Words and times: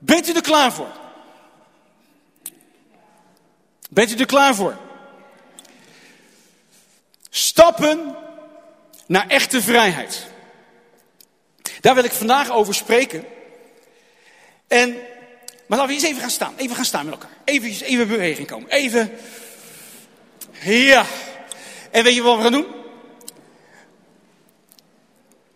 Bent 0.00 0.28
u 0.28 0.32
er 0.32 0.42
klaar 0.42 0.72
voor? 0.72 0.90
Bent 3.90 4.10
u 4.10 4.14
er 4.16 4.26
klaar 4.26 4.54
voor? 4.54 4.76
Stappen 7.30 8.16
naar 9.06 9.28
echte 9.28 9.62
vrijheid. 9.62 10.26
Daar 11.80 11.94
wil 11.94 12.04
ik 12.04 12.12
vandaag 12.12 12.50
over 12.50 12.74
spreken. 12.74 13.24
En, 14.66 14.90
maar 15.66 15.78
laten 15.78 15.86
we 15.86 15.92
eens 15.92 16.02
even 16.02 16.20
gaan 16.20 16.30
staan. 16.30 16.54
Even 16.56 16.76
gaan 16.76 16.84
staan 16.84 17.04
met 17.04 17.14
elkaar. 17.14 17.36
Even, 17.44 17.86
even 17.86 18.08
beweging 18.08 18.46
komen. 18.46 18.70
Even. 18.70 19.10
Ja. 20.64 21.04
En 21.90 22.04
weet 22.04 22.14
je 22.14 22.22
wat 22.22 22.36
we 22.36 22.42
gaan 22.42 22.52
doen? 22.52 22.66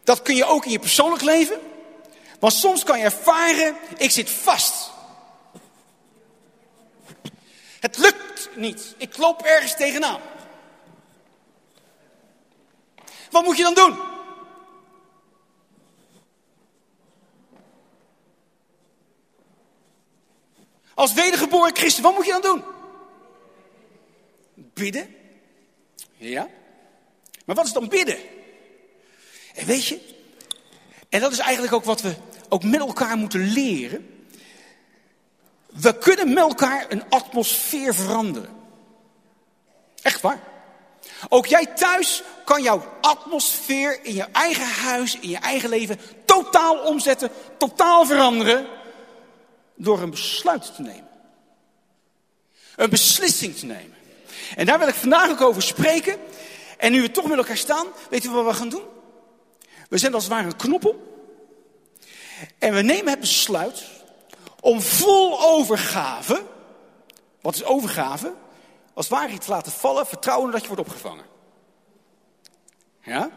Dat 0.04 0.22
kun 0.22 0.34
je 0.36 0.45
ook 0.45 0.64
in 0.64 0.70
je 0.70 0.79
persoonlijk 0.79 1.22
leven. 1.22 1.58
Want 2.38 2.52
soms 2.52 2.84
kan 2.84 2.98
je 2.98 3.04
ervaren, 3.04 3.76
ik 3.96 4.10
zit 4.10 4.30
vast. 4.30 4.90
Het 7.80 7.98
lukt 7.98 8.50
niet. 8.56 8.94
Ik 8.98 9.16
loop 9.16 9.42
ergens 9.42 9.76
tegenaan. 9.76 10.20
Wat 13.30 13.44
moet 13.44 13.56
je 13.56 13.62
dan 13.62 13.75
doen? 13.75 13.98
Als 20.94 21.12
wedergeboren 21.12 21.76
christen, 21.76 22.03
wat 22.03 22.14
moet 22.14 22.26
je 22.26 22.32
dan 22.32 22.42
doen? 22.42 22.64
Bidden. 24.54 25.16
Ja. 26.16 26.48
Maar 27.44 27.56
wat 27.56 27.66
is 27.66 27.72
dan 27.72 27.89
bidden? 27.89 28.18
En 29.54 29.66
weet 29.66 29.86
je, 29.86 30.23
en 31.14 31.21
dat 31.21 31.32
is 31.32 31.39
eigenlijk 31.39 31.75
ook 31.75 31.85
wat 31.85 32.00
we 32.00 32.14
ook 32.48 32.64
met 32.64 32.81
elkaar 32.81 33.17
moeten 33.17 33.41
leren. 33.53 34.27
We 35.67 35.98
kunnen 35.98 36.28
met 36.28 36.42
elkaar 36.42 36.87
een 36.89 37.03
atmosfeer 37.09 37.95
veranderen. 37.95 38.51
Echt 40.03 40.21
waar. 40.21 40.41
Ook 41.29 41.47
jij 41.47 41.67
thuis 41.67 42.23
kan 42.45 42.62
jouw 42.62 42.84
atmosfeer 43.01 43.98
in 44.03 44.15
je 44.15 44.27
eigen 44.33 44.67
huis, 44.67 45.19
in 45.19 45.29
je 45.29 45.37
eigen 45.37 45.69
leven 45.69 46.01
totaal 46.25 46.79
omzetten, 46.79 47.31
totaal 47.59 48.06
veranderen. 48.06 48.67
Door 49.75 50.03
een 50.03 50.11
besluit 50.11 50.75
te 50.75 50.83
nemen. 50.83 51.09
Een 52.77 52.91
beslissing 52.91 53.56
te 53.56 53.67
nemen. 53.67 53.97
En 54.56 54.67
daar 54.67 54.78
wil 54.78 54.89
ik 54.89 54.95
vandaag 54.95 55.31
ook 55.31 55.41
over 55.41 55.62
spreken. 55.62 56.17
En 56.78 56.93
nu 56.93 57.01
we 57.01 57.11
toch 57.11 57.28
met 57.28 57.39
elkaar 57.39 57.56
staan, 57.56 57.87
weten 58.11 58.31
we 58.31 58.37
wat 58.37 58.53
we 58.53 58.59
gaan 58.59 58.69
doen? 58.69 58.94
We 59.95 60.00
zijn 60.00 60.14
als 60.14 60.25
het 60.25 60.33
ware 60.33 60.47
een 60.47 60.56
knoppel. 60.56 61.25
En 62.59 62.75
we 62.75 62.83
nemen 62.83 63.11
het 63.11 63.20
besluit 63.20 63.84
om 64.61 64.81
vol 64.81 65.42
overgave. 65.42 66.42
Wat 67.41 67.55
is 67.55 67.64
overgave? 67.64 68.34
Als 68.95 69.09
het 69.09 69.19
ware 69.19 69.33
iets 69.33 69.47
laten 69.47 69.72
vallen, 69.72 70.06
vertrouwen 70.06 70.50
dat 70.50 70.61
je 70.61 70.67
wordt 70.67 70.83
opgevangen. 70.83 71.25
Ja? 73.03 73.31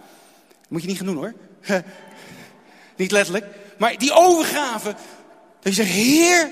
Moet 0.70 0.82
je 0.82 0.88
niet 0.88 0.98
gaan 0.98 1.06
doen 1.06 1.16
hoor. 1.16 1.34
niet 2.98 3.12
letterlijk. 3.12 3.46
Maar 3.78 3.98
die 3.98 4.14
overgave. 4.14 4.96
Dat 5.60 5.76
je 5.76 5.84
zegt, 5.84 5.90
Heer, 5.90 6.52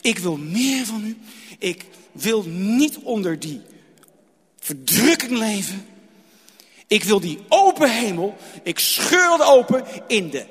ik 0.00 0.18
wil 0.18 0.36
meer 0.36 0.86
van 0.86 1.04
u. 1.04 1.18
Ik 1.58 1.84
wil 2.12 2.42
niet 2.46 2.98
onder 2.98 3.38
die 3.38 3.62
verdrukking 4.58 5.38
leven. 5.38 5.86
Ik 6.92 7.04
wil 7.04 7.20
die 7.20 7.38
hemel. 7.88 8.36
Ik 8.62 8.78
scheur 8.78 9.32
het 9.32 9.42
open 9.42 9.84
in 10.06 10.30
de. 10.30 10.46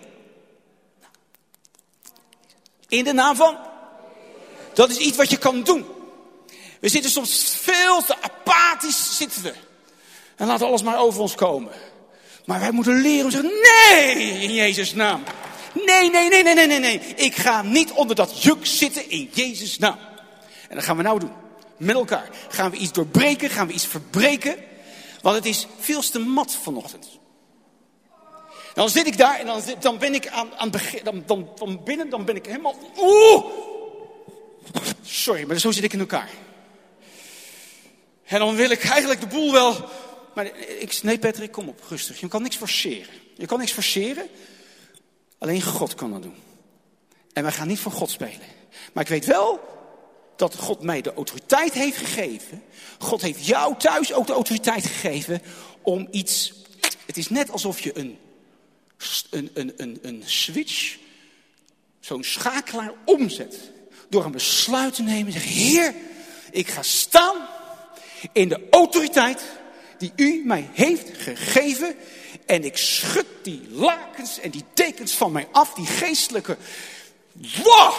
In 2.87 3.03
de 3.03 3.13
naam 3.13 3.35
van. 3.35 3.57
Dat 4.73 4.89
is 4.89 4.97
iets 4.97 5.17
wat 5.17 5.29
je 5.29 5.37
kan 5.37 5.63
doen. 5.63 5.85
We 6.79 6.89
zitten 6.89 7.11
soms 7.11 7.55
veel 7.61 8.03
te 8.03 8.15
apathisch 8.21 9.17
zitten 9.17 9.43
we. 9.43 9.53
En 10.35 10.47
laten 10.47 10.67
alles 10.67 10.83
maar 10.83 10.99
over 10.99 11.21
ons 11.21 11.35
komen. 11.35 11.71
Maar 12.45 12.59
wij 12.59 12.71
moeten 12.71 13.01
leren 13.01 13.23
om 13.23 13.29
te 13.29 13.41
zeggen, 13.41 13.59
nee, 13.95 14.41
in 14.41 14.53
Jezus' 14.53 14.93
naam. 14.93 15.23
Nee, 15.73 16.09
nee, 16.09 16.29
nee, 16.29 16.43
nee, 16.43 16.53
nee, 16.53 16.67
nee, 16.67 16.79
nee. 16.79 16.99
Ik 17.15 17.35
ga 17.35 17.61
niet 17.61 17.91
onder 17.91 18.15
dat 18.15 18.43
juk 18.43 18.65
zitten 18.65 19.09
in 19.09 19.29
Jezus' 19.33 19.77
naam. 19.77 19.97
En 20.69 20.75
dat 20.75 20.85
gaan 20.85 20.97
we 20.97 21.03
nou 21.03 21.19
doen. 21.19 21.31
Met 21.77 21.95
elkaar. 21.95 22.29
Gaan 22.49 22.71
we 22.71 22.77
iets 22.77 22.91
doorbreken? 22.91 23.49
Gaan 23.49 23.67
we 23.67 23.73
iets 23.73 23.85
verbreken? 23.85 24.55
Want 25.21 25.35
het 25.35 25.45
is 25.45 25.67
veel 25.79 26.01
te 26.01 26.19
mat 26.19 26.57
vanochtend. 26.63 27.07
Dan 28.73 28.89
zit 28.89 29.07
ik 29.07 29.17
daar 29.17 29.39
en 29.39 29.45
dan, 29.45 29.61
dan 29.79 29.97
ben 29.97 30.13
ik 30.13 30.27
aan, 30.27 30.55
aan 30.55 30.71
begin, 30.71 31.03
dan, 31.03 31.23
dan, 31.25 31.49
van 31.55 31.83
binnen, 31.83 32.09
dan 32.09 32.25
ben 32.25 32.35
ik 32.35 32.45
helemaal. 32.45 32.75
Oeh! 32.97 33.45
Sorry, 35.01 35.43
maar 35.47 35.59
zo 35.59 35.71
zit 35.71 35.83
ik 35.83 35.93
in 35.93 35.99
elkaar. 35.99 36.29
En 38.23 38.39
dan 38.39 38.55
wil 38.55 38.69
ik 38.69 38.83
eigenlijk 38.83 39.19
de 39.19 39.27
boel 39.27 39.51
wel. 39.51 39.89
Maar 40.35 40.45
ik, 40.79 40.99
nee, 41.03 41.19
Patrick, 41.19 41.51
kom 41.51 41.67
op, 41.67 41.83
rustig. 41.89 42.19
Je 42.19 42.27
kan 42.27 42.41
niks 42.41 42.55
forceren. 42.55 43.13
Je 43.35 43.45
kan 43.45 43.59
niks 43.59 43.71
forceren. 43.71 44.27
Alleen 45.37 45.61
God 45.61 45.95
kan 45.95 46.11
dat 46.11 46.21
doen. 46.21 46.35
En 47.33 47.43
wij 47.43 47.51
gaan 47.51 47.67
niet 47.67 47.79
voor 47.79 47.91
God 47.91 48.09
spelen. 48.09 48.47
Maar 48.93 49.03
ik 49.03 49.09
weet 49.09 49.25
wel 49.25 49.59
dat 50.35 50.55
God 50.55 50.81
mij 50.81 51.01
de 51.01 51.13
autoriteit 51.13 51.73
heeft 51.73 51.97
gegeven. 51.97 52.63
God 52.99 53.21
heeft 53.21 53.45
jou 53.45 53.75
thuis 53.77 54.13
ook 54.13 54.27
de 54.27 54.33
autoriteit 54.33 54.85
gegeven 54.85 55.41
om 55.81 56.07
iets. 56.11 56.53
Het 57.05 57.17
is 57.17 57.29
net 57.29 57.51
alsof 57.51 57.79
je 57.79 57.97
een, 57.97 58.17
een, 59.29 59.49
een, 59.53 59.73
een, 59.77 59.99
een 60.01 60.23
switch, 60.25 60.97
zo'n 61.99 62.23
schakelaar 62.23 62.93
omzet. 63.05 63.71
Door 64.09 64.25
een 64.25 64.31
besluit 64.31 64.93
te 64.93 65.01
nemen 65.01 65.33
en 65.33 65.39
Heer, 65.39 65.95
ik 66.51 66.67
ga 66.67 66.83
staan 66.83 67.47
in 68.31 68.49
de 68.49 68.67
autoriteit 68.69 69.43
die 69.97 70.11
u 70.15 70.41
mij 70.45 70.69
heeft 70.73 71.17
gegeven. 71.17 71.95
En 72.45 72.63
ik 72.63 72.77
schud 72.77 73.25
die 73.41 73.61
lakens 73.69 74.39
en 74.39 74.51
die 74.51 74.63
dekens 74.73 75.13
van 75.13 75.31
mij 75.31 75.47
af, 75.51 75.73
die 75.73 75.85
geestelijke. 75.85 76.57
Wow! 77.63 77.93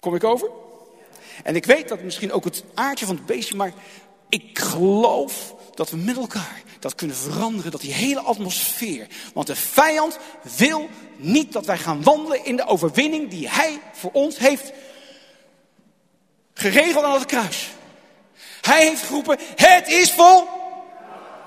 Kom 0.00 0.14
ik 0.14 0.24
over? 0.24 0.50
En 1.42 1.56
ik 1.56 1.64
weet 1.64 1.88
dat 1.88 2.02
misschien 2.02 2.32
ook 2.32 2.44
het 2.44 2.64
aardje 2.74 3.06
van 3.06 3.16
het 3.16 3.26
beestje, 3.26 3.56
maar 3.56 3.72
ik 4.28 4.58
geloof 4.58 5.54
dat 5.74 5.90
we 5.90 5.96
met 5.96 6.16
elkaar 6.16 6.62
dat 6.78 6.94
kunnen 6.94 7.16
veranderen, 7.16 7.70
dat 7.70 7.80
die 7.80 7.92
hele 7.92 8.20
atmosfeer. 8.20 9.06
Want 9.34 9.46
de 9.46 9.56
vijand 9.56 10.18
wil 10.56 10.88
niet 11.16 11.52
dat 11.52 11.66
wij 11.66 11.78
gaan 11.78 12.02
wandelen 12.02 12.44
in 12.44 12.56
de 12.56 12.66
overwinning 12.66 13.30
die 13.30 13.48
hij 13.48 13.80
voor 13.92 14.10
ons 14.12 14.38
heeft 14.38 14.72
geregeld 16.54 17.04
aan 17.04 17.14
het 17.14 17.26
kruis. 17.26 17.68
Hij 18.60 18.86
heeft 18.86 19.02
geroepen, 19.02 19.38
het 19.56 19.88
is 19.88 20.14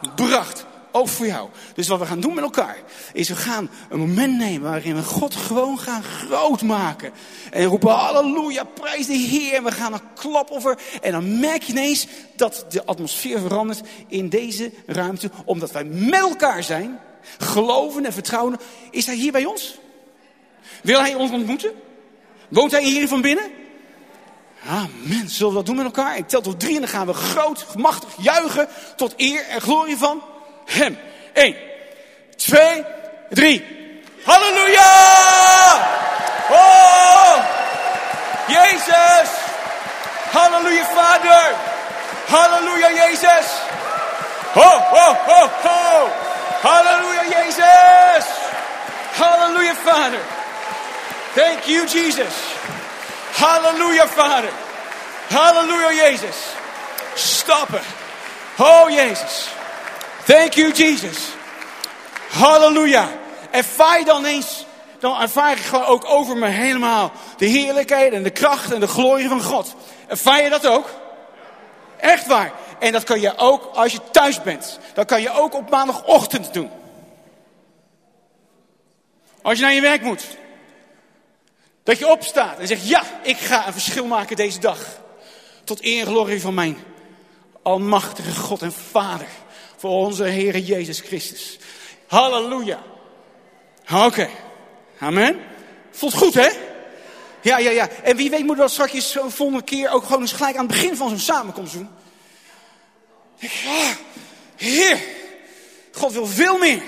volbracht. 0.01 0.65
Ook 0.95 1.07
voor 1.07 1.25
jou. 1.25 1.49
Dus 1.73 1.87
wat 1.87 1.99
we 1.99 2.05
gaan 2.05 2.19
doen 2.19 2.33
met 2.33 2.43
elkaar, 2.43 2.77
is 3.13 3.29
we 3.29 3.35
gaan 3.35 3.69
een 3.89 3.99
moment 3.99 4.37
nemen 4.37 4.69
waarin 4.69 4.95
we 4.95 5.03
God 5.03 5.35
gewoon 5.35 5.79
gaan 5.79 6.03
groot 6.03 6.61
maken. 6.61 7.11
En 7.51 7.65
roepen 7.65 7.89
halleluja, 7.89 8.63
prijs 8.63 9.05
de 9.05 9.13
Heer. 9.13 9.53
En 9.53 9.63
we 9.63 9.71
gaan 9.71 9.93
een 9.93 10.13
klap 10.13 10.49
over. 10.49 10.77
En 11.01 11.11
dan 11.11 11.39
merk 11.39 11.63
je 11.63 11.71
ineens 11.71 12.07
dat 12.35 12.65
de 12.69 12.85
atmosfeer 12.85 13.39
verandert 13.39 13.81
in 14.07 14.29
deze 14.29 14.71
ruimte. 14.85 15.31
Omdat 15.45 15.71
wij 15.71 15.83
met 15.83 16.19
elkaar 16.19 16.63
zijn, 16.63 16.99
geloven 17.37 18.05
en 18.05 18.13
vertrouwen. 18.13 18.59
Is 18.91 19.05
hij 19.05 19.15
hier 19.15 19.31
bij 19.31 19.45
ons? 19.45 19.77
Wil 20.83 20.99
hij 20.99 21.15
ons 21.15 21.31
ontmoeten? 21.31 21.71
Woont 22.49 22.71
hij 22.71 22.83
hier 22.83 23.07
van 23.07 23.21
binnen? 23.21 23.51
Amen. 24.67 25.29
Zullen 25.29 25.51
we 25.51 25.57
dat 25.57 25.65
doen 25.65 25.75
met 25.75 25.85
elkaar? 25.85 26.17
Ik 26.17 26.27
tel 26.27 26.41
tot 26.41 26.59
drie 26.59 26.75
en 26.75 26.81
dan 26.81 26.89
gaan 26.89 27.07
we 27.07 27.13
groot, 27.13 27.65
machtig 27.77 28.15
juichen 28.17 28.67
tot 28.95 29.13
eer 29.17 29.45
en 29.47 29.61
glorie 29.61 29.97
van 29.97 30.21
hem. 30.65 30.97
Eén, 31.33 31.55
twee, 32.35 32.85
drie. 33.29 33.75
Halleluja! 34.25 34.91
Oh! 36.49 37.43
Jezus! 38.47 39.29
Halleluja, 40.33 40.85
Vader! 40.95 41.55
Halleluja, 42.27 42.89
Jezus! 42.89 43.47
Ho, 44.53 44.69
ho, 44.93 45.07
ho, 45.27 45.47
ho! 45.63 46.09
Halleluja, 46.61 47.23
Jezus! 47.35 48.25
Halleluja, 49.13 49.75
Vader! 49.85 50.23
Thank 51.35 51.67
you, 51.67 51.85
Jesus! 51.85 52.33
Halleluja, 53.33 54.07
Vader! 54.15 54.53
Halleluja, 55.29 55.91
Jezus! 55.91 56.55
Stappen! 57.15 57.83
Oh, 58.57 58.87
Jezus! 58.89 59.49
Thank 60.25 60.53
you, 60.53 60.71
Jesus. 60.71 61.29
Halleluja. 62.29 63.09
Ervaar 63.51 64.05
dan 64.05 64.25
eens, 64.25 64.65
dan 64.99 65.21
ervaar 65.21 65.51
ik 65.51 65.57
gewoon 65.57 65.85
ook 65.85 66.05
over 66.05 66.37
me 66.37 66.47
helemaal 66.47 67.11
de 67.37 67.45
heerlijkheid 67.45 68.13
en 68.13 68.23
de 68.23 68.29
kracht 68.29 68.71
en 68.73 68.79
de 68.79 68.87
glorie 68.87 69.27
van 69.27 69.43
God. 69.43 69.75
Ervaar 70.07 70.43
je 70.43 70.49
dat 70.49 70.67
ook? 70.67 70.89
Echt 71.97 72.27
waar. 72.27 72.51
En 72.79 72.91
dat 72.91 73.03
kan 73.03 73.21
je 73.21 73.37
ook 73.37 73.75
als 73.75 73.91
je 73.91 73.99
thuis 74.11 74.41
bent. 74.41 74.79
Dat 74.93 75.05
kan 75.05 75.21
je 75.21 75.31
ook 75.31 75.53
op 75.53 75.69
maandagochtend 75.69 76.53
doen. 76.53 76.69
Als 79.41 79.57
je 79.57 79.63
naar 79.63 79.73
je 79.73 79.81
werk 79.81 80.01
moet. 80.01 80.27
Dat 81.83 81.99
je 81.99 82.07
opstaat 82.07 82.59
en 82.59 82.67
zegt, 82.67 82.87
ja, 82.87 83.03
ik 83.21 83.37
ga 83.37 83.67
een 83.67 83.73
verschil 83.73 84.05
maken 84.05 84.35
deze 84.35 84.59
dag. 84.59 84.79
Tot 85.63 85.83
eer 85.83 86.05
glorie 86.05 86.41
van 86.41 86.53
mijn 86.53 86.77
almachtige 87.61 88.35
God 88.39 88.61
en 88.61 88.73
Vader. 88.73 89.27
Voor 89.77 89.91
onze 89.91 90.23
Heer 90.23 90.57
Jezus 90.57 90.99
Christus. 90.99 91.57
Halleluja. 92.07 92.83
Oké. 93.93 94.29
Amen. 94.99 95.39
Voelt 95.91 96.13
goed, 96.13 96.33
hè? 96.33 96.49
Ja, 97.41 97.57
ja, 97.57 97.69
ja. 97.71 97.89
En 98.03 98.15
wie 98.15 98.29
weet 98.29 98.39
moeten 98.39 98.55
we 98.55 98.61
dat 98.61 98.71
straks 98.71 99.11
zo'n 99.11 99.31
volgende 99.31 99.63
keer 99.63 99.91
ook 99.91 100.03
gewoon 100.03 100.21
eens 100.21 100.31
gelijk 100.31 100.55
aan 100.55 100.65
het 100.65 100.75
begin 100.75 100.95
van 100.95 101.09
zo'n 101.09 101.19
samenkomst 101.19 101.73
doen. 101.73 101.89
Ja, 103.37 103.95
Heer, 104.55 104.99
God 105.91 106.13
wil 106.13 106.27
veel 106.27 106.57
meer. 106.57 106.81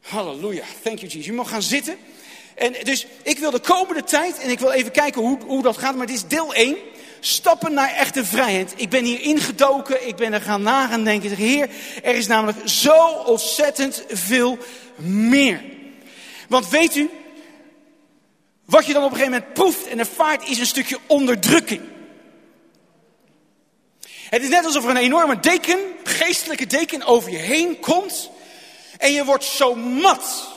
Halleluja. 0.00 0.64
Thank 0.82 0.98
you, 0.98 1.10
Jesus. 1.10 1.26
Je 1.26 1.32
mag 1.32 1.48
gaan 1.48 1.62
zitten. 1.62 1.98
En 2.54 2.74
dus 2.82 3.06
ik 3.22 3.38
wil 3.38 3.50
de 3.50 3.60
komende 3.60 4.04
tijd, 4.04 4.38
en 4.38 4.50
ik 4.50 4.58
wil 4.58 4.70
even 4.70 4.92
kijken 4.92 5.22
hoe, 5.22 5.38
hoe 5.46 5.62
dat 5.62 5.76
gaat, 5.76 5.96
maar 5.96 6.06
dit 6.06 6.16
is 6.16 6.26
deel 6.26 6.54
1. 6.54 6.76
Stappen 7.20 7.72
naar 7.72 7.94
echte 7.94 8.24
vrijheid. 8.24 8.72
Ik 8.76 8.88
ben 8.88 9.04
hier 9.04 9.20
ingedoken, 9.20 10.08
ik 10.08 10.16
ben 10.16 10.32
er 10.32 10.40
gaan 10.40 10.62
na 10.62 10.86
gaan 10.86 11.04
denken. 11.04 11.30
Heer, 11.30 11.70
er 12.02 12.14
is 12.14 12.26
namelijk 12.26 12.68
zo 12.68 13.06
ontzettend 13.08 14.04
veel 14.08 14.58
meer. 14.96 15.62
Want 16.48 16.68
weet 16.68 16.96
u, 16.96 17.10
wat 18.64 18.86
je 18.86 18.92
dan 18.92 19.04
op 19.04 19.10
een 19.10 19.16
gegeven 19.16 19.38
moment 19.38 19.54
proeft 19.54 19.86
en 19.86 19.98
ervaart 19.98 20.48
is 20.48 20.58
een 20.58 20.66
stukje 20.66 20.98
onderdrukking. 21.06 21.82
Het 24.28 24.42
is 24.42 24.48
net 24.48 24.64
alsof 24.64 24.84
er 24.84 24.90
een 24.90 24.96
enorme 24.96 25.40
deken, 25.40 25.78
geestelijke 26.04 26.66
deken 26.66 27.02
over 27.02 27.30
je 27.30 27.36
heen 27.36 27.80
komt. 27.80 28.30
En 28.98 29.12
je 29.12 29.24
wordt 29.24 29.44
zo 29.44 29.74
mat. 29.74 30.48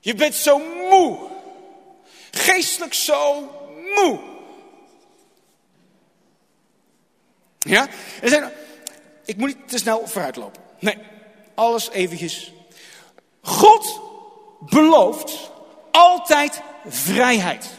Je 0.00 0.14
bent 0.14 0.34
zo 0.34 0.58
moe. 0.90 1.18
Geestelijk 2.30 2.94
zo 2.94 3.50
moe. 3.94 4.33
Ja? 7.64 7.88
Ik 9.24 9.36
moet 9.36 9.46
niet 9.46 9.68
te 9.68 9.78
snel 9.78 10.06
vooruitlopen. 10.06 10.62
Nee, 10.78 10.98
alles 11.54 11.90
eventjes. 11.90 12.52
God 13.42 14.00
belooft 14.60 15.50
altijd 15.90 16.60
vrijheid. 16.88 17.70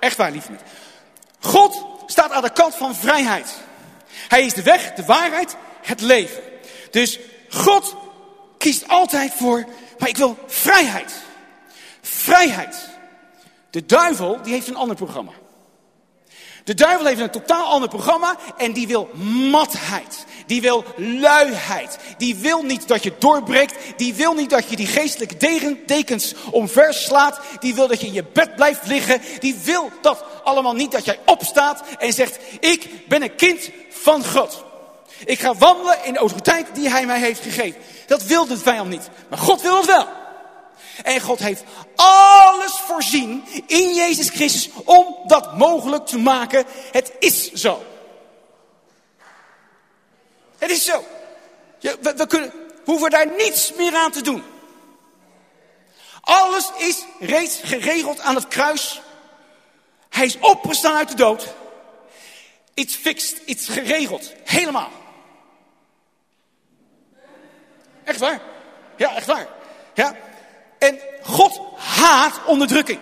Echt 0.00 0.16
waar, 0.16 0.30
mensen. 0.30 0.58
God 1.40 1.86
staat 2.06 2.30
aan 2.30 2.42
de 2.42 2.52
kant 2.52 2.74
van 2.74 2.94
vrijheid. 2.94 3.54
Hij 4.28 4.44
is 4.44 4.54
de 4.54 4.62
weg, 4.62 4.92
de 4.94 5.04
waarheid, 5.04 5.56
het 5.82 6.00
leven. 6.00 6.42
Dus 6.90 7.18
God 7.50 7.96
kiest 8.58 8.88
altijd 8.88 9.32
voor, 9.32 9.64
maar 9.98 10.08
ik 10.08 10.16
wil 10.16 10.38
vrijheid. 10.46 11.12
Vrijheid. 12.00 12.88
De 13.70 13.86
duivel, 13.86 14.42
die 14.42 14.52
heeft 14.52 14.68
een 14.68 14.76
ander 14.76 14.96
programma. 14.96 15.32
De 16.68 16.74
duivel 16.74 17.06
heeft 17.06 17.20
een 17.20 17.30
totaal 17.30 17.66
ander 17.66 17.88
programma 17.88 18.36
en 18.56 18.72
die 18.72 18.86
wil 18.86 19.10
matheid. 19.50 20.24
Die 20.46 20.60
wil 20.60 20.84
luiheid. 20.96 21.98
Die 22.18 22.36
wil 22.36 22.62
niet 22.62 22.88
dat 22.88 23.02
je 23.02 23.12
doorbreekt. 23.18 23.74
Die 23.96 24.14
wil 24.14 24.34
niet 24.34 24.50
dat 24.50 24.68
je 24.68 24.76
die 24.76 24.86
geestelijke 24.86 25.76
dekens 25.86 26.34
omver 26.50 26.94
slaat. 26.94 27.40
Die 27.60 27.74
wil 27.74 27.88
dat 27.88 28.00
je 28.00 28.06
in 28.06 28.12
je 28.12 28.24
bed 28.32 28.56
blijft 28.56 28.86
liggen. 28.86 29.20
Die 29.38 29.58
wil 29.64 29.90
dat 30.00 30.24
allemaal 30.44 30.74
niet 30.74 30.92
dat 30.92 31.04
jij 31.04 31.18
opstaat 31.24 31.82
en 31.98 32.12
zegt: 32.12 32.38
Ik 32.60 33.08
ben 33.08 33.22
een 33.22 33.36
kind 33.36 33.70
van 33.90 34.24
God. 34.24 34.64
Ik 35.24 35.40
ga 35.40 35.54
wandelen 35.54 36.04
in 36.04 36.12
de 36.12 36.18
autoriteit 36.18 36.66
die 36.74 36.88
hij 36.88 37.06
mij 37.06 37.20
heeft 37.20 37.40
gegeven. 37.40 37.80
Dat 38.06 38.22
wil 38.22 38.46
de 38.46 38.58
vijand 38.58 38.88
niet. 38.88 39.08
Maar 39.28 39.38
God 39.38 39.62
wil 39.62 39.76
het 39.76 39.86
wel. 39.86 40.06
En 41.02 41.20
God 41.20 41.38
heeft 41.38 41.62
alles 41.96 42.72
voorzien 42.72 43.44
in 43.66 43.94
Jezus 43.94 44.28
Christus 44.28 44.70
om 44.84 45.16
dat 45.26 45.56
mogelijk 45.56 46.06
te 46.06 46.18
maken. 46.18 46.64
Het 46.92 47.12
is 47.18 47.52
zo. 47.52 47.82
Het 50.58 50.70
is 50.70 50.84
zo. 50.84 51.04
we, 51.80 52.14
we 52.16 52.26
kunnen, 52.26 52.52
hoeven 52.84 53.10
daar 53.10 53.26
niets 53.36 53.72
meer 53.72 53.94
aan 53.94 54.10
te 54.10 54.22
doen. 54.22 54.42
Alles 56.20 56.70
is 56.76 57.04
reeds 57.18 57.60
geregeld 57.62 58.20
aan 58.20 58.34
het 58.34 58.48
kruis. 58.48 59.00
Hij 60.08 60.26
is 60.26 60.38
opgestaan 60.38 60.96
uit 60.96 61.08
de 61.08 61.14
dood. 61.14 61.54
Iets 62.74 62.94
fixed, 62.94 63.42
iets 63.44 63.68
geregeld. 63.68 64.32
Helemaal. 64.44 64.90
Echt 68.04 68.18
waar. 68.18 68.40
Ja, 68.96 69.14
echt 69.14 69.26
waar. 69.26 69.48
Ja. 69.94 70.16
En 70.78 70.98
God 71.22 71.60
haat 71.76 72.40
onderdrukking. 72.46 72.98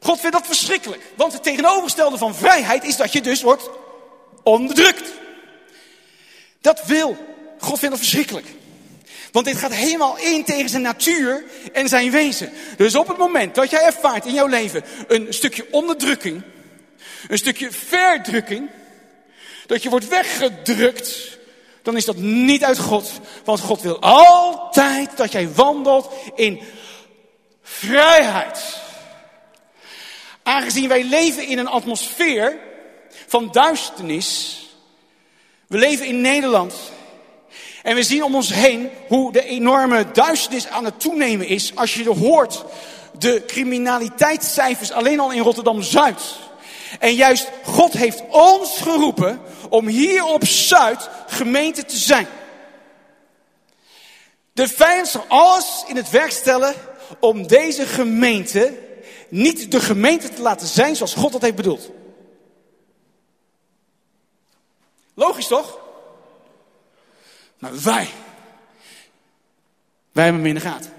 God 0.00 0.20
vindt 0.20 0.36
dat 0.36 0.46
verschrikkelijk. 0.46 1.02
Want 1.16 1.32
het 1.32 1.42
tegenovergestelde 1.42 2.18
van 2.18 2.34
vrijheid 2.34 2.84
is 2.84 2.96
dat 2.96 3.12
je 3.12 3.20
dus 3.20 3.42
wordt 3.42 3.70
onderdrukt. 4.42 5.12
Dat 6.60 6.84
wil. 6.86 7.16
God 7.58 7.78
vindt 7.78 7.94
dat 7.94 8.04
verschrikkelijk. 8.04 8.46
Want 9.32 9.46
dit 9.46 9.56
gaat 9.56 9.74
helemaal 9.74 10.18
in 10.18 10.44
tegen 10.44 10.68
zijn 10.68 10.82
natuur 10.82 11.44
en 11.72 11.88
zijn 11.88 12.10
wezen. 12.10 12.52
Dus 12.76 12.94
op 12.94 13.08
het 13.08 13.16
moment 13.16 13.54
dat 13.54 13.70
jij 13.70 13.82
ervaart 13.82 14.26
in 14.26 14.34
jouw 14.34 14.46
leven 14.46 14.84
een 15.08 15.26
stukje 15.34 15.66
onderdrukking, 15.70 16.42
een 17.28 17.38
stukje 17.38 17.72
verdrukking, 17.72 18.70
dat 19.66 19.82
je 19.82 19.90
wordt 19.90 20.08
weggedrukt, 20.08 21.38
dan 21.84 21.96
is 21.96 22.04
dat 22.04 22.16
niet 22.16 22.64
uit 22.64 22.78
God. 22.78 23.10
Want 23.44 23.60
God 23.60 23.80
wil 23.80 24.00
altijd 24.00 25.16
dat 25.16 25.32
jij 25.32 25.52
wandelt 25.52 26.10
in 26.34 26.60
vrijheid. 27.62 28.80
Aangezien 30.42 30.88
wij 30.88 31.04
leven 31.04 31.46
in 31.46 31.58
een 31.58 31.68
atmosfeer 31.68 32.58
van 33.26 33.48
duisternis. 33.52 34.60
We 35.66 35.78
leven 35.78 36.06
in 36.06 36.20
Nederland. 36.20 36.74
En 37.82 37.94
we 37.94 38.02
zien 38.02 38.24
om 38.24 38.34
ons 38.34 38.52
heen 38.52 38.90
hoe 39.08 39.32
de 39.32 39.44
enorme 39.44 40.10
duisternis 40.12 40.66
aan 40.66 40.84
het 40.84 41.00
toenemen 41.00 41.46
is. 41.46 41.76
Als 41.76 41.94
je 41.94 42.08
hoort 42.08 42.64
de 43.18 43.42
criminaliteitscijfers 43.46 44.92
alleen 44.92 45.20
al 45.20 45.32
in 45.32 45.42
Rotterdam-Zuid. 45.42 46.22
En 46.98 47.14
juist 47.14 47.50
God 47.64 47.92
heeft 47.92 48.22
ons 48.28 48.80
geroepen 48.80 49.40
om 49.68 49.86
hier 49.86 50.24
op 50.24 50.44
Zuid 50.44 51.08
gemeente 51.26 51.84
te 51.84 51.96
zijn. 51.96 52.26
De 54.52 54.68
vijand 54.68 55.08
zal 55.08 55.24
alles 55.28 55.84
in 55.86 55.96
het 55.96 56.10
werk 56.10 56.30
stellen 56.30 56.74
om 57.20 57.46
deze 57.46 57.86
gemeente 57.86 58.78
niet 59.28 59.70
de 59.70 59.80
gemeente 59.80 60.28
te 60.28 60.42
laten 60.42 60.66
zijn 60.66 60.96
zoals 60.96 61.14
God 61.14 61.32
dat 61.32 61.42
heeft 61.42 61.54
bedoeld. 61.54 61.90
Logisch 65.14 65.46
toch? 65.46 65.78
Maar 67.58 67.82
wij, 67.82 68.08
wij 70.12 70.24
hebben 70.24 70.42
hem 70.42 70.46
in 70.46 70.54
de 70.54 70.60
gaten. 70.60 70.92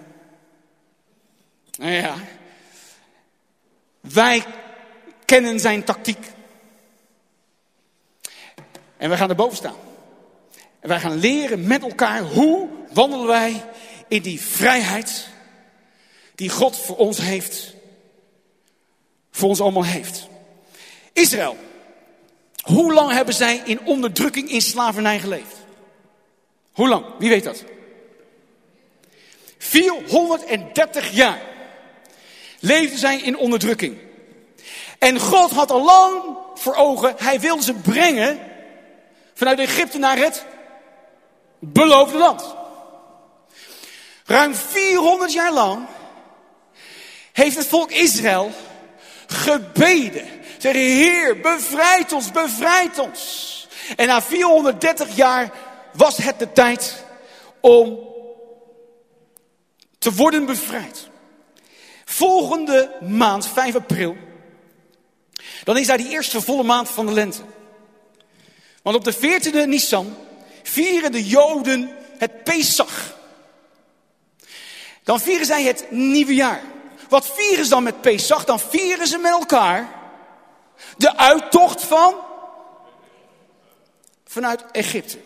Nou 1.77 1.91
ja, 1.91 2.15
wij 4.01 4.45
kennen 5.25 5.59
zijn 5.59 5.83
tactiek. 5.83 6.31
En 8.97 9.09
wij 9.09 9.17
gaan 9.17 9.29
erboven 9.29 9.57
staan. 9.57 9.75
En 10.79 10.89
wij 10.89 10.99
gaan 10.99 11.17
leren 11.17 11.67
met 11.67 11.81
elkaar 11.81 12.21
hoe 12.21 12.67
wandelen 12.93 13.27
wij 13.27 13.63
in 14.07 14.21
die 14.21 14.41
vrijheid 14.41 15.27
die 16.35 16.49
God 16.49 16.77
voor 16.77 16.97
ons 16.97 17.17
heeft. 17.17 17.73
Voor 19.31 19.49
ons 19.49 19.61
allemaal 19.61 19.85
heeft. 19.85 20.27
Israël. 21.13 21.57
Hoe 22.61 22.93
lang 22.93 23.11
hebben 23.11 23.33
zij 23.33 23.61
in 23.65 23.85
onderdrukking, 23.85 24.49
in 24.49 24.61
slavernij 24.61 25.19
geleefd? 25.19 25.55
Hoe 26.71 26.87
lang? 26.87 27.05
Wie 27.19 27.29
weet 27.29 27.43
dat? 27.43 27.63
430 29.57 31.11
jaar 31.11 31.41
leefden 32.59 32.99
zij 32.99 33.21
in 33.21 33.37
onderdrukking. 33.37 33.97
En 34.99 35.19
God 35.19 35.51
had 35.51 35.71
al 35.71 35.83
lang 35.83 36.37
voor 36.55 36.75
ogen, 36.75 37.15
hij 37.17 37.39
wilde 37.39 37.63
ze 37.63 37.73
brengen 37.73 38.39
vanuit 39.33 39.59
Egypte 39.59 39.97
naar 39.97 40.17
het 40.17 40.45
beloofde 41.59 42.17
land. 42.17 42.55
Ruim 44.25 44.55
400 44.55 45.33
jaar 45.33 45.53
lang 45.53 45.85
heeft 47.31 47.57
het 47.57 47.67
volk 47.67 47.91
Israël 47.91 48.51
gebeden. 49.27 50.27
Zeggen, 50.57 50.81
Heer, 50.81 51.39
bevrijd 51.39 52.11
ons, 52.13 52.31
bevrijd 52.31 52.99
ons. 52.99 53.67
En 53.95 54.07
na 54.07 54.21
430 54.21 55.15
jaar 55.15 55.51
was 55.93 56.17
het 56.17 56.39
de 56.39 56.51
tijd 56.51 57.03
om 57.59 57.99
te 59.97 60.13
worden 60.13 60.45
bevrijd. 60.45 61.09
Volgende 62.05 62.91
maand, 63.01 63.47
5 63.47 63.75
april, 63.75 64.15
dan 65.65 65.77
is 65.77 65.87
daar 65.87 65.97
die 65.97 66.09
eerste 66.09 66.41
volle 66.41 66.63
maand 66.63 66.89
van 66.89 67.05
de 67.05 67.11
lente. 67.11 67.41
Want 68.81 68.95
op 68.95 69.03
de 69.03 69.15
14e 69.15 69.67
Nisan 69.67 70.17
vieren 70.63 71.11
de 71.11 71.25
Joden 71.25 71.95
het 72.17 72.43
Pesach. 72.43 73.17
Dan 75.03 75.19
vieren 75.19 75.45
zij 75.45 75.63
het 75.63 75.91
nieuwe 75.91 76.33
jaar. 76.33 76.61
Wat 77.09 77.31
vieren 77.35 77.63
ze 77.63 77.69
dan 77.69 77.83
met 77.83 78.01
Pesach? 78.01 78.45
Dan 78.45 78.59
vieren 78.59 79.07
ze 79.07 79.17
met 79.17 79.31
elkaar 79.31 79.89
de 80.97 81.17
uittocht 81.17 81.83
van 81.83 82.15
vanuit 84.25 84.65
Egypte. 84.71 85.17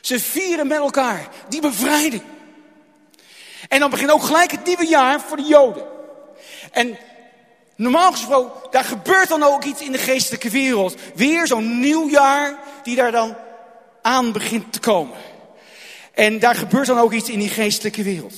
Ze 0.00 0.20
vieren 0.20 0.66
met 0.66 0.78
elkaar 0.78 1.28
die 1.48 1.60
bevrijding. 1.60 2.22
En 3.68 3.80
dan 3.80 3.90
begint 3.90 4.10
ook 4.10 4.22
gelijk 4.22 4.50
het 4.50 4.64
nieuwe 4.64 4.86
jaar 4.86 5.20
voor 5.20 5.36
de 5.36 5.42
Joden. 5.42 5.86
En 6.72 6.98
normaal 7.78 8.12
gesproken, 8.12 8.70
daar 8.70 8.84
gebeurt 8.84 9.28
dan 9.28 9.42
ook 9.42 9.64
iets 9.64 9.80
in 9.80 9.92
de 9.92 9.98
geestelijke 9.98 10.50
wereld. 10.50 10.94
Weer 11.14 11.46
zo'n 11.46 11.80
nieuw 11.80 12.08
jaar 12.08 12.58
die 12.82 12.96
daar 12.96 13.12
dan 13.12 13.36
aan 14.02 14.32
begint 14.32 14.72
te 14.72 14.80
komen. 14.80 15.16
En 16.14 16.38
daar 16.38 16.54
gebeurt 16.54 16.86
dan 16.86 16.98
ook 16.98 17.12
iets 17.12 17.28
in 17.28 17.38
die 17.38 17.48
geestelijke 17.48 18.02
wereld. 18.02 18.34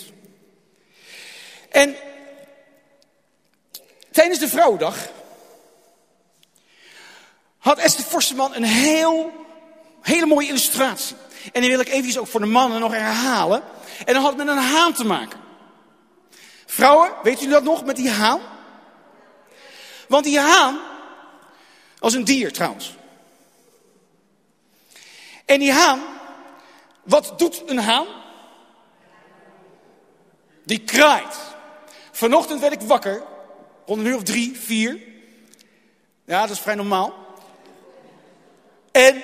En 1.69 1.97
tijdens 4.11 4.39
de 4.39 4.49
Vrouwendag 4.49 4.97
had 7.59 7.79
Esther 7.79 8.05
Forsterman 8.05 8.55
een 8.55 8.65
heel, 8.65 9.33
hele 10.03 10.27
mooie 10.27 10.49
illustratie. 10.49 11.17
En 11.53 11.61
die 11.61 11.71
wil 11.71 11.81
ik 11.81 11.89
even 11.89 12.21
ook 12.21 12.27
voor 12.27 12.41
de 12.41 12.47
mannen 12.47 12.81
nog 12.81 12.93
herhalen. 12.93 13.63
En 14.05 14.15
dan 14.15 14.23
had 14.23 14.37
met 14.37 14.49
een 14.49 14.57
haan 14.57 14.93
te 14.93 15.05
maken. 15.05 15.41
Vrouwen, 16.67 17.11
weet 17.23 17.39
jullie 17.39 17.55
dat 17.55 17.65
nog 17.65 17.85
met 17.85 17.97
die 17.97 18.11
haan? 18.11 18.41
Want 20.11 20.25
die 20.25 20.39
haan, 20.39 20.81
als 21.99 22.15
een 22.15 22.25
dier 22.25 22.53
trouwens. 22.53 22.95
En 25.45 25.59
die 25.59 25.73
haan, 25.73 26.01
wat 27.03 27.39
doet 27.39 27.63
een 27.67 27.79
haan? 27.79 28.07
Die 30.65 30.79
kraait. 30.79 31.37
Vanochtend 32.13 32.61
werd 32.61 32.73
ik 32.73 32.81
wakker, 32.81 33.23
rond 33.87 34.01
een 34.01 34.07
uur 34.07 34.17
of 34.17 34.23
drie, 34.23 34.59
vier. 34.59 35.01
Ja, 36.25 36.41
dat 36.41 36.51
is 36.51 36.61
vrij 36.61 36.75
normaal. 36.75 37.15
En 38.93 39.23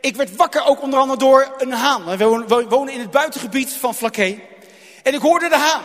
ik 0.00 0.16
werd 0.16 0.36
wakker 0.36 0.64
ook 0.64 0.82
onder 0.82 1.00
andere 1.00 1.18
door 1.18 1.54
een 1.58 1.72
haan. 1.72 2.16
We 2.16 2.66
wonen 2.68 2.94
in 2.94 3.00
het 3.00 3.10
buitengebied 3.10 3.72
van 3.72 3.94
Flaké. 3.94 4.40
En 5.02 5.14
ik 5.14 5.20
hoorde 5.20 5.48
de 5.48 5.56
haan. 5.56 5.84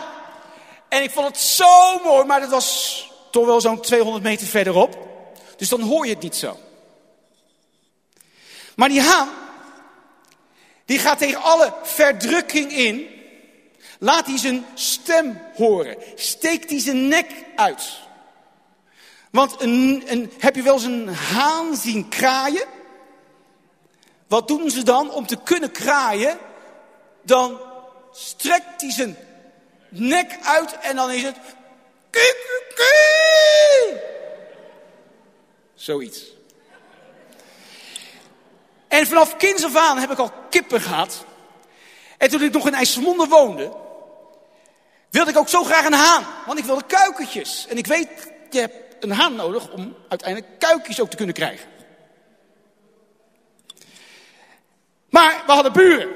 En 0.88 1.02
ik 1.02 1.10
vond 1.10 1.26
het 1.26 1.38
zo 1.38 1.98
mooi, 2.04 2.24
maar 2.24 2.40
dat 2.40 2.50
was 2.50 3.12
toch 3.34 3.46
wel 3.46 3.60
zo'n 3.60 3.80
200 3.80 4.24
meter 4.24 4.46
verderop. 4.46 4.98
Dus 5.56 5.68
dan 5.68 5.80
hoor 5.80 6.06
je 6.06 6.12
het 6.12 6.22
niet 6.22 6.36
zo. 6.36 6.58
Maar 8.76 8.88
die 8.88 9.00
haan, 9.00 9.28
die 10.84 10.98
gaat 10.98 11.18
tegen 11.18 11.42
alle 11.42 11.74
verdrukking 11.82 12.72
in. 12.72 13.06
Laat 13.98 14.26
hij 14.26 14.38
zijn 14.38 14.66
stem 14.74 15.40
horen. 15.54 15.96
Steekt 16.14 16.70
hij 16.70 16.80
zijn 16.80 17.08
nek 17.08 17.30
uit. 17.56 18.00
Want 19.30 19.60
een, 19.60 20.02
een, 20.06 20.32
heb 20.38 20.54
je 20.54 20.62
wel 20.62 20.74
eens 20.74 20.84
een 20.84 21.08
haan 21.08 21.76
zien 21.76 22.08
kraaien? 22.08 22.66
Wat 24.26 24.48
doen 24.48 24.70
ze 24.70 24.82
dan 24.82 25.10
om 25.10 25.26
te 25.26 25.36
kunnen 25.36 25.72
kraaien? 25.72 26.38
Dan 27.22 27.60
strekt 28.12 28.80
hij 28.80 28.90
zijn 28.90 29.16
nek 29.88 30.38
uit 30.42 30.78
en 30.78 30.96
dan 30.96 31.10
is 31.10 31.22
het... 31.22 31.36
Zoiets. 35.74 36.32
En 38.88 39.06
vanaf 39.06 39.36
kinds 39.36 39.64
af 39.64 39.76
aan 39.76 39.98
heb 39.98 40.10
ik 40.10 40.18
al 40.18 40.32
kippen 40.50 40.80
gehad. 40.80 41.24
En 42.18 42.30
toen 42.30 42.42
ik 42.42 42.52
nog 42.52 42.66
in 42.66 42.74
IJsselmonde 42.74 43.26
woonde, 43.26 43.72
wilde 45.10 45.30
ik 45.30 45.36
ook 45.36 45.48
zo 45.48 45.64
graag 45.64 45.84
een 45.84 45.92
haan. 45.92 46.24
Want 46.46 46.58
ik 46.58 46.64
wilde 46.64 46.84
kuikentjes. 46.86 47.66
En 47.68 47.76
ik 47.76 47.86
weet, 47.86 48.08
je 48.50 48.60
hebt 48.60 49.04
een 49.04 49.12
haan 49.12 49.34
nodig 49.34 49.70
om 49.70 49.96
uiteindelijk 50.08 50.58
kuikjes 50.58 51.00
ook 51.00 51.10
te 51.10 51.16
kunnen 51.16 51.34
krijgen. 51.34 51.68
Maar 55.10 55.42
we 55.46 55.52
hadden 55.52 55.72
buren. 55.72 56.08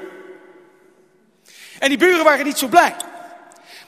En 1.79 1.89
die 1.89 1.97
buren 1.97 2.23
waren 2.23 2.45
niet 2.45 2.57
zo 2.57 2.67
blij. 2.67 2.95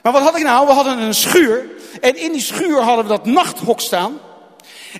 Maar 0.02 0.12
wat 0.12 0.22
had 0.22 0.36
ik 0.36 0.42
nou? 0.42 0.66
We 0.66 0.72
hadden 0.72 0.98
een 0.98 1.14
schuur. 1.14 1.70
En 2.00 2.16
in 2.16 2.32
die 2.32 2.40
schuur 2.40 2.80
hadden 2.80 3.04
we 3.04 3.10
dat 3.10 3.26
nachthok 3.26 3.80
staan. 3.80 4.20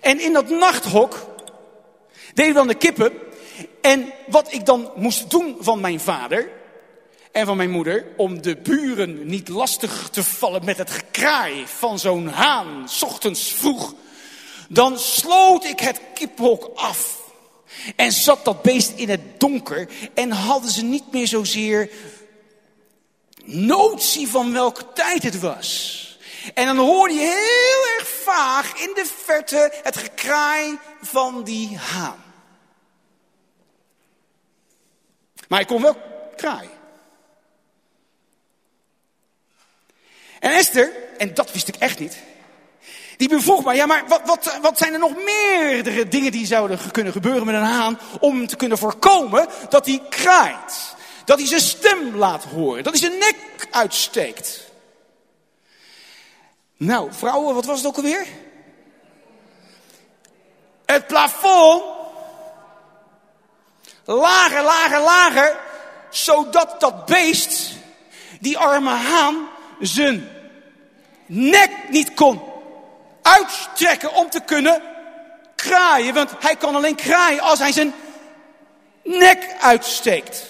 En 0.00 0.20
in 0.20 0.32
dat 0.32 0.48
nachthok 0.48 1.26
deden 2.34 2.52
we 2.52 2.58
dan 2.58 2.68
de 2.68 2.74
kippen. 2.74 3.12
En 3.80 4.12
wat 4.26 4.52
ik 4.52 4.66
dan 4.66 4.90
moest 4.96 5.30
doen 5.30 5.56
van 5.60 5.80
mijn 5.80 6.00
vader 6.00 6.50
en 7.32 7.46
van 7.46 7.56
mijn 7.56 7.70
moeder, 7.70 8.06
om 8.16 8.42
de 8.42 8.56
buren 8.56 9.26
niet 9.26 9.48
lastig 9.48 10.08
te 10.12 10.24
vallen 10.24 10.64
met 10.64 10.78
het 10.78 10.90
gekraai 10.90 11.64
van 11.66 11.98
zo'n 11.98 12.26
haan, 12.26 12.88
s 12.88 13.02
ochtends 13.02 13.52
vroeg, 13.52 13.94
dan 14.68 14.98
sloot 14.98 15.64
ik 15.64 15.80
het 15.80 16.00
kiphok 16.14 16.70
af. 16.74 17.20
En 17.96 18.12
zat 18.12 18.44
dat 18.44 18.62
beest 18.62 18.92
in 18.96 19.08
het 19.08 19.40
donker 19.40 19.88
en 20.14 20.30
hadden 20.30 20.70
ze 20.70 20.84
niet 20.84 21.12
meer 21.12 21.26
zozeer 21.26 21.90
notie 23.44 24.28
van 24.28 24.52
welke 24.52 24.92
tijd 24.94 25.22
het 25.22 25.40
was. 25.40 26.11
En 26.54 26.66
dan 26.66 26.76
hoorde 26.76 27.14
je 27.14 27.20
heel 27.20 27.98
erg 27.98 28.08
vaag 28.08 28.74
in 28.80 28.90
de 28.94 29.06
verte 29.24 29.72
het 29.82 29.96
gekraai 29.96 30.78
van 31.00 31.44
die 31.44 31.76
haan. 31.76 32.22
Maar 35.48 35.58
hij 35.58 35.68
kon 35.68 35.82
wel 35.82 35.96
kraaien. 36.36 36.80
En 40.40 40.52
Esther, 40.52 40.92
en 41.18 41.34
dat 41.34 41.52
wist 41.52 41.68
ik 41.68 41.76
echt 41.76 41.98
niet, 41.98 42.16
die 43.16 43.28
bevroeg 43.28 43.64
mij, 43.64 43.76
ja 43.76 43.86
maar 43.86 44.04
wat, 44.08 44.20
wat, 44.24 44.58
wat 44.62 44.78
zijn 44.78 44.92
er 44.92 44.98
nog 44.98 45.14
meerdere 45.24 46.08
dingen 46.08 46.32
die 46.32 46.46
zouden 46.46 46.78
kunnen 46.90 47.12
gebeuren 47.12 47.46
met 47.46 47.54
een 47.54 47.62
haan 47.62 47.98
om 48.20 48.46
te 48.46 48.56
kunnen 48.56 48.78
voorkomen 48.78 49.48
dat 49.68 49.86
hij 49.86 50.02
kraait? 50.08 50.94
Dat 51.24 51.38
hij 51.38 51.46
zijn 51.46 51.60
stem 51.60 52.16
laat 52.16 52.44
horen, 52.44 52.82
dat 52.82 52.92
hij 52.92 53.08
zijn 53.08 53.18
nek 53.18 53.66
uitsteekt. 53.70 54.71
Nou, 56.82 57.12
vrouwen, 57.12 57.54
wat 57.54 57.64
was 57.64 57.78
het 57.78 57.86
ook 57.86 57.96
alweer? 57.96 58.26
Het 60.86 61.06
plafond. 61.06 61.82
Lager, 64.04 64.62
lager, 64.62 65.00
lager. 65.00 65.60
Zodat 66.10 66.80
dat 66.80 67.06
beest, 67.06 67.70
die 68.40 68.58
arme 68.58 68.90
haan, 68.90 69.48
zijn 69.80 70.28
nek 71.26 71.70
niet 71.88 72.14
kon 72.14 72.42
uitstrekken 73.22 74.14
om 74.14 74.30
te 74.30 74.40
kunnen 74.40 74.82
kraaien. 75.54 76.14
Want 76.14 76.30
hij 76.40 76.56
kan 76.56 76.74
alleen 76.74 76.96
kraaien 76.96 77.40
als 77.40 77.58
hij 77.58 77.72
zijn 77.72 77.94
nek 79.02 79.56
uitsteekt. 79.60 80.46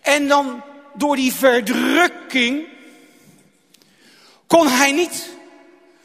En 0.00 0.28
dan 0.28 0.62
door 0.94 1.16
die 1.16 1.34
verdrukking 1.34 2.66
kon 4.46 4.68
hij 4.68 4.92
niet 4.92 5.32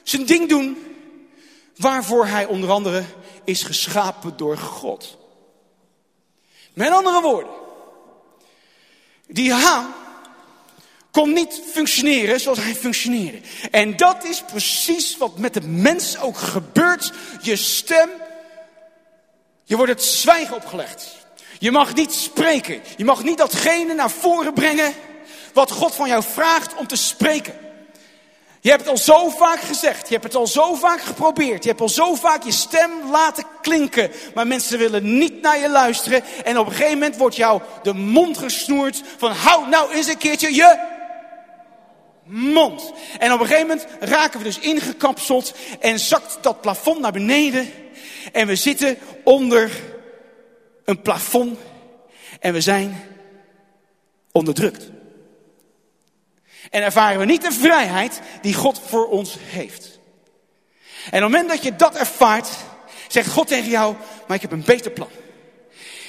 zijn 0.10 0.26
ding 0.26 0.50
doen 0.50 0.78
waarvoor 1.76 2.26
hij 2.26 2.46
onder 2.46 2.70
andere 2.70 3.04
is 3.44 3.64
geschapen 3.64 4.38
door 4.38 4.58
God. 4.58 5.18
Met 6.74 6.90
andere 6.90 7.22
woorden, 7.22 7.54
die 9.28 9.54
haan 9.54 9.94
kon 11.12 11.34
niet 11.34 11.62
functioneren 11.72 12.40
zoals 12.40 12.60
hij 12.60 12.76
functioneerde. 12.76 13.40
En 13.72 13.98
dat 13.98 14.24
is 14.24 14.44
precies 14.44 15.18
wat 15.18 15.38
met 15.38 15.54
de 15.54 15.62
mens 15.62 16.18
ook 16.18 16.38
gebeurt. 16.38 17.12
Je 17.42 17.56
stem, 17.56 18.10
je 19.64 19.76
wordt 19.76 19.92
het 19.92 20.04
zwijgen 20.04 20.56
opgelegd. 20.56 21.18
Je 21.60 21.72
mag 21.72 21.96
niet 21.96 22.14
spreken. 22.14 22.82
Je 22.98 23.06
mag 23.06 23.24
niet 23.24 23.38
datgene 23.38 23.94
naar 23.94 24.12
voren 24.12 24.54
brengen 24.54 24.94
wat 25.54 25.72
God 25.72 25.96
van 25.96 26.08
jou 26.08 26.24
vraagt 26.24 26.76
om 26.76 26.88
te 26.88 26.96
spreken. 26.96 27.69
Je 28.62 28.70
hebt 28.70 28.82
het 28.82 28.90
al 28.90 28.98
zo 28.98 29.30
vaak 29.30 29.60
gezegd. 29.60 30.08
Je 30.08 30.14
hebt 30.14 30.24
het 30.24 30.36
al 30.36 30.48
zo 30.48 30.74
vaak 30.74 31.02
geprobeerd. 31.02 31.64
Je 31.64 31.70
hebt 31.70 31.82
al 31.82 31.90
zo 31.90 32.16
vaak 32.16 32.44
je 32.44 32.52
stem 32.52 32.92
laten 33.12 33.44
klinken. 33.62 34.12
Maar 34.34 34.48
mensen 34.48 34.78
willen 34.78 35.18
niet 35.18 35.42
naar 35.42 35.60
je 35.60 35.70
luisteren. 35.70 36.24
En 36.44 36.58
op 36.58 36.66
een 36.66 36.72
gegeven 36.72 36.94
moment 36.94 37.18
wordt 37.18 37.36
jou 37.36 37.62
de 37.84 37.94
mond 37.94 38.38
gesnoerd 38.38 39.04
van 39.18 39.32
hou 39.32 39.70
nou 39.70 39.94
eens 39.94 40.08
een 40.08 40.18
keertje 40.18 40.56
je 40.56 40.98
mond. 42.30 42.94
En 43.20 43.34
op 43.34 43.40
een 43.40 43.48
gegeven 43.48 43.68
moment 43.68 43.88
raken 44.00 44.38
we 44.38 44.46
dus 44.46 44.60
ingekapseld 44.60 45.54
en 45.80 46.00
zakt 46.00 46.38
dat 46.42 46.62
plafond 46.62 47.00
naar 47.00 47.12
beneden. 47.12 47.70
En 48.32 48.48
we 48.48 48.56
zitten 48.56 48.98
onder 49.24 49.72
een 50.86 51.02
plafond 51.02 51.60
en 52.40 52.54
we 52.54 52.62
zijn 52.62 53.04
onderdrukt. 54.32 54.99
En 56.70 56.84
ervaren 56.84 57.20
we 57.20 57.26
niet 57.26 57.42
de 57.42 57.52
vrijheid 57.52 58.20
die 58.42 58.54
God 58.54 58.82
voor 58.88 59.08
ons 59.08 59.36
heeft. 59.40 60.00
En 61.12 61.24
op 61.24 61.32
het 61.32 61.32
moment 61.32 61.50
dat 61.50 61.64
je 61.64 61.76
dat 61.76 61.96
ervaart, 61.96 62.50
zegt 63.08 63.32
God 63.32 63.48
tegen 63.48 63.70
jou, 63.70 63.96
maar 64.28 64.36
ik 64.36 64.42
heb 64.42 64.52
een 64.52 64.64
beter 64.64 64.92
plan. 64.92 65.10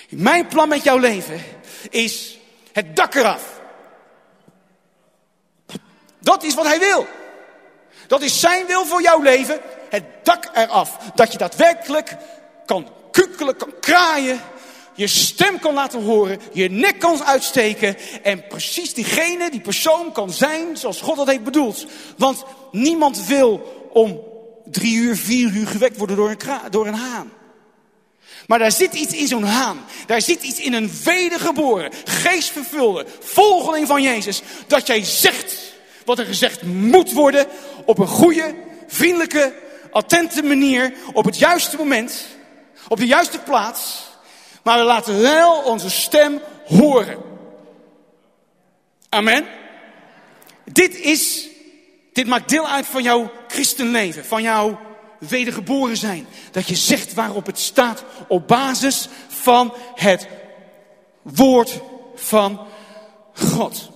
Mijn 0.09 0.47
plan 0.47 0.69
met 0.69 0.85
jouw 0.85 0.99
leven 0.99 1.43
is 1.91 2.39
het 2.73 2.97
dak 2.97 3.15
eraf. 3.15 3.61
Dat 6.19 6.43
is 6.43 6.55
wat 6.55 6.67
hij 6.67 6.79
wil. 6.79 7.07
Dat 8.07 8.23
is 8.23 8.41
zijn 8.41 8.67
wil 8.67 8.87
voor 8.87 9.03
jouw 9.03 9.23
leven. 9.23 9.61
Het 9.89 10.05
dak 10.23 10.51
eraf. 10.55 10.97
Dat 11.15 11.33
je 11.33 11.39
daadwerkelijk 11.39 12.17
kan 12.67 12.93
kukelen, 13.11 13.57
kan 13.57 13.73
kraaien. 13.81 14.41
Je 15.01 15.07
stem 15.07 15.59
kan 15.59 15.75
laten 15.75 16.03
horen. 16.03 16.41
Je 16.53 16.71
nek 16.71 16.99
kan 16.99 17.25
uitsteken. 17.25 17.97
En 18.23 18.47
precies 18.47 18.95
diegene, 18.95 19.51
die 19.51 19.61
persoon 19.61 20.13
kan 20.13 20.33
zijn 20.33 20.77
zoals 20.77 21.01
God 21.01 21.17
dat 21.17 21.27
heeft 21.27 21.45
bedoeld. 21.45 21.87
Want 22.17 22.45
niemand 22.71 23.27
wil 23.27 23.61
om 23.93 24.21
drie 24.65 24.95
uur, 24.95 25.17
vier 25.17 25.51
uur 25.53 25.67
gewekt 25.67 25.97
worden 25.97 26.17
door 26.17 26.31
een, 26.31 26.71
door 26.71 26.87
een 26.87 26.95
haan. 26.95 27.33
Maar 28.47 28.59
daar 28.59 28.73
zit 28.73 28.93
iets 28.95 29.13
in 29.13 29.29
zo'n 29.29 29.45
haan. 29.45 29.85
Daar 30.07 30.23
zit 30.23 30.43
iets 30.43 30.61
in 30.61 30.73
een 30.73 30.91
wedergeboren, 31.05 31.93
geestvervulde 32.05 33.07
volgeling 33.21 33.87
van 33.87 34.03
Jezus. 34.03 34.43
Dat 34.67 34.87
jij 34.87 35.05
zegt 35.05 35.73
wat 36.05 36.19
er 36.19 36.27
gezegd 36.27 36.63
moet 36.63 37.13
worden 37.13 37.47
op 37.85 37.99
een 37.99 38.07
goede, 38.07 38.55
vriendelijke, 38.87 39.55
attente 39.91 40.43
manier. 40.43 40.93
Op 41.13 41.25
het 41.25 41.39
juiste 41.39 41.77
moment. 41.77 42.27
Op 42.89 42.99
de 42.99 43.07
juiste 43.07 43.39
plaats. 43.39 44.09
Maar 44.63 44.79
we 44.79 44.85
laten 44.85 45.21
wel 45.21 45.63
onze 45.63 45.91
stem 45.91 46.41
horen. 46.67 47.19
Amen. 49.09 49.47
Dit 50.65 50.95
is, 50.99 51.49
dit 52.13 52.27
maakt 52.27 52.49
deel 52.49 52.69
uit 52.69 52.87
van 52.87 53.03
jouw 53.03 53.31
christenleven, 53.49 54.25
van 54.25 54.43
jouw 54.43 54.79
wedergeboren 55.19 55.97
zijn. 55.97 56.27
Dat 56.51 56.69
je 56.69 56.77
zegt 56.77 57.15
waarop 57.15 57.47
het 57.47 57.59
staat 57.59 58.05
op 58.29 58.49
basis 58.49 59.09
van 59.29 59.75
het 59.95 60.29
woord 61.23 61.81
van 62.15 62.67
God. 63.35 63.91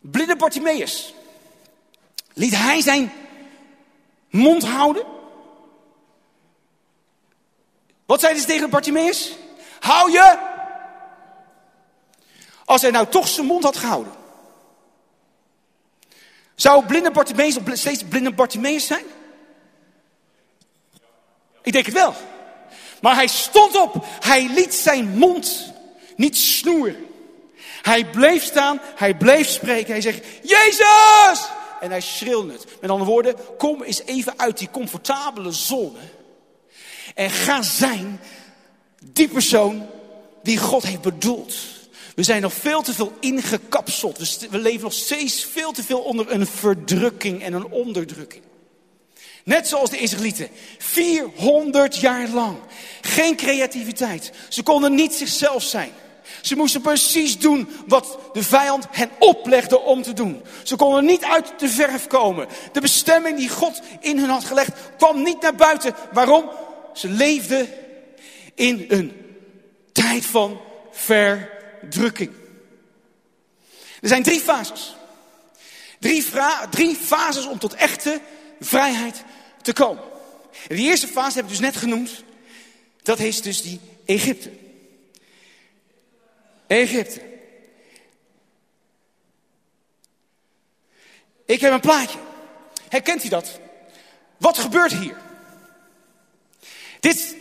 Blinde 0.00 0.36
Bartimaeus. 0.36 1.14
Liet 2.32 2.56
hij 2.56 2.80
zijn 2.80 3.12
mond 4.30 4.64
houden? 4.64 5.13
Wat 8.06 8.20
zei 8.20 8.38
ze 8.38 8.46
tegen 8.46 8.70
Bartimaeus? 8.70 9.32
Hou 9.80 10.10
je! 10.10 10.38
Als 12.64 12.82
hij 12.82 12.90
nou 12.90 13.06
toch 13.06 13.28
zijn 13.28 13.46
mond 13.46 13.64
had 13.64 13.76
gehouden. 13.76 14.12
Zou 16.54 16.86
blinde 16.86 17.10
Bartimaeus 17.10 17.58
nog 17.58 17.76
steeds 17.76 18.04
blinde 18.04 18.32
Bartimaeus 18.32 18.86
zijn? 18.86 19.04
Ik 21.62 21.72
denk 21.72 21.86
het 21.86 21.94
wel. 21.94 22.14
Maar 23.00 23.14
hij 23.14 23.26
stond 23.26 23.80
op. 23.80 24.06
Hij 24.20 24.50
liet 24.54 24.74
zijn 24.74 25.18
mond 25.18 25.72
niet 26.16 26.36
snoeren. 26.36 27.06
Hij 27.82 28.06
bleef 28.10 28.44
staan. 28.44 28.80
Hij 28.94 29.14
bleef 29.14 29.48
spreken. 29.48 29.92
Hij 29.92 30.00
zegt, 30.00 30.26
Jezus! 30.42 31.48
En 31.80 31.90
hij 31.90 32.00
schreeuwde 32.00 32.52
het. 32.52 32.66
Met 32.80 32.90
andere 32.90 33.10
woorden, 33.10 33.36
kom 33.58 33.82
eens 33.82 34.02
even 34.04 34.38
uit 34.38 34.58
die 34.58 34.70
comfortabele 34.70 35.52
zone. 35.52 35.98
En 37.14 37.30
ga 37.30 37.62
zijn 37.62 38.20
die 39.12 39.28
persoon 39.28 39.86
die 40.42 40.58
God 40.58 40.82
heeft 40.82 41.00
bedoeld. 41.00 41.54
We 42.14 42.22
zijn 42.22 42.42
nog 42.42 42.52
veel 42.52 42.82
te 42.82 42.94
veel 42.94 43.12
ingekapseld. 43.20 44.46
We 44.50 44.58
leven 44.58 44.82
nog 44.82 44.92
steeds 44.92 45.44
veel 45.44 45.72
te 45.72 45.82
veel 45.82 46.00
onder 46.00 46.32
een 46.32 46.46
verdrukking 46.46 47.42
en 47.42 47.52
een 47.52 47.66
onderdrukking. 47.66 48.42
Net 49.44 49.68
zoals 49.68 49.90
de 49.90 49.98
Israëlieten. 49.98 50.48
400 50.78 51.96
jaar 51.96 52.28
lang. 52.28 52.56
Geen 53.00 53.36
creativiteit. 53.36 54.32
Ze 54.48 54.62
konden 54.62 54.94
niet 54.94 55.12
zichzelf 55.12 55.62
zijn. 55.62 55.92
Ze 56.40 56.56
moesten 56.56 56.80
precies 56.80 57.38
doen 57.38 57.68
wat 57.86 58.18
de 58.32 58.42
vijand 58.42 58.86
hen 58.90 59.10
oplegde 59.18 59.80
om 59.80 60.02
te 60.02 60.12
doen. 60.12 60.42
Ze 60.62 60.76
konden 60.76 61.04
niet 61.04 61.24
uit 61.24 61.52
de 61.58 61.68
verf 61.68 62.06
komen. 62.06 62.48
De 62.72 62.80
bestemming 62.80 63.36
die 63.36 63.48
God 63.48 63.80
in 64.00 64.18
hun 64.18 64.28
had 64.28 64.44
gelegd 64.44 64.70
kwam 64.96 65.22
niet 65.22 65.40
naar 65.40 65.54
buiten. 65.54 65.94
Waarom? 66.12 66.50
Ze 66.94 67.08
leefden 67.08 67.68
in 68.54 68.84
een 68.88 69.12
tijd 69.92 70.26
van 70.26 70.60
ver 70.90 71.50
drukking. 71.90 72.32
Er 74.00 74.08
zijn 74.08 74.22
drie 74.22 74.40
fases. 74.40 74.94
Drie, 75.98 76.24
drie 76.70 76.96
fases 76.96 77.46
om 77.46 77.58
tot 77.58 77.74
echte 77.74 78.20
vrijheid 78.60 79.22
te 79.62 79.72
komen. 79.72 80.02
En 80.68 80.76
die 80.76 80.88
eerste 80.88 81.06
fase 81.06 81.36
heb 81.36 81.44
ik 81.44 81.50
dus 81.50 81.60
net 81.60 81.76
genoemd. 81.76 82.24
Dat 83.02 83.18
is 83.18 83.42
dus 83.42 83.62
die 83.62 83.80
Egypte. 84.04 84.50
Egypte. 86.66 87.20
Ik 91.46 91.60
heb 91.60 91.72
een 91.72 91.80
plaatje. 91.80 92.18
Herkent 92.88 93.24
u 93.24 93.28
dat? 93.28 93.60
Wat 94.36 94.58
gebeurt 94.58 94.92
hier? 94.92 95.16
Dit 97.04 97.36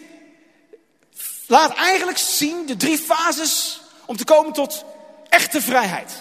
laat 1.47 1.75
eigenlijk 1.75 2.17
zien 2.17 2.65
de 2.65 2.77
drie 2.77 2.97
fases 2.97 3.81
om 4.05 4.17
te 4.17 4.23
komen 4.23 4.53
tot 4.53 4.85
echte 5.29 5.61
vrijheid. 5.61 6.13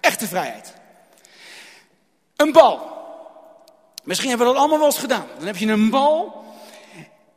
Echte 0.00 0.26
vrijheid. 0.26 0.72
Een 2.36 2.52
bal. 2.52 2.92
Misschien 4.02 4.28
hebben 4.28 4.46
we 4.46 4.52
dat 4.52 4.62
allemaal 4.62 4.78
wel 4.78 4.88
eens 4.88 4.98
gedaan. 4.98 5.26
Dan 5.36 5.46
heb 5.46 5.56
je 5.56 5.66
een 5.66 5.90
bal 5.90 6.44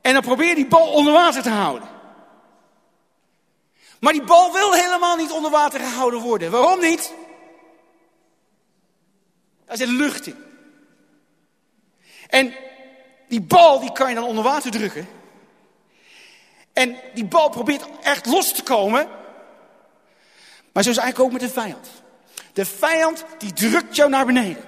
en 0.02 0.14
dan 0.14 0.22
probeer 0.22 0.48
je 0.48 0.56
die 0.56 0.68
bal 0.68 0.92
onder 0.92 1.14
water 1.14 1.42
te 1.42 1.50
houden. 1.50 1.90
Maar 4.00 4.14
die 4.14 4.24
bal 4.24 4.54
wil 4.54 4.74
helemaal 4.74 5.16
niet 5.16 5.32
onder 5.32 5.52
water 5.52 5.80
gehouden 5.80 6.20
worden. 6.20 6.52
Waarom 6.52 6.80
niet? 6.80 7.14
Daar 9.66 9.78
zit 9.78 9.88
lucht 9.88 10.28
in. 10.28 10.44
En 12.30 12.56
die 13.28 13.42
bal 13.42 13.80
die 13.80 13.92
kan 13.92 14.10
je 14.10 14.16
dan 14.16 14.24
onder 14.24 14.44
water 14.44 14.72
drukken. 14.72 15.16
En 16.78 16.96
die 17.13 17.26
bal 17.26 17.50
probeert 17.50 17.86
echt 18.02 18.26
los 18.26 18.54
te 18.54 18.63
komen. 18.63 19.08
Maar 20.72 20.84
zo 20.84 20.90
is 20.90 20.96
het 20.96 21.06
eigenlijk 21.06 21.20
ook 21.20 21.32
met 21.32 21.42
de 21.42 21.60
vijand. 21.62 21.88
De 22.54 22.66
vijand 22.66 23.26
die 23.38 23.54
drukt 23.54 23.96
jou 23.96 24.10
naar 24.10 24.26
beneden. 24.26 24.63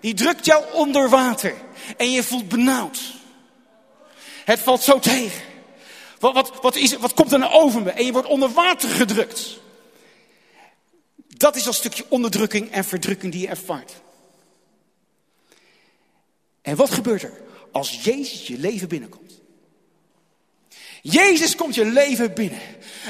Die 0.00 0.14
drukt 0.14 0.44
jou 0.44 0.64
onder 0.72 1.08
water. 1.08 1.54
En 1.96 2.10
je 2.10 2.22
voelt 2.22 2.48
benauwd. 2.48 3.00
Het 4.44 4.60
valt 4.60 4.82
zo 4.82 4.98
tegen. 4.98 5.42
Wat, 6.18 6.34
wat, 6.34 6.60
wat, 6.60 6.76
is, 6.76 6.96
wat 6.96 7.14
komt 7.14 7.32
er 7.32 7.38
nou 7.38 7.52
over 7.52 7.82
me? 7.82 7.90
En 7.90 8.04
je 8.04 8.12
wordt 8.12 8.28
onder 8.28 8.52
water 8.52 8.88
gedrukt. 8.88 9.60
Dat 11.16 11.56
is 11.56 11.66
een 11.66 11.74
stukje 11.74 12.04
onderdrukking 12.08 12.70
en 12.70 12.84
verdrukking 12.84 13.32
die 13.32 13.40
je 13.40 13.48
ervaart. 13.48 13.92
En 16.62 16.76
wat 16.76 16.90
gebeurt 16.90 17.22
er 17.22 17.40
als 17.72 18.04
Jezus 18.04 18.46
je 18.46 18.58
leven 18.58 18.88
binnenkomt? 18.88 19.23
Jezus 21.06 21.56
komt 21.56 21.74
je 21.74 21.84
leven 21.84 22.34
binnen. 22.34 22.60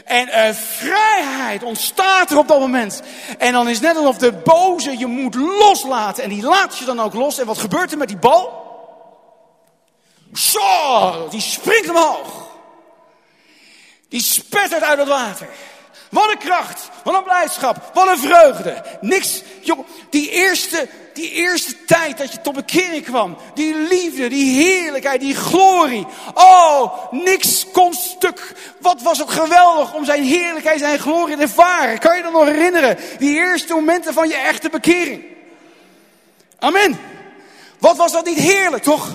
En 0.05 0.29
uh, 0.29 0.55
vrijheid 0.55 1.63
ontstaat 1.63 2.31
er 2.31 2.39
op 2.39 2.49
dat 2.49 2.61
moment. 2.61 3.03
En 3.39 3.53
dan 3.53 3.69
is 3.69 3.81
net 3.81 3.97
alsof 3.97 4.19
de 4.19 4.33
boze 4.33 4.99
je 4.99 5.07
moet 5.07 5.35
loslaten. 5.35 6.23
En 6.25 6.29
die 6.29 6.43
laat 6.43 6.79
je 6.79 6.85
dan 6.85 7.01
ook 7.01 7.15
los. 7.15 7.39
En 7.39 7.47
wat 7.47 7.59
gebeurt 7.59 7.93
er 7.93 7.99
met 7.99 8.09
die 8.09 8.17
bal? 8.17 8.63
Zo, 10.33 11.29
die 11.31 11.41
springt 11.41 11.89
omhoog. 11.89 12.49
Die 14.09 14.23
spettert 14.23 14.83
uit 14.83 14.99
het 14.99 15.09
water. 15.09 15.49
Wat 16.15 16.31
een 16.31 16.39
kracht, 16.39 16.89
wat 17.05 17.15
een 17.15 17.23
blijdschap, 17.23 17.91
wat 17.95 18.09
een 18.09 18.19
vreugde. 18.19 18.83
Niks, 19.01 19.43
joh, 19.61 19.79
die 20.11 20.31
eerste, 20.31 20.89
die 21.13 21.31
eerste 21.31 21.85
tijd 21.85 22.19
dat 22.19 22.33
je 22.33 22.41
tot 22.41 22.55
bekering 22.55 23.05
kwam. 23.05 23.37
Die 23.55 23.75
liefde, 23.75 24.29
die 24.29 24.63
heerlijkheid, 24.63 25.21
die 25.21 25.35
glorie. 25.35 26.07
Oh, 26.35 27.13
niks 27.13 27.67
kon 27.73 27.93
stuk. 27.93 28.55
Wat 28.81 29.03
was 29.03 29.19
het 29.19 29.31
geweldig 29.31 29.95
om 29.95 30.05
zijn 30.05 30.23
heerlijkheid, 30.23 30.79
zijn 30.79 30.99
glorie 30.99 31.37
te 31.37 31.43
ervaren. 31.43 31.99
Kan 31.99 32.17
je 32.17 32.23
dat 32.23 32.33
nog 32.33 32.45
herinneren? 32.45 32.99
Die 33.19 33.35
eerste 33.35 33.75
momenten 33.75 34.13
van 34.13 34.29
je 34.29 34.37
echte 34.37 34.69
bekering. 34.69 35.25
Amen. 36.59 37.01
Wat 37.79 37.97
was 37.97 38.13
dat 38.13 38.25
niet 38.25 38.39
heerlijk, 38.39 38.83
toch? 38.83 39.09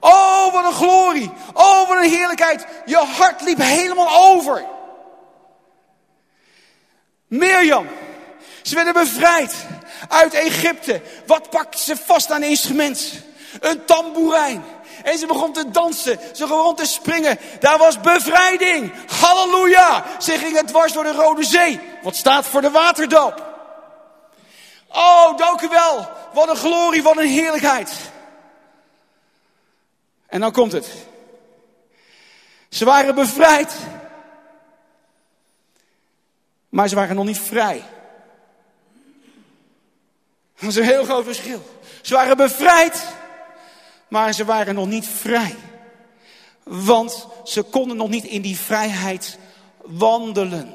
Oh, 0.00 0.52
wat 0.52 0.64
een 0.64 0.72
glorie. 0.72 1.30
Oh, 1.52 1.88
wat 1.88 1.96
een 1.96 2.10
heerlijkheid. 2.10 2.66
Je 2.86 2.96
hart 2.96 3.40
liep 3.40 3.58
helemaal 3.58 4.34
over. 4.34 4.74
Mirjam. 7.26 7.86
Ze 8.62 8.74
werden 8.74 8.92
bevrijd 8.92 9.54
uit 10.08 10.34
Egypte. 10.34 11.02
Wat 11.26 11.50
pakte 11.50 11.82
ze 11.82 11.96
vast 11.96 12.30
aan 12.30 12.42
een 12.42 12.48
instrument? 12.48 13.12
Een 13.60 13.84
tamboerijn. 13.84 14.64
En 15.02 15.18
ze 15.18 15.26
begon 15.26 15.52
te 15.52 15.70
dansen. 15.70 16.18
Ze 16.32 16.46
begon 16.46 16.74
te 16.74 16.86
springen. 16.86 17.38
Daar 17.60 17.78
was 17.78 18.00
bevrijding. 18.00 18.92
Halleluja. 19.20 20.04
Ze 20.18 20.38
gingen 20.38 20.66
dwars 20.66 20.92
door 20.92 21.04
de 21.04 21.12
Rode 21.12 21.44
Zee. 21.44 21.80
Wat 22.02 22.16
staat 22.16 22.46
voor 22.46 22.60
de 22.60 22.70
waterdoop. 22.70 23.54
Oh, 24.88 25.36
dank 25.36 25.60
u 25.60 25.68
wel. 25.68 26.08
Wat 26.32 26.48
een 26.48 26.56
glorie, 26.56 27.02
wat 27.02 27.16
een 27.16 27.28
heerlijkheid. 27.28 27.90
En 30.26 30.40
dan 30.40 30.52
komt 30.52 30.72
het. 30.72 30.88
Ze 32.68 32.84
waren 32.84 33.14
bevrijd. 33.14 33.74
Maar 36.68 36.88
ze 36.88 36.94
waren 36.94 37.16
nog 37.16 37.24
niet 37.24 37.38
vrij. 37.38 37.82
Dat 40.58 40.68
is 40.68 40.76
een 40.76 40.84
heel 40.84 41.04
groot 41.04 41.24
verschil. 41.24 41.62
Ze 42.02 42.14
waren 42.14 42.36
bevrijd, 42.36 43.06
maar 44.08 44.34
ze 44.34 44.44
waren 44.44 44.74
nog 44.74 44.86
niet 44.86 45.06
vrij. 45.06 45.54
Want 46.62 47.26
ze 47.44 47.62
konden 47.62 47.96
nog 47.96 48.08
niet 48.08 48.24
in 48.24 48.42
die 48.42 48.56
vrijheid 48.56 49.38
wandelen. 49.82 50.74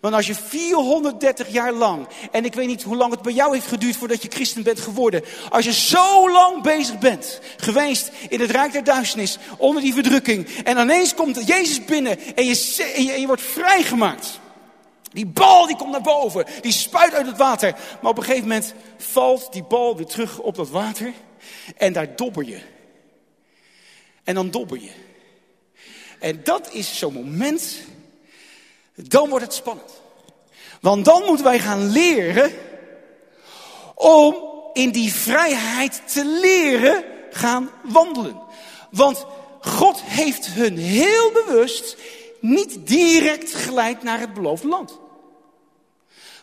Want 0.00 0.14
als 0.14 0.26
je 0.26 0.34
430 0.34 1.48
jaar 1.48 1.72
lang, 1.72 2.08
en 2.30 2.44
ik 2.44 2.54
weet 2.54 2.66
niet 2.66 2.82
hoe 2.82 2.96
lang 2.96 3.10
het 3.10 3.22
bij 3.22 3.32
jou 3.32 3.54
heeft 3.54 3.66
geduurd 3.66 3.96
voordat 3.96 4.22
je 4.22 4.28
christen 4.28 4.62
bent 4.62 4.80
geworden. 4.80 5.24
Als 5.50 5.64
je 5.64 5.72
zo 5.72 6.30
lang 6.30 6.62
bezig 6.62 6.98
bent 6.98 7.40
geweest 7.56 8.10
in 8.28 8.40
het 8.40 8.50
rijk 8.50 8.72
der 8.72 8.84
duisternis, 8.84 9.38
onder 9.56 9.82
die 9.82 9.94
verdrukking. 9.94 10.48
En 10.64 10.78
ineens 10.78 11.14
komt 11.14 11.46
Jezus 11.46 11.84
binnen 11.84 12.18
en 12.34 12.44
je, 12.44 12.92
en 12.96 13.04
je, 13.04 13.12
en 13.12 13.20
je 13.20 13.26
wordt 13.26 13.42
vrijgemaakt. 13.42 14.40
Die 15.12 15.26
bal 15.26 15.66
die 15.66 15.76
komt 15.76 15.90
naar 15.90 16.00
boven, 16.00 16.46
die 16.60 16.72
spuit 16.72 17.14
uit 17.14 17.26
het 17.26 17.36
water. 17.36 17.74
Maar 18.00 18.10
op 18.10 18.18
een 18.18 18.24
gegeven 18.24 18.48
moment 18.48 18.74
valt 18.96 19.52
die 19.52 19.64
bal 19.64 19.96
weer 19.96 20.06
terug 20.06 20.38
op 20.38 20.54
dat 20.54 20.68
water. 20.68 21.12
En 21.76 21.92
daar 21.92 22.16
dobber 22.16 22.44
je. 22.44 22.60
En 24.24 24.34
dan 24.34 24.50
dobber 24.50 24.80
je. 24.80 24.90
En 26.18 26.40
dat 26.44 26.72
is 26.72 26.98
zo'n 26.98 27.12
moment, 27.12 27.78
dan 28.94 29.28
wordt 29.28 29.44
het 29.44 29.54
spannend. 29.54 29.90
Want 30.80 31.04
dan 31.04 31.24
moeten 31.24 31.44
wij 31.44 31.58
gaan 31.58 31.90
leren 31.90 32.52
om 33.94 34.36
in 34.72 34.90
die 34.90 35.12
vrijheid 35.12 36.02
te 36.06 36.24
leren 36.24 37.04
gaan 37.30 37.70
wandelen. 37.82 38.40
Want 38.90 39.26
God 39.60 40.02
heeft 40.02 40.46
hun 40.46 40.78
heel 40.78 41.32
bewust 41.32 41.96
niet 42.40 42.86
direct 42.86 43.54
geleid 43.54 44.02
naar 44.02 44.20
het 44.20 44.34
beloofde 44.34 44.68
land. 44.68 44.98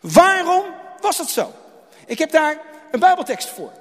Waarom 0.01 0.65
was 1.01 1.17
dat 1.17 1.29
zo? 1.29 1.53
Ik 2.05 2.19
heb 2.19 2.31
daar 2.31 2.61
een 2.91 2.99
Bijbeltekst 2.99 3.49
voor. 3.49 3.71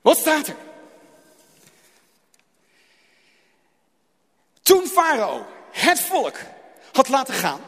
Wat 0.00 0.18
staat 0.18 0.46
er? 0.46 0.56
Toen 4.62 4.86
Farao 4.86 5.46
het 5.70 6.00
volk 6.00 6.36
had 6.92 7.08
laten 7.08 7.34
gaan, 7.34 7.60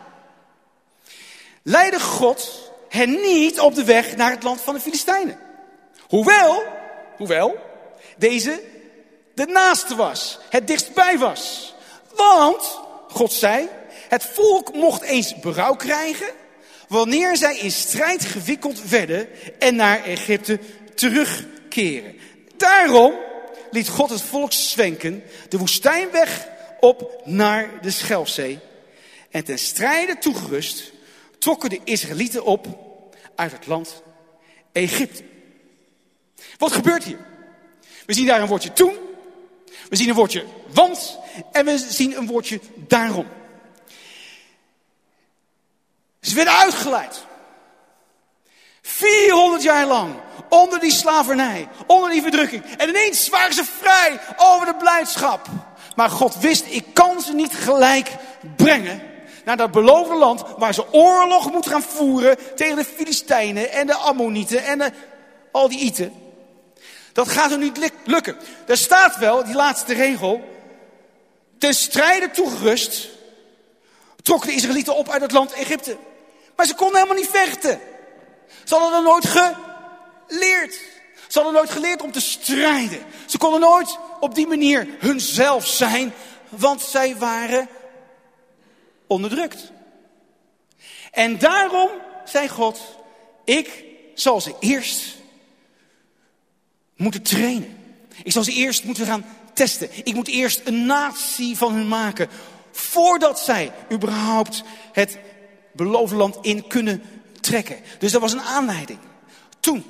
leidde 1.63 2.01
God 2.01 2.71
hen 2.89 3.11
niet 3.11 3.61
op 3.61 3.75
de 3.75 3.85
weg 3.85 4.17
naar 4.17 4.31
het 4.31 4.43
land 4.43 4.61
van 4.61 4.75
de 4.75 4.81
Filistijnen. 4.81 5.39
Hoewel, 6.09 6.63
hoewel, 7.17 7.57
deze 8.17 8.63
de 9.35 9.47
naaste 9.47 9.95
was, 9.95 10.39
het 10.51 10.67
dichtstbij 10.67 11.19
was. 11.19 11.75
Want, 12.15 12.81
God 13.09 13.33
zei, 13.33 13.69
het 14.09 14.25
volk 14.25 14.75
mocht 14.75 15.03
eens 15.03 15.41
berouw 15.41 15.75
krijgen 15.75 16.29
wanneer 16.89 17.37
zij 17.37 17.59
in 17.59 17.71
strijd 17.71 18.25
gewikkeld 18.25 18.89
werden 18.89 19.29
en 19.59 19.75
naar 19.75 20.05
Egypte 20.05 20.59
terugkeren. 20.95 22.17
Daarom 22.57 23.15
liet 23.71 23.89
God 23.89 24.11
het 24.11 24.23
volk 24.23 24.53
zwenken 24.53 25.23
de 25.49 25.59
woestijnweg 25.59 26.49
op 26.81 27.21
naar 27.25 27.69
de 27.83 27.91
Schelfzee. 27.91 28.59
En 29.31 29.45
ten 29.45 29.59
strijde 29.59 30.19
toegerust 30.19 30.93
trokken 31.39 31.71
de 31.71 31.81
Israëlieten 31.85 32.45
op 32.45 32.67
uit 33.35 33.53
het 33.53 33.67
land 33.67 34.03
Egypte. 34.73 35.23
Wat 36.59 36.73
gebeurt 36.73 37.05
hier? 37.05 37.19
We 38.07 38.15
zien 38.15 38.27
daar 38.27 38.41
een 38.41 38.47
woordje 38.47 38.73
toen, 38.73 38.97
we 39.89 39.97
zien 39.97 40.09
een 40.09 40.15
woordje 40.15 40.45
want 40.73 41.19
en 41.53 41.65
we 41.65 41.79
zien 41.79 42.17
een 42.17 42.27
woordje 42.27 42.61
daarom. 42.77 43.27
Ze 46.21 46.35
werden 46.35 46.57
uitgeleid. 46.57 47.25
400 48.83 49.63
jaar 49.63 49.87
lang 49.87 50.15
onder 50.49 50.81
die 50.81 50.91
slavernij, 50.91 51.69
onder 51.87 52.11
die 52.11 52.23
verdrukking. 52.23 52.65
En 52.77 52.89
ineens 52.89 53.29
waren 53.29 53.55
ze 53.55 53.65
vrij 53.65 54.21
over 54.37 54.67
de 54.67 54.75
blijdschap. 54.75 55.47
Maar 55.97 56.11
God 56.11 56.39
wist, 56.39 56.65
ik 56.69 56.85
kan 56.93 57.21
ze 57.21 57.35
niet 57.35 57.55
gelijk 57.55 58.11
brengen 58.57 59.03
naar 59.45 59.57
dat 59.57 59.71
beloofde 59.71 60.15
land 60.15 60.43
waar 60.59 60.75
ze 60.75 60.93
oorlog 60.93 61.53
moeten 61.53 61.71
gaan 61.71 61.83
voeren 61.83 62.39
tegen 62.57 62.77
de 62.77 62.85
Filistijnen 62.85 63.73
en 63.73 63.87
de 63.87 63.95
Ammonieten 63.95 64.65
en 64.65 64.79
de, 64.79 64.93
al 65.53 65.69
die 65.69 65.79
Ieten. 65.79 66.24
Dat 67.15 67.29
gaat 67.29 67.51
er 67.51 67.59
niet 67.59 67.93
lukken. 68.05 68.37
Er 68.67 68.77
staat 68.77 69.17
wel, 69.17 69.45
die 69.45 69.55
laatste 69.55 69.95
regel, 69.95 70.45
ten 71.59 71.75
strijde 71.75 72.31
toegerust 72.31 73.09
trokken 74.23 74.49
de 74.49 74.55
Israëlieten 74.55 74.97
op 74.97 75.09
uit 75.09 75.23
het 75.23 75.33
land 75.33 75.53
Egypte. 75.53 75.97
Maar 76.57 76.67
ze 76.67 76.75
konden 76.75 76.97
helemaal 76.97 77.23
niet 77.23 77.31
vechten. 77.31 77.81
Ze 78.65 78.75
hadden 78.75 78.99
er 78.99 79.05
nooit 79.05 79.27
geleerd. 79.27 80.81
Ze 81.29 81.39
hadden 81.41 81.53
nooit 81.53 81.71
geleerd 81.71 82.03
om 82.03 82.13
te 82.13 82.21
strijden. 82.21 83.05
Ze 83.27 83.39
konden 83.39 83.61
nooit 83.61 83.99
op 84.21 84.35
die 84.35 84.47
manier 84.47 84.89
hunzelf 84.99 85.67
zijn, 85.67 86.13
want 86.49 86.83
zij 86.83 87.17
waren 87.17 87.69
onderdrukt. 89.07 89.73
En 91.11 91.39
daarom 91.39 91.91
zei 92.25 92.49
God, 92.49 92.81
ik 93.45 93.85
zal 94.15 94.41
ze 94.41 94.55
eerst 94.61 95.23
moeten 96.97 97.23
trainen. 97.23 97.77
Ik 98.23 98.33
zal 98.33 98.45
ze 98.45 98.53
eerst 98.53 98.85
moeten 98.85 99.07
gaan 99.07 99.25
testen. 99.53 99.91
Ik 100.05 100.15
moet 100.15 100.29
eerst 100.29 100.61
een 100.65 100.87
natie 100.87 101.57
van 101.57 101.75
hen 101.75 101.89
maken. 101.89 102.29
Voordat 102.73 103.41
zij 103.41 103.73
überhaupt 103.93 104.63
het 104.93 105.19
beloofde 105.73 106.17
land 106.17 106.39
in 106.41 106.67
kunnen 106.67 107.03
trekken. 107.41 107.77
Dus 107.99 108.13
dat 108.13 108.21
was 108.21 108.33
een 108.33 108.41
aanleiding. 108.41 108.99
Toen. 109.61 109.85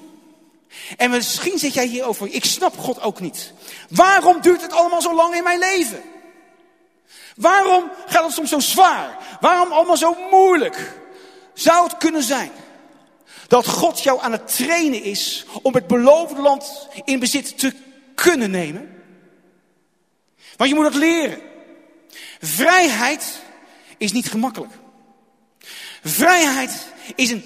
En 0.96 1.10
misschien 1.10 1.58
zit 1.58 1.74
jij 1.74 1.86
hierover. 1.86 2.28
Ik 2.30 2.44
snap 2.44 2.78
God 2.78 3.02
ook 3.02 3.20
niet. 3.20 3.52
Waarom 3.88 4.40
duurt 4.40 4.62
het 4.62 4.72
allemaal 4.72 5.02
zo 5.02 5.14
lang 5.14 5.34
in 5.34 5.42
mijn 5.42 5.58
leven? 5.58 6.02
Waarom 7.36 7.90
gaat 8.06 8.24
het 8.24 8.32
soms 8.32 8.50
zo 8.50 8.58
zwaar? 8.58 9.16
Waarom 9.40 9.72
allemaal 9.72 9.96
zo 9.96 10.16
moeilijk? 10.30 10.92
Zou 11.54 11.84
het 11.84 11.96
kunnen 11.96 12.22
zijn 12.22 12.50
dat 13.54 13.66
God 13.66 14.02
jou 14.02 14.20
aan 14.20 14.32
het 14.32 14.56
trainen 14.56 15.02
is 15.02 15.44
om 15.62 15.74
het 15.74 15.86
beloofde 15.86 16.40
land 16.40 16.88
in 17.04 17.18
bezit 17.18 17.58
te 17.58 17.72
kunnen 18.14 18.50
nemen? 18.50 19.02
Want 20.56 20.70
je 20.70 20.76
moet 20.76 20.84
dat 20.84 20.94
leren. 20.94 21.40
Vrijheid 22.40 23.42
is 23.98 24.12
niet 24.12 24.28
gemakkelijk. 24.28 24.72
Vrijheid 26.02 26.86
is 27.14 27.30
een 27.30 27.44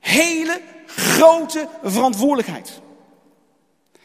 hele 0.00 0.60
grote 0.86 1.68
verantwoordelijkheid. 1.82 2.80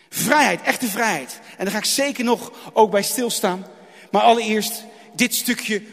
Vrijheid, 0.10 0.62
echte 0.62 0.88
vrijheid. 0.88 1.40
En 1.58 1.64
daar 1.64 1.74
ga 1.74 1.80
ik 1.80 1.86
zeker 1.86 2.24
nog 2.24 2.52
ook 2.74 2.92
bij 2.92 3.04
stilstaan. 3.04 3.66
Maar 4.12 4.22
allereerst 4.22 4.84
dit 5.14 5.36
stukje 5.36 5.84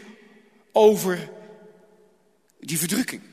over 0.71 1.29
die 2.59 2.79
verdrukking. 2.79 3.30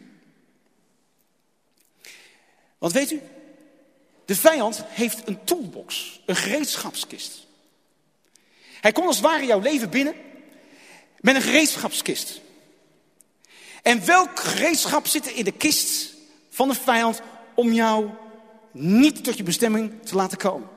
Want 2.79 2.93
weet 2.93 3.11
u, 3.11 3.21
de 4.25 4.37
vijand 4.37 4.85
heeft 4.87 5.29
een 5.29 5.45
toolbox, 5.45 6.21
een 6.27 6.37
gereedschapskist. 6.37 7.47
Hij 8.81 8.93
komt 8.93 9.07
als 9.07 9.17
het 9.17 9.25
ware 9.25 9.47
jouw 9.47 9.61
leven 9.61 9.91
binnen 9.91 10.15
met 11.21 11.35
een 11.35 11.43
gereedschapskist. 11.43 12.41
En 13.83 14.07
welk 14.07 14.41
gereedschap 14.41 15.07
zit 15.07 15.27
er 15.27 15.37
in 15.37 15.45
de 15.45 15.53
kist 15.53 16.15
van 16.51 16.69
de 16.69 16.75
vijand 16.75 17.21
om 17.55 17.73
jou 17.73 18.11
niet 18.73 19.25
tot 19.25 19.37
je 19.37 19.43
bestemming 19.43 19.93
te 20.05 20.15
laten 20.15 20.39
komen? 20.39 20.69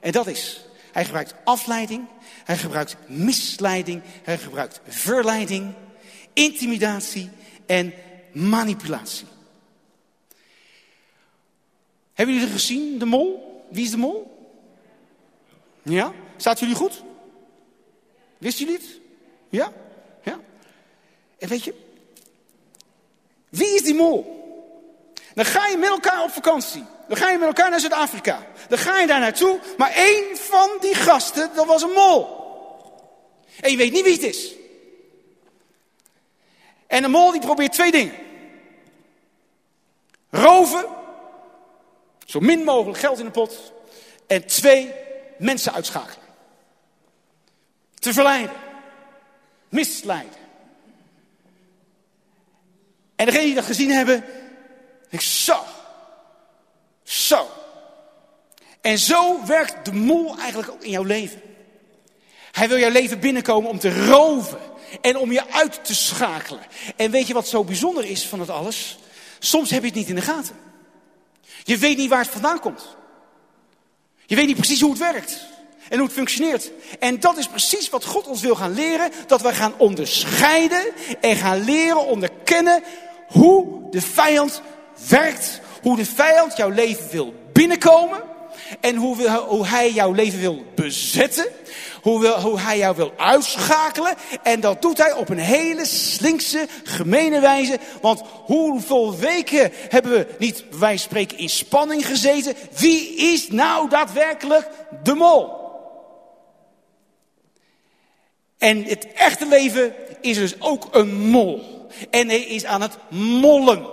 En 0.00 0.12
dat 0.12 0.26
is, 0.26 0.60
hij 0.92 1.04
gebruikt 1.04 1.34
afleiding, 1.44 2.06
hij 2.44 2.56
gebruikt 2.56 2.96
misleiding, 3.06 4.02
hij 4.22 4.38
gebruikt 4.38 4.80
verleiding, 4.88 5.74
intimidatie 6.32 7.30
en 7.66 7.94
manipulatie. 8.32 9.26
Hebben 12.22 12.40
jullie 12.40 12.54
gezien, 12.54 12.98
de 12.98 13.04
mol? 13.04 13.62
Wie 13.68 13.84
is 13.84 13.90
de 13.90 13.96
mol? 13.96 14.36
Ja? 15.82 16.12
Staat 16.36 16.58
jullie 16.58 16.74
goed? 16.74 17.02
Wisten 18.38 18.64
jullie 18.64 18.80
het? 18.80 19.00
Ja? 19.48 19.72
Ja? 20.22 20.40
En 21.38 21.48
weet 21.48 21.64
je, 21.64 21.74
wie 23.48 23.74
is 23.74 23.82
die 23.82 23.94
mol? 23.94 24.40
Dan 25.34 25.44
ga 25.44 25.66
je 25.66 25.76
met 25.76 25.88
elkaar 25.88 26.22
op 26.22 26.30
vakantie. 26.30 26.84
Dan 27.08 27.16
ga 27.16 27.30
je 27.30 27.38
met 27.38 27.46
elkaar 27.46 27.70
naar 27.70 27.80
Zuid-Afrika. 27.80 28.46
Dan 28.68 28.78
ga 28.78 29.00
je 29.00 29.06
daar 29.06 29.20
naartoe. 29.20 29.60
Maar 29.76 29.90
één 29.90 30.36
van 30.36 30.70
die 30.80 30.94
gasten, 30.94 31.50
dat 31.54 31.66
was 31.66 31.82
een 31.82 31.92
mol. 31.92 32.26
En 33.60 33.70
je 33.70 33.76
weet 33.76 33.92
niet 33.92 34.04
wie 34.04 34.12
het 34.12 34.22
is. 34.22 34.54
En 36.86 37.02
de 37.02 37.08
mol 37.08 37.30
die 37.30 37.40
probeert 37.40 37.72
twee 37.72 37.90
dingen. 37.90 38.14
Roven. 40.30 41.00
Zo 42.24 42.40
min 42.40 42.64
mogelijk 42.64 42.98
geld 42.98 43.18
in 43.18 43.24
de 43.24 43.30
pot. 43.30 43.72
En 44.26 44.46
twee, 44.46 44.92
mensen 45.38 45.72
uitschakelen. 45.72 46.26
Te 47.94 48.12
verleiden. 48.12 48.56
Misleiden. 49.68 50.40
En 53.16 53.26
degenen 53.26 53.46
die 53.46 53.54
dat 53.54 53.64
gezien 53.64 53.90
hebben, 53.90 54.24
ik 55.10 55.20
zo, 55.20 55.56
zo. 57.02 57.48
En 58.80 58.98
zo 58.98 59.46
werkt 59.46 59.84
de 59.84 59.92
mol 59.92 60.38
eigenlijk 60.38 60.70
ook 60.70 60.82
in 60.82 60.90
jouw 60.90 61.02
leven. 61.02 61.40
Hij 62.52 62.68
wil 62.68 62.78
jouw 62.78 62.90
leven 62.90 63.20
binnenkomen 63.20 63.70
om 63.70 63.78
te 63.78 64.06
roven 64.06 64.58
en 65.00 65.16
om 65.16 65.32
je 65.32 65.50
uit 65.50 65.84
te 65.84 65.94
schakelen. 65.94 66.62
En 66.96 67.10
weet 67.10 67.26
je 67.26 67.34
wat 67.34 67.48
zo 67.48 67.64
bijzonder 67.64 68.04
is 68.04 68.26
van 68.26 68.40
het 68.40 68.50
alles? 68.50 68.98
Soms 69.38 69.70
heb 69.70 69.80
je 69.80 69.86
het 69.86 69.96
niet 69.96 70.08
in 70.08 70.14
de 70.14 70.20
gaten. 70.20 70.56
Je 71.62 71.78
weet 71.78 71.96
niet 71.96 72.08
waar 72.08 72.22
het 72.22 72.28
vandaan 72.28 72.60
komt. 72.60 72.96
Je 74.26 74.34
weet 74.34 74.46
niet 74.46 74.56
precies 74.56 74.80
hoe 74.80 74.90
het 74.90 74.98
werkt 74.98 75.46
en 75.88 75.98
hoe 75.98 76.06
het 76.06 76.16
functioneert. 76.16 76.70
En 76.98 77.20
dat 77.20 77.36
is 77.36 77.48
precies 77.48 77.90
wat 77.90 78.04
God 78.04 78.26
ons 78.26 78.40
wil 78.40 78.54
gaan 78.54 78.74
leren. 78.74 79.10
Dat 79.26 79.42
wij 79.42 79.54
gaan 79.54 79.74
onderscheiden 79.76 80.82
en 81.20 81.36
gaan 81.36 81.64
leren 81.64 82.06
onderkennen 82.06 82.82
hoe 83.28 83.90
de 83.90 84.00
vijand 84.00 84.62
werkt. 85.08 85.60
Hoe 85.82 85.96
de 85.96 86.04
vijand 86.04 86.56
jouw 86.56 86.70
leven 86.70 87.10
wil 87.10 87.34
binnenkomen. 87.52 88.31
En 88.80 88.96
hoe, 88.96 89.30
hoe 89.30 89.66
hij 89.66 89.90
jouw 89.90 90.12
leven 90.12 90.40
wil 90.40 90.64
bezetten. 90.74 91.46
Hoe, 92.02 92.20
wil, 92.20 92.40
hoe 92.40 92.60
hij 92.60 92.78
jou 92.78 92.96
wil 92.96 93.12
uitschakelen. 93.16 94.14
En 94.42 94.60
dat 94.60 94.82
doet 94.82 94.98
hij 94.98 95.12
op 95.12 95.28
een 95.28 95.38
hele 95.38 95.86
slinkse, 95.86 96.66
gemene 96.84 97.40
wijze. 97.40 97.78
Want 98.00 98.22
hoeveel 98.44 99.16
weken 99.16 99.72
hebben 99.88 100.12
we 100.12 100.26
niet, 100.38 100.64
wij 100.70 100.96
spreken, 100.96 101.38
in 101.38 101.48
spanning 101.48 102.06
gezeten? 102.06 102.54
Wie 102.76 103.16
is 103.16 103.48
nou 103.48 103.88
daadwerkelijk 103.88 104.68
de 105.02 105.14
mol? 105.14 105.60
En 108.58 108.84
het 108.84 109.12
echte 109.12 109.46
leven 109.46 109.94
is 110.20 110.36
dus 110.36 110.60
ook 110.60 110.88
een 110.90 111.14
mol. 111.14 111.62
En 112.10 112.28
hij 112.28 112.40
is 112.40 112.64
aan 112.64 112.82
het 112.82 112.96
mollen. 113.08 113.86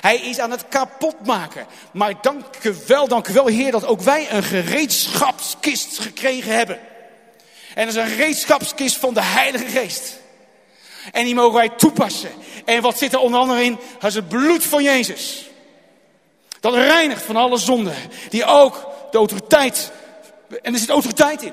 Hij 0.00 0.16
is 0.16 0.38
aan 0.38 0.50
het 0.50 0.68
kapotmaken. 0.68 1.66
Maar 1.92 2.14
dank 2.22 2.44
u 2.62 2.74
wel, 2.86 3.08
dank 3.08 3.28
u 3.28 3.32
wel, 3.32 3.46
Heer, 3.46 3.70
dat 3.70 3.86
ook 3.86 4.00
wij 4.00 4.30
een 4.30 4.42
gereedschapskist 4.42 5.98
gekregen 5.98 6.56
hebben. 6.56 6.78
En 7.74 7.86
dat 7.86 7.96
is 7.96 8.02
een 8.02 8.08
gereedschapskist 8.08 8.96
van 8.96 9.14
de 9.14 9.22
Heilige 9.22 9.66
Geest. 9.66 10.18
En 11.12 11.24
die 11.24 11.34
mogen 11.34 11.54
wij 11.54 11.68
toepassen. 11.68 12.30
En 12.64 12.82
wat 12.82 12.98
zit 12.98 13.12
er 13.12 13.18
onder 13.18 13.40
andere 13.40 13.64
in? 13.64 13.78
Dat 13.98 14.10
is 14.10 14.14
het 14.14 14.28
bloed 14.28 14.64
van 14.64 14.82
Jezus. 14.82 15.50
Dat 16.60 16.74
reinigt 16.74 17.22
van 17.22 17.36
alle 17.36 17.58
zonden. 17.58 17.94
Die 18.28 18.44
ook 18.44 18.88
de 19.10 19.18
autoriteit. 19.18 19.92
En 20.62 20.72
er 20.72 20.78
zit 20.78 20.88
autoriteit 20.88 21.42
in. 21.42 21.52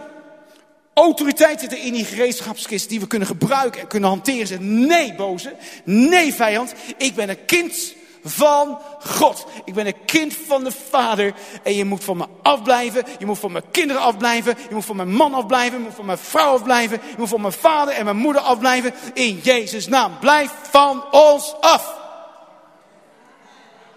Autoriteit 0.94 1.60
zit 1.60 1.72
er 1.72 1.84
in 1.84 1.94
die 1.94 2.06
gereedschapskist 2.06 2.90
die 2.90 3.00
we 3.00 3.08
kunnen 3.08 3.28
gebruiken 3.28 3.82
en 3.82 3.88
kunnen 3.88 4.10
hanteren. 4.10 4.48
Zeggen, 4.48 4.86
nee, 4.86 5.14
boze. 5.14 5.56
Nee, 5.84 6.34
vijand. 6.34 6.74
Ik 6.98 7.16
ben 7.16 7.30
een 7.30 7.46
kind 7.46 7.94
van 8.24 8.82
God. 9.00 9.46
Ik 9.66 9.74
ben 9.74 9.88
een 9.88 10.06
kind 10.06 10.36
van 10.36 10.64
de 10.64 10.72
Vader. 10.72 11.34
En 11.64 11.76
je 11.76 11.86
moet 11.86 12.04
van 12.04 12.18
me 12.18 12.26
afblijven. 12.42 13.04
Je 13.20 13.26
moet 13.26 13.40
van 13.40 13.52
mijn 13.52 13.64
kinderen 13.72 14.02
afblijven. 14.02 14.58
Je 14.70 14.76
moet 14.76 14.86
van 14.86 14.96
mijn 14.96 15.14
man 15.14 15.34
afblijven. 15.34 15.78
Je 15.78 15.84
moet 15.84 15.96
van 15.96 16.06
mijn 16.06 16.18
vrouw 16.18 16.54
afblijven. 16.54 17.02
Je 17.10 17.16
moet 17.18 17.30
van 17.30 17.42
mijn 17.42 17.54
vader 17.54 17.94
en 17.94 18.04
mijn 18.04 18.18
moeder 18.18 18.42
afblijven. 18.42 18.94
In 19.14 19.40
Jezus' 19.44 19.88
naam. 19.88 20.20
Blijf 20.20 20.52
van 20.62 21.12
ons 21.12 21.56
af. 21.60 22.02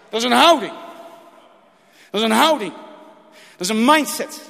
Dat 0.09 0.19
is 0.19 0.31
een 0.31 0.37
houding. 0.37 0.73
Dat 2.11 2.21
is 2.21 2.27
een 2.27 2.35
houding. 2.35 2.73
Dat 3.51 3.61
is 3.61 3.69
een 3.69 3.85
mindset. 3.85 4.41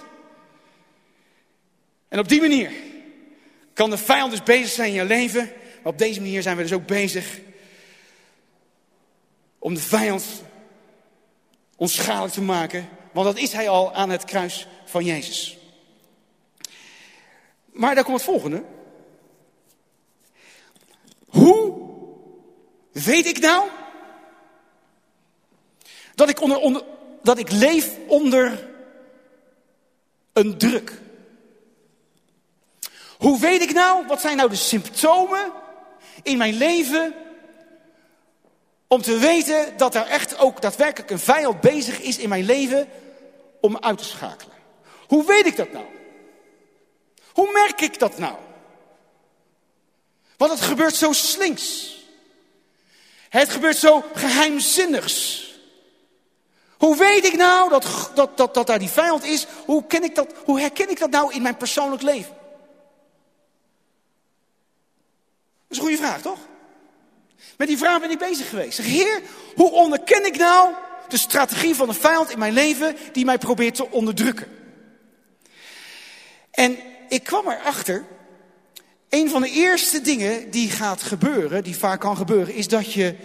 En 2.07 2.19
op 2.19 2.29
die 2.29 2.41
manier 2.41 2.71
kan 3.73 3.89
de 3.89 3.97
vijand 3.97 4.31
dus 4.31 4.43
bezig 4.43 4.71
zijn 4.71 4.87
in 4.87 4.93
je 4.93 5.05
leven. 5.05 5.51
Maar 5.83 5.93
op 5.93 5.97
deze 5.97 6.21
manier 6.21 6.41
zijn 6.41 6.57
we 6.57 6.61
dus 6.61 6.73
ook 6.73 6.85
bezig 6.85 7.39
om 9.59 9.73
de 9.73 9.79
vijand 9.79 10.25
onschadelijk 11.75 12.33
te 12.33 12.41
maken. 12.41 12.89
Want 13.11 13.25
dat 13.25 13.37
is 13.37 13.53
hij 13.53 13.69
al 13.69 13.93
aan 13.93 14.09
het 14.09 14.25
kruis 14.25 14.67
van 14.85 15.03
Jezus. 15.03 15.57
Maar 17.65 17.95
daar 17.95 18.03
komt 18.03 18.17
het 18.17 18.25
volgende. 18.25 18.63
Hoe 21.27 21.89
weet 22.91 23.25
ik 23.25 23.39
nou 23.39 23.69
dat 26.15 26.29
ik, 26.29 26.41
onder, 26.41 26.83
dat 27.23 27.37
ik 27.37 27.51
leef 27.51 27.91
onder 28.07 28.69
een 30.33 30.57
druk? 30.57 31.01
Hoe 33.17 33.39
weet 33.39 33.61
ik 33.61 33.73
nou, 33.73 34.07
wat 34.07 34.21
zijn 34.21 34.37
nou 34.37 34.49
de 34.49 34.55
symptomen 34.55 35.51
in 36.23 36.37
mijn 36.37 36.53
leven 36.53 37.13
om 38.87 39.01
te 39.01 39.17
weten 39.17 39.77
dat 39.77 39.95
er 39.95 40.05
echt 40.05 40.37
ook 40.37 40.61
daadwerkelijk 40.61 41.11
een 41.11 41.19
vijand 41.19 41.61
bezig 41.61 42.01
is 42.01 42.17
in 42.17 42.29
mijn 42.29 42.45
leven 42.45 42.89
om 43.61 43.77
uit 43.77 43.97
te 43.97 44.03
schakelen? 44.03 44.55
Hoe 45.07 45.25
weet 45.25 45.45
ik 45.45 45.55
dat 45.55 45.71
nou? 45.71 45.85
Hoe 47.31 47.51
merk 47.51 47.81
ik 47.81 47.99
dat 47.99 48.17
nou? 48.17 48.35
Want 50.37 50.51
het 50.51 50.61
gebeurt 50.61 50.95
zo 50.95 51.11
slinks. 51.11 51.95
Het 53.29 53.49
gebeurt 53.49 53.77
zo 53.77 54.03
geheimzinnigs. 54.13 55.45
Hoe 56.77 56.97
weet 56.97 57.25
ik 57.25 57.35
nou 57.35 57.69
dat, 57.69 58.11
dat, 58.15 58.37
dat, 58.37 58.53
dat 58.53 58.67
daar 58.67 58.79
die 58.79 58.89
vijand 58.89 59.23
is? 59.23 59.47
Hoe, 59.65 59.85
ken 59.87 60.03
ik 60.03 60.15
dat, 60.15 60.33
hoe 60.45 60.59
herken 60.59 60.89
ik 60.89 60.99
dat 60.99 61.09
nou 61.09 61.33
in 61.33 61.41
mijn 61.41 61.57
persoonlijk 61.57 62.01
leven? 62.01 62.35
Dat 65.67 65.67
is 65.67 65.77
een 65.77 65.83
goede 65.83 65.97
vraag, 65.97 66.21
toch? 66.21 66.39
Met 67.57 67.67
die 67.67 67.77
vraag 67.77 67.99
ben 68.01 68.11
ik 68.11 68.19
bezig 68.19 68.49
geweest. 68.49 68.75
Zeg, 68.75 68.85
Heer, 68.85 69.21
hoe 69.55 69.71
onderken 69.71 70.25
ik 70.25 70.37
nou 70.37 70.73
de 71.07 71.17
strategie 71.17 71.75
van 71.75 71.87
de 71.87 71.93
vijand 71.93 72.29
in 72.31 72.39
mijn 72.39 72.53
leven 72.53 72.95
die 73.11 73.25
mij 73.25 73.37
probeert 73.37 73.75
te 73.75 73.91
onderdrukken? 73.91 74.47
En 76.51 76.77
ik 77.09 77.23
kwam 77.23 77.47
erachter, 77.47 78.05
een 79.09 79.29
van 79.29 79.41
de 79.41 79.49
eerste 79.49 80.01
dingen 80.01 80.51
die 80.51 80.69
gaat 80.69 81.01
gebeuren, 81.01 81.63
die 81.63 81.77
vaak 81.77 81.99
kan 81.99 82.17
gebeuren, 82.17 82.53
is 82.53 82.67
dat 82.67 82.93
je 82.93 83.15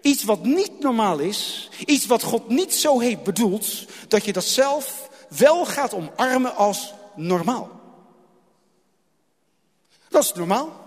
iets 0.00 0.24
wat 0.24 0.44
niet 0.44 0.80
normaal 0.80 1.18
is, 1.18 1.70
iets 1.86 2.06
wat 2.06 2.22
God 2.22 2.48
niet 2.48 2.74
zo 2.74 3.00
heeft 3.00 3.22
bedoeld, 3.22 3.84
dat 4.08 4.24
je 4.24 4.32
dat 4.32 4.44
zelf 4.44 5.10
wel 5.28 5.66
gaat 5.66 5.94
omarmen 5.94 6.54
als 6.56 6.94
normaal. 7.14 7.80
Dat 10.08 10.24
is 10.24 10.32
normaal. 10.32 10.80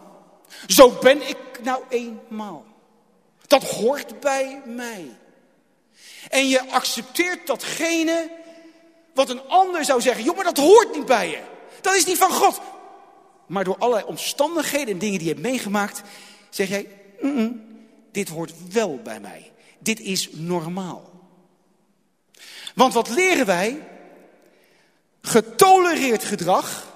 Zo 0.67 0.89
ben 1.02 1.30
ik 1.30 1.38
nou 1.63 1.84
eenmaal. 1.89 2.65
Dat 3.47 3.63
hoort 3.63 4.19
bij 4.19 4.62
mij. 4.65 5.17
En 6.29 6.47
je 6.47 6.69
accepteert 6.69 7.47
datgene 7.47 8.31
wat 9.13 9.29
een 9.29 9.47
ander 9.47 9.86
zou 9.86 10.01
zeggen. 10.01 10.23
Joh, 10.23 10.36
maar 10.36 10.43
dat 10.43 10.58
hoort 10.58 10.95
niet 10.95 11.05
bij 11.05 11.29
je. 11.29 11.41
Dat 11.81 11.95
is 11.95 12.05
niet 12.05 12.17
van 12.17 12.31
God. 12.31 12.62
Maar 13.47 13.63
door 13.63 13.77
allerlei 13.77 14.05
omstandigheden 14.05 14.93
en 14.93 14.99
dingen 14.99 15.19
die 15.19 15.27
je 15.27 15.34
hebt 15.34 15.47
meegemaakt, 15.47 16.01
zeg 16.49 16.67
jij, 16.67 16.88
dit 18.12 18.29
hoort 18.29 18.53
wel 18.71 18.99
bij 19.03 19.19
mij. 19.19 19.51
Dit 19.79 19.99
is 19.99 20.29
normaal. 20.31 21.13
Want 22.75 22.93
wat 22.93 23.10
leren 23.10 23.45
wij? 23.45 23.88
Getolereerd 25.21 26.23
gedrag 26.23 26.93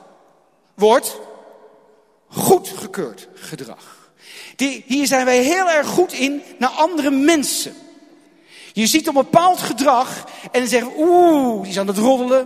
wordt 0.73 1.17
goedgekeurd 2.27 3.27
gedrag. 3.33 3.98
Die, 4.59 4.83
hier 4.87 5.07
zijn 5.07 5.25
wij 5.25 5.37
heel 5.37 5.69
erg 5.69 5.87
goed 5.87 6.13
in 6.13 6.43
naar 6.57 6.69
andere 6.69 7.09
mensen. 7.09 7.75
Je 8.73 8.87
ziet 8.87 9.07
een 9.07 9.13
bepaald 9.13 9.59
gedrag 9.59 10.25
en 10.51 10.59
dan 10.59 10.67
zeggen 10.67 10.91
we, 10.91 10.97
oeh, 10.97 11.61
die 11.61 11.71
is 11.71 11.79
aan 11.79 11.87
het 11.87 11.97
roddelen, 11.97 12.39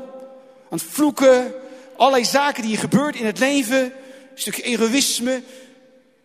aan 0.70 0.78
het 0.78 0.84
vloeken. 0.90 1.54
Allerlei 1.98 2.26
zaken 2.26 2.64
die 2.64 2.74
er 2.74 2.80
gebeurt 2.80 3.16
in 3.16 3.26
het 3.26 3.40
leven. 3.40 3.84
Een 3.84 3.92
stukje 4.34 4.62
egoïsme, 4.62 5.34
een 5.34 5.44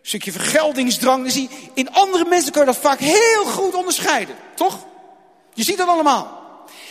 stukje 0.01 0.31
vergeldingsdrang. 0.31 1.49
In 1.73 1.91
andere 1.91 2.25
mensen 2.25 2.51
kun 2.51 2.61
je 2.61 2.67
dat 2.67 2.77
vaak 2.77 2.99
heel 2.99 3.45
goed 3.45 3.75
onderscheiden, 3.75 4.35
toch? 4.55 4.85
Je 5.53 5.63
ziet 5.63 5.77
dat 5.77 5.87
allemaal. 5.87 6.43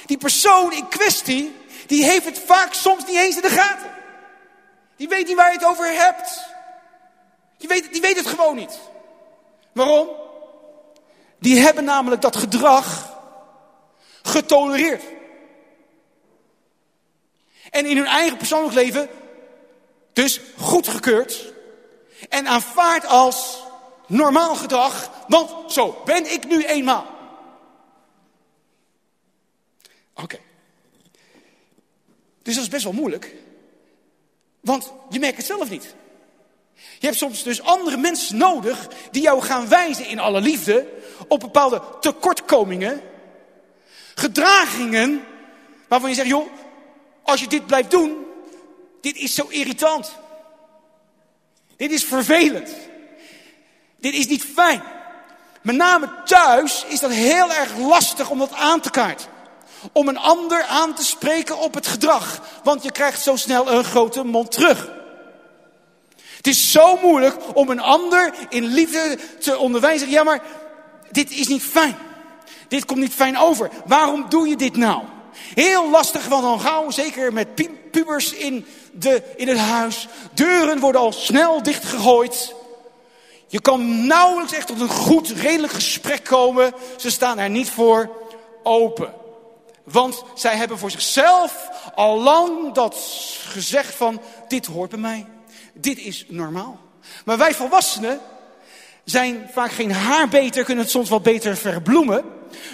Die 0.06 0.18
persoon 0.18 0.72
in 0.72 0.88
kwestie, 0.88 1.56
die 1.86 2.04
heeft 2.04 2.24
het 2.24 2.40
vaak 2.46 2.72
soms 2.74 3.06
niet 3.06 3.16
eens 3.16 3.36
in 3.36 3.42
de 3.42 3.48
gaten. 3.48 3.90
Die 4.96 5.08
weet 5.08 5.26
niet 5.26 5.36
waar 5.36 5.52
je 5.52 5.58
het 5.58 5.66
over 5.66 5.86
hebt. 5.86 6.56
Weet, 7.58 7.92
die 7.92 8.00
weet 8.00 8.16
het 8.16 8.26
gewoon 8.26 8.56
niet. 8.56 8.78
Waarom? 9.78 10.08
Die 11.38 11.60
hebben 11.60 11.84
namelijk 11.84 12.22
dat 12.22 12.36
gedrag 12.36 13.16
getolereerd. 14.22 15.02
En 17.70 17.86
in 17.86 17.96
hun 17.96 18.06
eigen 18.06 18.36
persoonlijk 18.36 18.74
leven 18.74 19.08
dus 20.12 20.40
goedgekeurd. 20.56 21.52
En 22.28 22.46
aanvaard 22.46 23.06
als 23.06 23.62
normaal 24.06 24.54
gedrag, 24.54 25.10
want 25.28 25.72
zo 25.72 26.02
ben 26.04 26.32
ik 26.32 26.44
nu 26.44 26.64
eenmaal. 26.64 27.06
Oké. 30.14 30.38
Dus 32.42 32.54
dat 32.54 32.64
is 32.64 32.70
best 32.70 32.84
wel 32.84 32.92
moeilijk. 32.92 33.34
Want 34.60 34.92
je 35.08 35.18
merkt 35.18 35.36
het 35.36 35.46
zelf 35.46 35.70
niet. 35.70 35.94
Je 36.98 37.06
hebt 37.06 37.18
soms 37.18 37.42
dus 37.42 37.62
andere 37.62 37.96
mensen 37.96 38.36
nodig 38.36 38.88
die 39.10 39.22
jou 39.22 39.42
gaan 39.42 39.68
wijzen 39.68 40.06
in 40.06 40.18
alle 40.18 40.40
liefde 40.40 40.86
op 41.28 41.40
bepaalde 41.40 41.82
tekortkomingen, 42.00 43.00
gedragingen, 44.14 45.24
waarvan 45.88 46.08
je 46.08 46.14
zegt, 46.14 46.28
joh, 46.28 46.46
als 47.22 47.40
je 47.40 47.48
dit 47.48 47.66
blijft 47.66 47.90
doen, 47.90 48.26
dit 49.00 49.16
is 49.16 49.34
zo 49.34 49.46
irritant. 49.48 50.14
Dit 51.76 51.90
is 51.90 52.04
vervelend. 52.04 52.70
Dit 53.96 54.14
is 54.14 54.26
niet 54.26 54.44
fijn. 54.44 54.82
Met 55.62 55.76
name 55.76 56.10
thuis 56.24 56.84
is 56.88 57.00
dat 57.00 57.10
heel 57.10 57.52
erg 57.52 57.76
lastig 57.76 58.30
om 58.30 58.38
dat 58.38 58.52
aan 58.52 58.80
te 58.80 58.90
kaarten. 58.90 59.26
Om 59.92 60.08
een 60.08 60.18
ander 60.18 60.62
aan 60.62 60.94
te 60.94 61.04
spreken 61.04 61.58
op 61.58 61.74
het 61.74 61.86
gedrag. 61.86 62.40
Want 62.62 62.82
je 62.82 62.92
krijgt 62.92 63.22
zo 63.22 63.36
snel 63.36 63.72
een 63.72 63.84
grote 63.84 64.24
mond 64.24 64.52
terug. 64.52 64.97
Het 66.38 66.46
is 66.46 66.70
zo 66.70 66.98
moeilijk 67.02 67.36
om 67.54 67.70
een 67.70 67.80
ander 67.80 68.34
in 68.48 68.64
liefde 68.64 69.18
te 69.40 69.58
onderwijzen. 69.58 70.10
Ja, 70.10 70.22
maar 70.22 70.42
dit 71.10 71.30
is 71.30 71.46
niet 71.46 71.62
fijn. 71.62 71.96
Dit 72.68 72.84
komt 72.84 73.00
niet 73.00 73.12
fijn 73.12 73.38
over. 73.38 73.70
Waarom 73.86 74.26
doe 74.28 74.48
je 74.48 74.56
dit 74.56 74.76
nou? 74.76 75.02
Heel 75.54 75.90
lastig, 75.90 76.26
want 76.26 76.42
dan 76.42 76.60
gauw, 76.60 76.90
zeker 76.90 77.32
met 77.32 77.48
pubers 77.90 78.32
in, 78.32 78.66
de, 78.92 79.22
in 79.36 79.48
het 79.48 79.58
huis. 79.58 80.08
Deuren 80.34 80.78
worden 80.80 81.00
al 81.00 81.12
snel 81.12 81.62
dichtgegooid. 81.62 82.54
Je 83.46 83.60
kan 83.60 84.06
nauwelijks 84.06 84.52
echt 84.52 84.66
tot 84.66 84.80
een 84.80 84.88
goed, 84.88 85.28
redelijk 85.28 85.72
gesprek 85.72 86.24
komen. 86.24 86.72
Ze 86.96 87.10
staan 87.10 87.38
er 87.38 87.50
niet 87.50 87.70
voor 87.70 88.10
open. 88.62 89.14
Want 89.84 90.24
zij 90.34 90.56
hebben 90.56 90.78
voor 90.78 90.90
zichzelf 90.90 91.68
al 91.94 92.20
lang 92.20 92.74
dat 92.74 92.96
gezegd 93.44 93.94
van, 93.94 94.20
dit 94.48 94.66
hoort 94.66 94.90
bij 94.90 94.98
mij. 94.98 95.26
Dit 95.80 95.98
is 95.98 96.24
normaal. 96.28 96.80
Maar 97.24 97.38
wij 97.38 97.54
volwassenen 97.54 98.20
zijn 99.04 99.48
vaak 99.52 99.70
geen 99.70 99.92
haar 99.92 100.28
beter, 100.28 100.64
kunnen 100.64 100.84
het 100.84 100.92
soms 100.92 101.08
wat 101.08 101.22
beter 101.22 101.56
verbloemen. 101.56 102.24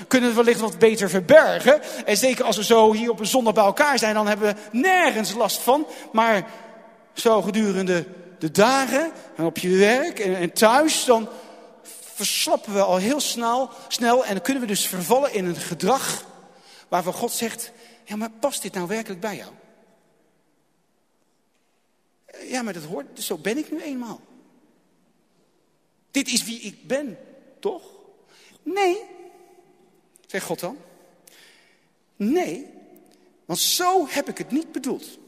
Kunnen 0.08 0.28
het 0.28 0.38
wellicht 0.38 0.60
wat 0.60 0.78
beter 0.78 1.10
verbergen. 1.10 1.82
En 2.04 2.16
zeker 2.16 2.44
als 2.44 2.56
we 2.56 2.64
zo 2.64 2.92
hier 2.92 3.10
op 3.10 3.20
een 3.20 3.26
zondag 3.26 3.54
bij 3.54 3.64
elkaar 3.64 3.98
zijn, 3.98 4.14
dan 4.14 4.26
hebben 4.26 4.54
we 4.54 4.78
nergens 4.78 5.34
last 5.34 5.58
van. 5.58 5.86
Maar 6.12 6.46
zo 7.12 7.42
gedurende 7.42 8.06
de 8.38 8.50
dagen 8.50 9.12
en 9.36 9.44
op 9.44 9.58
je 9.58 9.76
werk 9.76 10.18
en, 10.18 10.36
en 10.36 10.52
thuis, 10.52 11.04
dan 11.04 11.28
verslappen 12.14 12.74
we 12.74 12.82
al 12.82 12.96
heel 12.96 13.20
snel, 13.20 13.70
snel. 13.88 14.24
En 14.24 14.32
dan 14.32 14.42
kunnen 14.42 14.62
we 14.62 14.68
dus 14.68 14.86
vervallen 14.86 15.34
in 15.34 15.44
een 15.44 15.56
gedrag 15.56 16.24
waarvan 16.88 17.12
God 17.12 17.32
zegt, 17.32 17.72
ja 18.04 18.16
maar 18.16 18.30
past 18.40 18.62
dit 18.62 18.74
nou 18.74 18.86
werkelijk 18.86 19.20
bij 19.20 19.36
jou? 19.36 19.50
Ja, 22.42 22.62
maar 22.62 22.72
dat 22.72 22.82
hoort, 22.82 23.22
zo 23.22 23.38
ben 23.38 23.58
ik 23.58 23.70
nu 23.70 23.80
eenmaal. 23.80 24.20
Dit 26.10 26.28
is 26.28 26.44
wie 26.44 26.60
ik 26.60 26.86
ben, 26.86 27.18
toch? 27.60 27.82
Nee, 28.62 28.98
zegt 30.26 30.46
God 30.46 30.60
dan. 30.60 30.76
Nee, 32.16 32.66
want 33.44 33.58
zo 33.58 34.06
heb 34.08 34.28
ik 34.28 34.38
het 34.38 34.50
niet 34.50 34.72
bedoeld. 34.72 35.18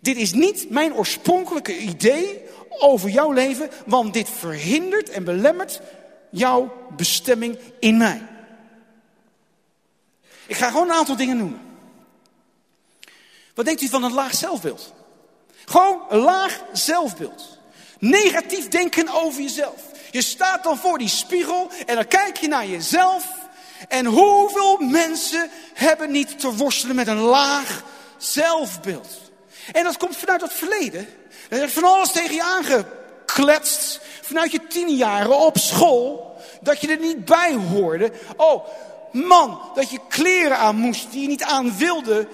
Dit 0.00 0.16
is 0.16 0.32
niet 0.32 0.70
mijn 0.70 0.94
oorspronkelijke 0.94 1.78
idee 1.78 2.42
over 2.68 3.10
jouw 3.10 3.32
leven, 3.32 3.70
want 3.86 4.12
dit 4.12 4.28
verhindert 4.28 5.08
en 5.08 5.24
belemmert 5.24 5.80
jouw 6.30 6.86
bestemming 6.96 7.58
in 7.80 7.96
mij. 7.96 8.22
Ik 10.46 10.56
ga 10.56 10.70
gewoon 10.70 10.88
een 10.88 10.96
aantal 10.96 11.16
dingen 11.16 11.36
noemen. 11.36 11.60
Wat 13.54 13.64
denkt 13.64 13.82
u 13.82 13.88
van 13.88 14.04
een 14.04 14.12
laag 14.12 14.34
zelfbeeld? 14.34 14.94
Gewoon 15.68 16.02
een 16.08 16.18
laag 16.18 16.60
zelfbeeld. 16.72 17.58
Negatief 17.98 18.68
denken 18.68 19.08
over 19.08 19.40
jezelf. 19.42 19.80
Je 20.10 20.22
staat 20.22 20.62
dan 20.62 20.78
voor 20.78 20.98
die 20.98 21.08
spiegel 21.08 21.70
en 21.86 21.94
dan 21.94 22.06
kijk 22.06 22.36
je 22.36 22.48
naar 22.48 22.66
jezelf. 22.66 23.24
En 23.88 24.06
hoeveel 24.06 24.78
mensen 24.78 25.50
hebben 25.74 26.10
niet 26.10 26.40
te 26.40 26.54
worstelen 26.54 26.96
met 26.96 27.06
een 27.06 27.20
laag 27.20 27.82
zelfbeeld? 28.16 29.08
En 29.72 29.84
dat 29.84 29.96
komt 29.96 30.16
vanuit 30.16 30.40
het 30.40 30.52
verleden. 30.52 31.08
Er 31.48 31.62
is 31.62 31.72
van 31.72 31.84
alles 31.84 32.12
tegen 32.12 32.34
je 32.34 32.42
aangekletst. 32.42 34.00
Vanuit 34.22 34.52
je 34.52 34.66
tien 34.66 34.96
jaren 34.96 35.38
op 35.38 35.58
school. 35.58 36.36
Dat 36.60 36.80
je 36.80 36.88
er 36.88 36.98
niet 36.98 37.24
bij 37.24 37.54
hoorde. 37.54 38.12
Oh, 38.36 38.66
man, 39.12 39.60
dat 39.74 39.90
je 39.90 40.00
kleren 40.08 40.58
aan 40.58 40.76
moest 40.76 41.10
die 41.10 41.22
je 41.22 41.28
niet 41.28 41.42
aan 41.42 41.76
wilde 41.76 42.28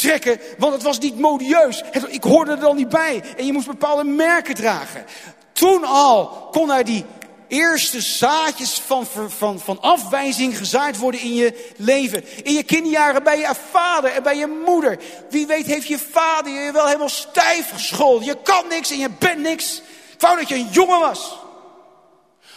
trekken, 0.00 0.40
want 0.58 0.72
het 0.72 0.82
was 0.82 0.98
niet 0.98 1.18
modieus. 1.18 1.82
Ik 2.08 2.22
hoorde 2.22 2.50
er 2.50 2.60
dan 2.60 2.76
niet 2.76 2.88
bij. 2.88 3.22
En 3.36 3.46
je 3.46 3.52
moest 3.52 3.66
bepaalde 3.66 4.04
merken 4.04 4.54
dragen. 4.54 5.04
Toen 5.52 5.84
al 5.84 6.48
kon 6.50 6.70
er 6.70 6.84
die 6.84 7.04
eerste 7.48 8.00
zaadjes 8.00 8.80
van, 8.86 9.06
van, 9.28 9.60
van 9.60 9.80
afwijzing 9.80 10.56
gezaaid 10.56 10.98
worden 10.98 11.20
in 11.20 11.34
je 11.34 11.70
leven. 11.76 12.24
In 12.44 12.52
je 12.52 12.62
kinderjaren 12.62 13.22
bij 13.22 13.38
je 13.38 13.50
vader 13.70 14.10
en 14.10 14.22
bij 14.22 14.36
je 14.36 14.62
moeder. 14.66 14.98
Wie 15.30 15.46
weet 15.46 15.66
heeft 15.66 15.86
je 15.86 15.98
vader 15.98 16.52
je 16.52 16.72
wel 16.72 16.86
helemaal 16.86 17.08
stijf 17.08 17.70
gescholden. 17.70 18.26
Je 18.26 18.36
kan 18.42 18.64
niks 18.68 18.90
en 18.90 18.98
je 18.98 19.10
bent 19.18 19.38
niks. 19.38 19.82
Ik 20.12 20.20
wou 20.20 20.36
dat 20.36 20.48
je 20.48 20.54
een 20.54 20.68
jongen 20.70 21.00
was. 21.00 21.38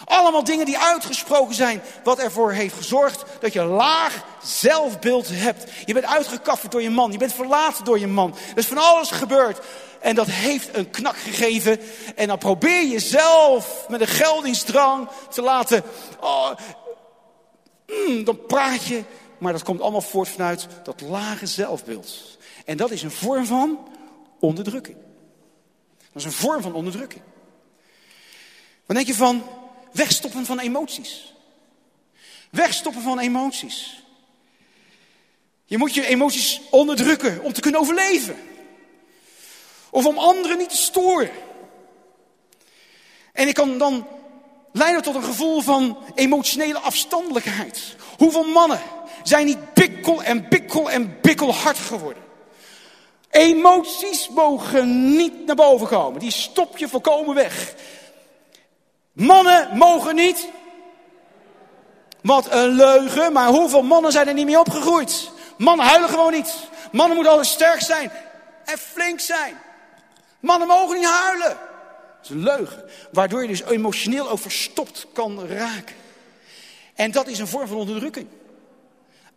Allemaal 0.05 0.43
dingen 0.43 0.65
die 0.65 0.77
uitgesproken 0.77 1.55
zijn, 1.55 1.81
wat 2.03 2.19
ervoor 2.19 2.51
heeft 2.51 2.75
gezorgd 2.75 3.23
dat 3.39 3.53
je 3.53 3.63
laag 3.63 4.25
zelfbeeld 4.43 5.27
hebt. 5.31 5.71
Je 5.85 5.93
bent 5.93 6.05
uitgekafferd 6.05 6.71
door 6.71 6.81
je 6.81 6.89
man, 6.89 7.11
je 7.11 7.17
bent 7.17 7.33
verlaten 7.33 7.85
door 7.85 7.99
je 7.99 8.07
man. 8.07 8.35
Er 8.51 8.57
is 8.57 8.65
van 8.65 8.77
alles 8.77 9.11
gebeurd. 9.11 9.59
En 10.01 10.15
dat 10.15 10.27
heeft 10.27 10.77
een 10.77 10.89
knak 10.89 11.17
gegeven. 11.17 11.79
En 12.15 12.27
dan 12.27 12.37
probeer 12.37 12.85
je 12.85 12.99
zelf 12.99 13.85
met 13.89 14.01
een 14.01 14.07
geldingsdrang 14.07 15.09
te 15.29 15.41
laten. 15.41 15.83
Oh, 16.19 16.51
mm, 17.87 18.23
dan 18.23 18.45
praat 18.45 18.83
je. 18.83 19.03
Maar 19.37 19.51
dat 19.51 19.63
komt 19.63 19.81
allemaal 19.81 20.01
voort 20.01 20.29
vanuit 20.29 20.67
dat 20.83 21.01
lage 21.01 21.45
zelfbeeld. 21.45 22.37
En 22.65 22.77
dat 22.77 22.91
is 22.91 23.03
een 23.03 23.11
vorm 23.11 23.45
van 23.45 23.87
onderdrukking. 24.39 24.97
Dat 25.97 26.21
is 26.21 26.25
een 26.25 26.31
vorm 26.31 26.61
van 26.61 26.73
onderdrukking. 26.73 27.21
Wat 28.85 28.95
denk 28.95 29.07
je 29.07 29.15
van 29.15 29.43
wegstoppen 29.93 30.45
van 30.45 30.59
emoties? 30.59 31.33
Wegstoppen 32.49 33.01
van 33.01 33.19
emoties. 33.19 34.03
Je 35.65 35.77
moet 35.77 35.93
je 35.93 36.05
emoties 36.05 36.61
onderdrukken 36.69 37.43
om 37.43 37.53
te 37.53 37.61
kunnen 37.61 37.81
overleven. 37.81 38.35
Of 39.89 40.05
om 40.05 40.17
anderen 40.17 40.57
niet 40.57 40.69
te 40.69 40.77
storen. 40.77 41.31
En 43.31 43.47
ik 43.47 43.53
kan 43.53 43.77
dan 43.77 44.07
leiden 44.71 45.01
tot 45.01 45.15
een 45.15 45.23
gevoel 45.23 45.61
van 45.61 45.97
emotionele 46.15 46.79
afstandelijkheid. 46.79 47.95
Hoeveel 48.17 48.43
mannen 48.43 48.81
zijn 49.23 49.45
niet 49.45 49.73
bikkel 49.73 50.23
en 50.23 50.49
bikkel 50.49 50.91
en 50.91 51.17
bikkelhard 51.21 51.77
geworden? 51.77 52.23
Emoties 53.29 54.29
mogen 54.29 55.15
niet 55.15 55.45
naar 55.45 55.55
boven 55.55 55.87
komen. 55.87 56.19
Die 56.19 56.31
stop 56.31 56.77
je 56.77 56.87
volkomen 56.87 57.35
weg. 57.35 57.75
Mannen 59.13 59.77
mogen 59.77 60.15
niet. 60.15 60.47
Wat 62.21 62.51
een 62.51 62.69
leugen, 62.69 63.33
maar 63.33 63.47
hoeveel 63.47 63.81
mannen 63.81 64.11
zijn 64.11 64.27
er 64.27 64.33
niet 64.33 64.45
mee 64.45 64.59
opgegroeid? 64.59 65.31
Mannen 65.57 65.85
huilen 65.85 66.09
gewoon 66.09 66.31
niet. 66.31 66.53
Mannen 66.91 67.15
moeten 67.15 67.33
altijd 67.33 67.53
sterk 67.53 67.81
zijn 67.81 68.11
en 68.65 68.77
flink 68.77 69.19
zijn. 69.19 69.57
Mannen 70.39 70.67
mogen 70.67 70.95
niet 70.99 71.09
huilen. 71.09 71.47
Dat 71.47 72.23
is 72.23 72.29
een 72.29 72.43
leugen. 72.43 72.83
Waardoor 73.11 73.41
je 73.41 73.47
dus 73.47 73.61
emotioneel 73.61 74.29
ook 74.29 74.39
verstopt 74.39 75.07
kan 75.13 75.47
raken. 75.47 75.95
En 76.95 77.11
dat 77.11 77.27
is 77.27 77.39
een 77.39 77.47
vorm 77.47 77.67
van 77.67 77.77
onderdrukking. 77.77 78.27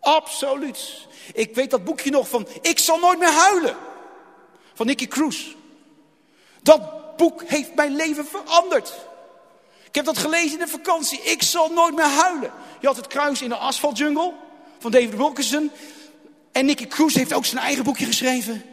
Absoluut. 0.00 1.06
Ik 1.34 1.54
weet 1.54 1.70
dat 1.70 1.84
boekje 1.84 2.10
nog 2.10 2.28
van 2.28 2.48
Ik 2.60 2.78
zal 2.78 2.98
nooit 2.98 3.18
meer 3.18 3.32
huilen. 3.32 3.76
Van 4.74 4.86
Nicky 4.86 5.08
Cruz. 5.08 5.46
Dat 6.62 7.16
boek 7.16 7.42
heeft 7.42 7.74
mijn 7.74 7.96
leven 7.96 8.26
veranderd. 8.26 8.94
Ik 9.96 10.04
heb 10.04 10.14
dat 10.14 10.24
gelezen 10.24 10.58
in 10.58 10.64
de 10.64 10.70
vakantie. 10.70 11.22
Ik 11.22 11.42
zal 11.42 11.72
nooit 11.72 11.94
meer 11.94 12.04
huilen. 12.04 12.52
Je 12.80 12.86
had 12.86 12.96
het 12.96 13.06
kruis 13.06 13.42
in 13.42 13.48
de 13.48 13.56
asfaltjungle 13.56 14.32
van 14.78 14.90
David 14.90 15.16
Wilkerson. 15.16 15.70
En 16.52 16.66
Nicky 16.66 16.86
Cruz 16.86 17.14
heeft 17.14 17.32
ook 17.32 17.44
zijn 17.44 17.62
eigen 17.62 17.84
boekje 17.84 18.04
geschreven. 18.04 18.64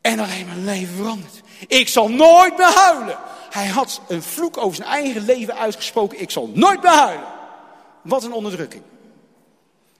En 0.00 0.18
alleen 0.18 0.46
mijn 0.46 0.64
leven 0.64 0.96
veranderd. 0.96 1.40
Ik 1.66 1.88
zal 1.88 2.08
nooit 2.08 2.56
meer 2.56 2.72
huilen. 2.74 3.18
Hij 3.50 3.66
had 3.66 4.00
een 4.08 4.22
vloek 4.22 4.56
over 4.56 4.76
zijn 4.76 4.88
eigen 4.88 5.24
leven 5.24 5.56
uitgesproken. 5.56 6.20
Ik 6.20 6.30
zal 6.30 6.50
nooit 6.54 6.82
meer 6.82 6.92
huilen. 6.92 7.28
Wat 8.02 8.24
een 8.24 8.32
onderdrukking. 8.32 8.82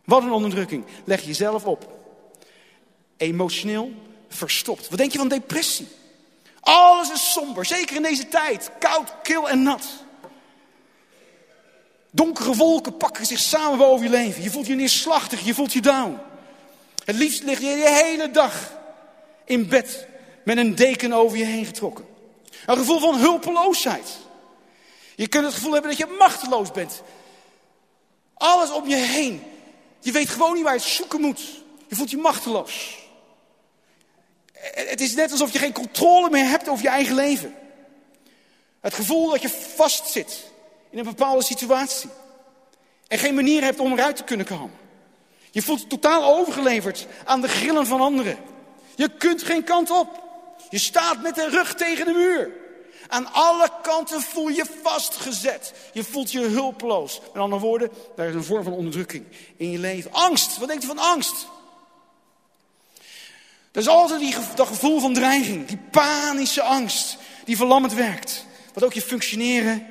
Wat 0.05 0.23
een 0.23 0.33
onderdrukking. 0.33 0.85
Leg 1.05 1.23
jezelf 1.23 1.65
op. 1.65 1.93
Emotioneel 3.17 3.93
verstopt. 4.29 4.89
Wat 4.89 4.99
denk 4.99 5.13
je 5.13 5.19
van 5.19 5.29
depressie? 5.29 5.89
Alles 6.61 7.11
is 7.11 7.33
somber, 7.33 7.65
zeker 7.65 7.97
in 7.97 8.03
deze 8.03 8.29
tijd. 8.29 8.71
Koud, 8.79 9.13
kil 9.23 9.49
en 9.49 9.63
nat. 9.63 9.85
Donkere 12.11 12.55
wolken 12.55 12.97
pakken 12.97 13.27
zich 13.27 13.39
samen 13.39 13.79
boven 13.79 14.05
je 14.05 14.11
leven. 14.11 14.43
Je 14.43 14.51
voelt 14.51 14.67
je 14.67 14.75
neerslachtig, 14.75 15.41
je 15.41 15.55
voelt 15.55 15.73
je 15.73 15.81
down. 15.81 16.19
Het 17.05 17.17
liefst 17.17 17.43
lig 17.43 17.61
je 17.61 17.67
de 17.67 18.03
hele 18.05 18.31
dag 18.31 18.73
in 19.45 19.69
bed 19.69 20.07
met 20.45 20.57
een 20.57 20.75
deken 20.75 21.13
over 21.13 21.39
je 21.39 21.45
heen 21.45 21.65
getrokken. 21.65 22.07
Een 22.67 22.77
gevoel 22.77 22.99
van 22.99 23.17
hulpeloosheid. 23.17 24.19
Je 25.17 25.29
kunt 25.29 25.45
het 25.45 25.55
gevoel 25.55 25.73
hebben 25.73 25.91
dat 25.91 25.99
je 25.99 26.17
machteloos 26.19 26.71
bent. 26.71 27.03
Alles 28.35 28.71
om 28.71 28.89
je 28.89 28.97
heen. 28.97 29.43
Je 30.01 30.13
weet 30.13 30.29
gewoon 30.29 30.55
niet 30.55 30.63
waar 30.63 30.75
je 30.75 30.81
het 30.81 30.89
zoeken 30.89 31.21
moet. 31.21 31.41
Je 31.89 31.95
voelt 31.95 32.11
je 32.11 32.17
machteloos. 32.17 32.99
Het 34.61 35.01
is 35.01 35.15
net 35.15 35.31
alsof 35.31 35.53
je 35.53 35.59
geen 35.59 35.73
controle 35.73 36.31
meer 36.31 36.49
hebt 36.49 36.69
over 36.69 36.83
je 36.83 36.91
eigen 36.91 37.15
leven. 37.15 37.55
Het 38.81 38.95
gevoel 38.95 39.31
dat 39.31 39.43
je 39.43 39.49
vastzit 39.49 40.51
in 40.91 40.99
een 40.99 41.05
bepaalde 41.05 41.45
situatie. 41.45 42.11
En 43.09 43.19
geen 43.19 43.35
manier 43.35 43.63
hebt 43.63 43.81
om 43.81 43.93
eruit 43.93 44.17
te 44.17 44.25
kunnen 44.25 44.47
komen. 44.47 44.79
Je 45.51 45.63
voelt 45.63 45.91
totaal 45.91 46.39
overgeleverd 46.39 47.07
aan 47.25 47.41
de 47.41 47.49
grillen 47.49 47.87
van 47.87 48.01
anderen. 48.01 48.39
Je 48.95 49.09
kunt 49.09 49.43
geen 49.43 49.65
kant 49.65 49.91
op. 49.91 50.23
Je 50.71 50.79
staat 50.79 51.23
met 51.23 51.35
de 51.35 51.49
rug 51.49 51.75
tegen 51.75 52.05
de 52.05 52.13
muur. 52.13 52.51
Aan 53.09 53.33
alle 53.33 53.69
kanten 53.83 54.21
voel 54.21 54.49
je 54.49 54.65
vastgezet. 54.83 55.73
Je 55.93 56.05
voelt 56.05 56.33
je 56.33 56.41
hulpeloos. 56.41 57.21
Met 57.33 57.43
andere 57.43 57.63
woorden, 57.63 57.91
daar 58.17 58.29
is 58.29 58.35
een 58.35 58.45
vorm 58.45 58.65
van 58.65 58.73
onderdrukking 58.73 59.25
in 59.57 59.71
je 59.71 59.79
leven. 59.79 60.13
Angst. 60.13 60.59
Wat 60.59 60.69
denkt 60.69 60.85
u 60.85 60.87
van 60.87 60.99
angst? 60.99 61.47
Dat 63.71 63.83
is 63.83 63.89
altijd 63.89 64.21
die, 64.21 64.35
dat 64.55 64.67
gevoel 64.67 65.01
van 65.01 65.15
dreiging. 65.15 65.67
Die 65.67 65.79
panische 65.91 66.63
angst. 66.63 67.17
Die 67.45 67.57
verlammend 67.57 67.95
werkt. 67.95 68.47
Wat 68.75 68.85
ook 68.85 68.93
je 68.93 69.03
functioneren 69.03 69.87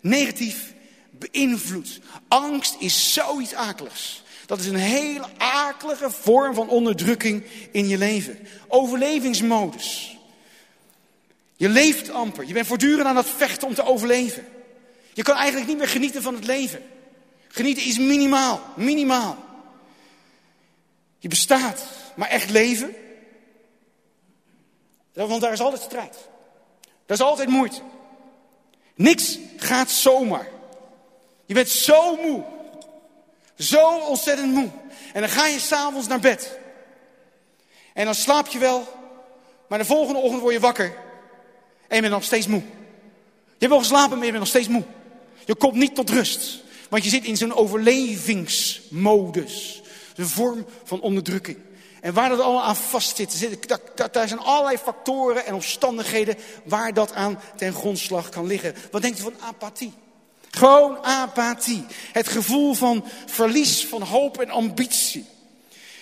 negatief 0.00 0.74
beïnvloedt. 1.10 2.00
Angst 2.28 2.76
is 2.78 3.12
zoiets 3.12 3.54
akeligs. 3.54 4.22
Dat 4.46 4.60
is 4.60 4.66
een 4.66 4.74
hele 4.74 5.26
akelige 5.38 6.10
vorm 6.10 6.54
van 6.54 6.68
onderdrukking 6.68 7.44
in 7.70 7.88
je 7.88 7.98
leven. 7.98 8.38
Overlevingsmodus. 8.68 10.16
Je 11.56 11.68
leeft 11.68 12.10
amper. 12.10 12.46
Je 12.46 12.52
bent 12.52 12.66
voortdurend 12.66 13.06
aan 13.06 13.16
het 13.16 13.28
vechten 13.36 13.68
om 13.68 13.74
te 13.74 13.84
overleven. 13.84 14.46
Je 15.12 15.22
kan 15.22 15.36
eigenlijk 15.36 15.68
niet 15.68 15.78
meer 15.78 15.88
genieten 15.88 16.22
van 16.22 16.34
het 16.34 16.46
leven. 16.46 16.82
Genieten 17.48 17.84
is 17.84 17.98
minimaal. 17.98 18.60
Minimaal. 18.76 19.44
Je 21.18 21.28
bestaat. 21.28 21.84
Maar 22.14 22.28
echt 22.28 22.50
leven? 22.50 22.94
Want 25.12 25.40
daar 25.40 25.52
is 25.52 25.60
altijd 25.60 25.82
strijd. 25.82 26.28
Daar 27.06 27.16
is 27.16 27.22
altijd 27.22 27.48
moeite. 27.48 27.80
Niks 28.94 29.38
gaat 29.56 29.90
zomaar. 29.90 30.48
Je 31.46 31.54
bent 31.54 31.68
zo 31.68 32.16
moe. 32.16 32.42
Zo 33.56 33.98
ontzettend 33.98 34.52
moe. 34.52 34.68
En 35.12 35.20
dan 35.20 35.30
ga 35.30 35.46
je 35.46 35.58
s'avonds 35.58 36.08
naar 36.08 36.20
bed. 36.20 36.58
En 37.92 38.04
dan 38.04 38.14
slaap 38.14 38.46
je 38.46 38.58
wel. 38.58 38.88
Maar 39.68 39.78
de 39.78 39.84
volgende 39.84 40.20
ochtend 40.20 40.40
word 40.40 40.54
je 40.54 40.60
wakker. 40.60 40.94
En 41.88 41.94
je 41.94 42.00
bent 42.00 42.12
nog 42.12 42.24
steeds 42.24 42.46
moe. 42.46 42.60
Je 42.60 42.66
hebt 43.58 43.70
wel 43.70 43.78
geslapen, 43.78 44.16
maar 44.16 44.26
je 44.26 44.32
bent 44.32 44.42
nog 44.42 44.52
steeds 44.52 44.68
moe. 44.68 44.84
Je 45.44 45.54
komt 45.54 45.74
niet 45.74 45.94
tot 45.94 46.10
rust. 46.10 46.62
Want 46.88 47.04
je 47.04 47.10
zit 47.10 47.24
in 47.24 47.36
zo'n 47.36 47.54
overlevingsmodus. 47.54 49.82
Een 50.16 50.26
vorm 50.26 50.66
van 50.84 51.00
onderdrukking. 51.00 51.58
En 52.02 52.12
waar 52.12 52.28
dat 52.28 52.40
allemaal 52.40 52.62
aan 52.62 52.76
vastzit, 52.76 53.48
daar 54.12 54.28
zijn 54.28 54.40
allerlei 54.40 54.78
factoren 54.78 55.46
en 55.46 55.54
omstandigheden 55.54 56.36
waar 56.64 56.94
dat 56.94 57.12
aan 57.12 57.40
ten 57.56 57.72
grondslag 57.72 58.28
kan 58.28 58.46
liggen. 58.46 58.74
Wat 58.90 59.02
denkt 59.02 59.18
u 59.18 59.22
van 59.22 59.34
apathie? 59.40 59.92
Gewoon 60.50 61.04
apathie. 61.04 61.84
Het 62.12 62.28
gevoel 62.28 62.74
van 62.74 63.04
verlies 63.26 63.86
van 63.86 64.02
hoop 64.02 64.40
en 64.40 64.50
ambitie. 64.50 65.26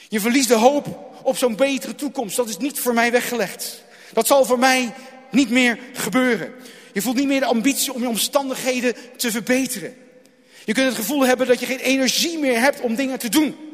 Je 0.08 0.20
verliest 0.20 0.48
de 0.48 0.54
hoop 0.54 0.86
op 1.22 1.36
zo'n 1.36 1.56
betere 1.56 1.94
toekomst. 1.94 2.36
Dat 2.36 2.48
is 2.48 2.56
niet 2.56 2.78
voor 2.78 2.94
mij 2.94 3.12
weggelegd. 3.12 3.82
Dat 4.12 4.26
zal 4.26 4.44
voor 4.44 4.58
mij 4.58 4.94
niet 5.30 5.50
meer 5.50 5.78
gebeuren. 5.92 6.52
Je 6.92 7.02
voelt 7.02 7.16
niet 7.16 7.26
meer 7.26 7.40
de 7.40 7.46
ambitie 7.46 7.92
om 7.92 8.02
je 8.02 8.08
omstandigheden 8.08 8.94
te 9.16 9.30
verbeteren. 9.30 9.96
Je 10.64 10.72
kunt 10.72 10.86
het 10.86 10.96
gevoel 10.96 11.26
hebben 11.26 11.46
dat 11.46 11.60
je 11.60 11.66
geen 11.66 11.78
energie 11.78 12.38
meer 12.38 12.60
hebt 12.60 12.80
om 12.80 12.94
dingen 12.94 13.18
te 13.18 13.28
doen. 13.28 13.69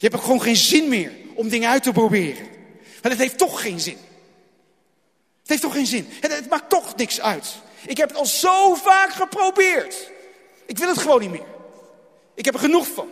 Je 0.00 0.06
hebt 0.06 0.14
ook 0.14 0.22
gewoon 0.22 0.42
geen 0.42 0.56
zin 0.56 0.88
meer 0.88 1.12
om 1.34 1.48
dingen 1.48 1.70
uit 1.70 1.82
te 1.82 1.92
proberen. 1.92 2.46
Maar 3.02 3.10
het 3.10 3.20
heeft 3.20 3.38
toch 3.38 3.60
geen 3.60 3.80
zin. 3.80 3.96
Het 5.40 5.48
heeft 5.48 5.62
toch 5.62 5.72
geen 5.72 5.86
zin. 5.86 6.08
Het 6.20 6.48
maakt 6.48 6.70
toch 6.70 6.96
niks 6.96 7.20
uit. 7.20 7.54
Ik 7.86 7.96
heb 7.96 8.08
het 8.08 8.18
al 8.18 8.26
zo 8.26 8.74
vaak 8.74 9.12
geprobeerd. 9.12 10.10
Ik 10.66 10.78
wil 10.78 10.88
het 10.88 10.98
gewoon 10.98 11.20
niet 11.20 11.30
meer. 11.30 11.46
Ik 12.34 12.44
heb 12.44 12.54
er 12.54 12.60
genoeg 12.60 12.86
van. 12.86 13.08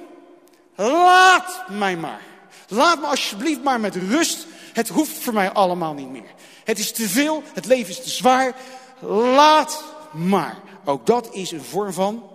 Laat 0.74 1.64
mij 1.68 1.96
maar. 1.96 2.22
Laat 2.68 3.00
me 3.00 3.06
alsjeblieft 3.06 3.62
maar 3.62 3.80
met 3.80 3.96
rust. 3.96 4.46
Het 4.72 4.88
hoeft 4.88 5.18
voor 5.18 5.32
mij 5.32 5.50
allemaal 5.50 5.94
niet 5.94 6.10
meer. 6.10 6.34
Het 6.64 6.78
is 6.78 6.92
te 6.92 7.08
veel, 7.08 7.42
het 7.54 7.66
leven 7.66 7.90
is 7.90 8.02
te 8.02 8.10
zwaar. 8.10 8.54
Laat 9.00 9.84
maar. 10.12 10.56
Ook 10.84 11.06
dat 11.06 11.34
is 11.34 11.50
een 11.50 11.64
vorm 11.64 11.92
van 11.92 12.30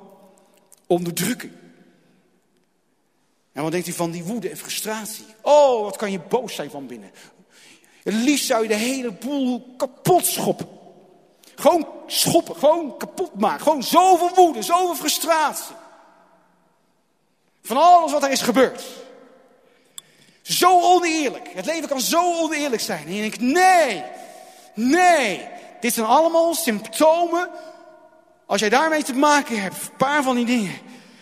onderdrukking. 0.87 1.51
En 3.53 3.63
wat 3.63 3.71
denkt 3.71 3.87
u 3.87 3.91
van 3.91 4.11
die 4.11 4.23
woede 4.23 4.49
en 4.49 4.57
frustratie? 4.57 5.25
Oh, 5.41 5.83
wat 5.83 5.97
kan 5.97 6.11
je 6.11 6.19
boos 6.19 6.55
zijn 6.55 6.69
van 6.69 6.87
binnen. 6.87 7.11
Het 8.03 8.13
liefst 8.13 8.45
zou 8.45 8.61
je 8.61 8.67
de 8.67 8.75
hele 8.75 9.11
boel 9.11 9.73
kapot 9.77 10.25
schoppen. 10.25 10.67
Gewoon 11.55 11.87
schoppen, 12.07 12.55
gewoon 12.55 12.97
kapot 12.97 13.39
maken. 13.39 13.61
Gewoon 13.61 13.83
zoveel 13.83 14.31
woede, 14.35 14.61
zoveel 14.61 14.95
frustratie. 14.95 15.75
Van 17.61 17.77
alles 17.77 18.11
wat 18.11 18.23
er 18.23 18.31
is 18.31 18.41
gebeurd. 18.41 18.83
Zo 20.41 20.81
oneerlijk. 20.81 21.49
Het 21.53 21.65
leven 21.65 21.89
kan 21.89 22.01
zo 22.01 22.41
oneerlijk 22.41 22.81
zijn. 22.81 23.05
En 23.05 23.13
je 23.13 23.21
denkt, 23.21 23.41
nee, 23.41 24.03
nee. 24.73 25.47
Dit 25.79 25.93
zijn 25.93 26.05
allemaal 26.05 26.53
symptomen. 26.53 27.49
Als 28.45 28.59
jij 28.59 28.69
daarmee 28.69 29.03
te 29.03 29.13
maken 29.13 29.61
hebt, 29.61 29.75
een 29.75 29.97
paar 29.97 30.23
van 30.23 30.35
die 30.35 30.45
dingen. 30.45 30.79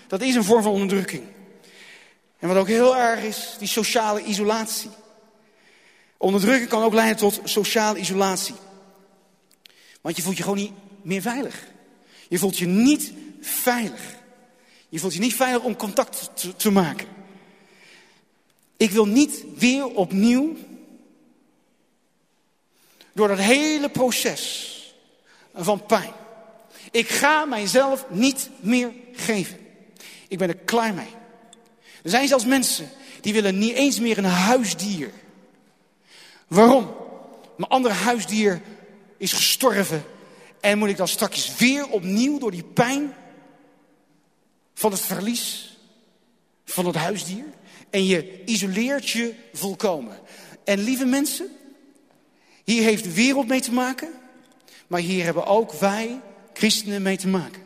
Dat 0.08 0.22
is 0.22 0.36
een 0.36 0.44
vorm 0.44 0.64
van 0.64 0.72
onderdrukking. 0.72 1.24
En 2.42 2.48
wat 2.48 2.58
ook 2.58 2.68
heel 2.68 2.98
erg 2.98 3.24
is, 3.24 3.56
die 3.60 3.68
sociale 3.68 4.24
isolatie. 4.24 4.89
Onderdrukking 6.18 6.70
kan 6.70 6.84
ook 6.84 6.94
leiden 6.94 7.18
tot 7.18 7.39
sociale 7.44 8.00
isolatie. 8.00 8.56
Want 10.02 10.16
je 10.16 10.22
voelt 10.22 10.38
je 10.38 10.44
gewoon 10.44 10.58
niet 10.58 10.72
meer 11.02 11.22
veilig. 11.22 11.68
Je 12.30 12.39
voelt 12.39 12.58
je 12.58 12.66
niet 12.66 13.14
veilig. 13.42 14.02
Je 14.89 15.00
voelt 15.00 15.14
je 15.14 15.20
niet 15.20 15.36
veilig 15.36 15.64
om 15.64 15.76
contact 15.76 16.30
te, 16.34 16.56
te 16.56 16.72
maken. 16.72 17.08
Ik 18.78 18.92
wil 18.92 19.06
niet 19.06 19.44
weer 19.56 19.86
opnieuw 19.86 20.56
door 23.14 23.28
dat 23.28 23.39
hele 23.39 23.89
proces 23.89 24.76
van 25.54 25.86
pijn. 25.86 26.14
Ik 26.92 27.10
ga 27.10 27.46
mijzelf 27.46 28.06
niet 28.10 28.50
meer 28.60 28.94
geven. 29.12 29.60
Ik 30.28 30.38
ben 30.38 30.50
er 30.50 30.58
klaar 30.58 30.94
mee. 30.94 31.20
Er 32.04 32.10
zijn 32.10 32.28
zelfs 32.28 32.45
mensen 32.45 32.89
die 33.22 33.34
willen 33.34 33.58
niet 33.58 33.74
eens 33.74 33.99
meer 33.99 34.18
een 34.18 34.24
huisdier. 34.24 35.12
Waarom? 36.47 36.95
Mijn 37.58 37.72
andere 37.72 37.93
huisdier 37.93 38.62
is 39.18 39.34
gestorven. 39.34 40.04
En 40.60 40.78
moet 40.78 40.89
ik 40.89 40.97
dan 40.97 41.08
straks 41.08 41.56
weer 41.56 41.88
opnieuw 41.88 42.39
door 42.39 42.52
die 42.52 42.64
pijn 42.64 43.14
van 44.74 44.91
het 44.91 45.02
verlies 45.02 45.78
van 46.66 46.86
het 46.86 46.95
huisdier? 46.95 47.45
En 47.89 48.06
je 48.06 48.43
isoleert 48.45 49.10
je 49.10 49.34
volkomen. 49.54 50.20
En 50.64 50.80
lieve 50.80 51.06
mensen, 51.06 51.47
hier 52.64 52.84
heeft 52.84 53.04
de 53.04 53.14
wereld 53.14 53.47
mee 53.47 53.62
te 53.62 53.74
maken. 53.74 54.10
Maar 54.88 54.99
hier 54.99 55.24
hebben 55.24 55.45
ook 55.45 55.72
wij, 55.72 56.22
christenen, 56.54 57.02
mee 57.02 57.18
te 57.18 57.28
maken. 57.28 57.61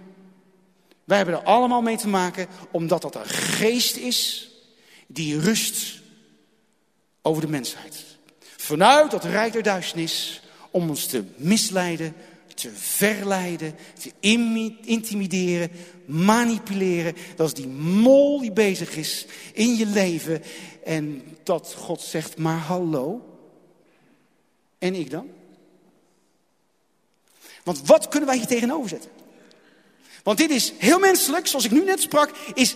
Wij 1.05 1.17
hebben 1.17 1.35
er 1.35 1.43
allemaal 1.43 1.81
mee 1.81 1.97
te 1.97 2.07
maken 2.07 2.47
omdat 2.71 3.01
dat 3.01 3.15
een 3.15 3.25
geest 3.25 3.95
is 3.97 4.49
die 5.07 5.39
rust 5.39 6.01
over 7.21 7.41
de 7.41 7.49
mensheid. 7.49 8.03
Vanuit 8.39 9.11
dat 9.11 9.23
rijk 9.23 9.53
der 9.53 9.63
duisternis 9.63 10.41
om 10.71 10.89
ons 10.89 11.05
te 11.05 11.23
misleiden, 11.35 12.15
te 12.53 12.71
verleiden, 12.73 13.75
te 13.99 14.11
intimideren, 14.81 15.71
manipuleren. 16.05 17.15
Dat 17.35 17.47
is 17.47 17.53
die 17.53 17.67
mol 17.67 18.39
die 18.39 18.51
bezig 18.51 18.95
is 18.95 19.25
in 19.53 19.75
je 19.75 19.85
leven. 19.85 20.43
En 20.83 21.23
dat 21.43 21.75
God 21.77 22.01
zegt, 22.01 22.37
maar 22.37 22.57
hallo. 22.57 23.29
En 24.77 24.95
ik 24.95 25.09
dan? 25.09 25.29
Want 27.63 27.87
wat 27.87 28.07
kunnen 28.07 28.29
wij 28.29 28.37
hier 28.37 28.47
tegenover 28.47 28.89
zetten? 28.89 29.11
Want 30.25 30.37
dit 30.37 30.49
is 30.49 30.73
heel 30.77 30.99
menselijk, 30.99 31.47
zoals 31.47 31.65
ik 31.65 31.71
nu 31.71 31.83
net 31.83 32.01
sprak, 32.01 32.31
is 32.53 32.75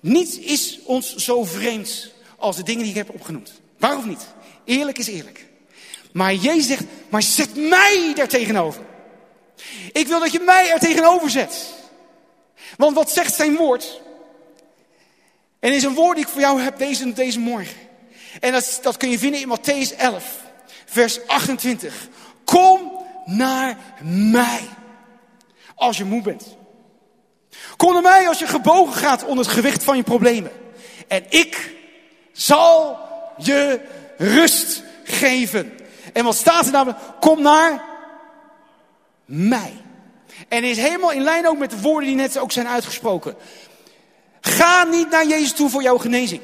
niets 0.00 0.38
is 0.38 0.78
ons 0.84 1.14
zo 1.14 1.44
vreemd 1.44 2.12
als 2.36 2.56
de 2.56 2.62
dingen 2.62 2.82
die 2.82 2.90
ik 2.90 2.96
heb 2.96 3.10
opgenoemd. 3.10 3.52
Waarom 3.78 4.08
niet? 4.08 4.26
Eerlijk 4.64 4.98
is 4.98 5.06
eerlijk. 5.06 5.46
Maar 6.12 6.34
Jezus 6.34 6.66
zegt, 6.66 6.84
maar 7.08 7.22
zet 7.22 7.56
mij 7.56 8.12
daar 8.14 8.28
tegenover. 8.28 8.82
Ik 9.92 10.06
wil 10.06 10.20
dat 10.20 10.32
je 10.32 10.40
mij 10.40 10.70
er 10.70 10.78
tegenover 10.78 11.30
zet. 11.30 11.74
Want 12.76 12.96
wat 12.96 13.12
zegt 13.12 13.34
zijn 13.34 13.56
woord? 13.56 14.00
En 15.60 15.72
is 15.72 15.82
een 15.82 15.94
woord 15.94 16.16
die 16.16 16.24
ik 16.24 16.30
voor 16.30 16.40
jou 16.40 16.60
heb 16.60 16.78
deze, 16.78 17.12
deze 17.12 17.38
morgen. 17.38 17.76
En 18.40 18.52
dat, 18.52 18.78
dat 18.82 18.96
kun 18.96 19.10
je 19.10 19.18
vinden 19.18 19.40
in 19.40 19.58
Matthäus 19.58 19.96
11, 19.96 20.42
vers 20.84 21.26
28. 21.26 22.08
Kom 22.44 22.92
naar 23.24 23.78
mij. 24.02 24.60
Als 25.74 25.96
je 25.96 26.04
moe 26.04 26.22
bent. 26.22 26.62
Kom 27.76 27.92
naar 27.92 28.02
mij 28.02 28.28
als 28.28 28.38
je 28.38 28.46
gebogen 28.46 28.94
gaat 28.94 29.24
onder 29.24 29.44
het 29.44 29.54
gewicht 29.54 29.84
van 29.84 29.96
je 29.96 30.02
problemen. 30.02 30.52
En 31.08 31.24
ik 31.28 31.74
zal 32.32 32.98
je 33.38 33.80
rust 34.16 34.82
geven. 35.04 35.72
En 36.12 36.24
wat 36.24 36.36
staat 36.36 36.66
er 36.66 36.72
namelijk? 36.72 36.98
Kom 37.20 37.42
naar 37.42 37.82
mij. 39.24 39.72
En 40.48 40.64
is 40.64 40.76
helemaal 40.76 41.12
in 41.12 41.22
lijn 41.22 41.48
ook 41.48 41.58
met 41.58 41.70
de 41.70 41.80
woorden 41.80 42.08
die 42.08 42.16
net 42.16 42.38
ook 42.38 42.52
zijn 42.52 42.68
uitgesproken. 42.68 43.36
Ga 44.40 44.84
niet 44.84 45.10
naar 45.10 45.26
Jezus 45.26 45.52
toe 45.52 45.70
voor 45.70 45.82
jouw 45.82 45.98
genezing. 45.98 46.40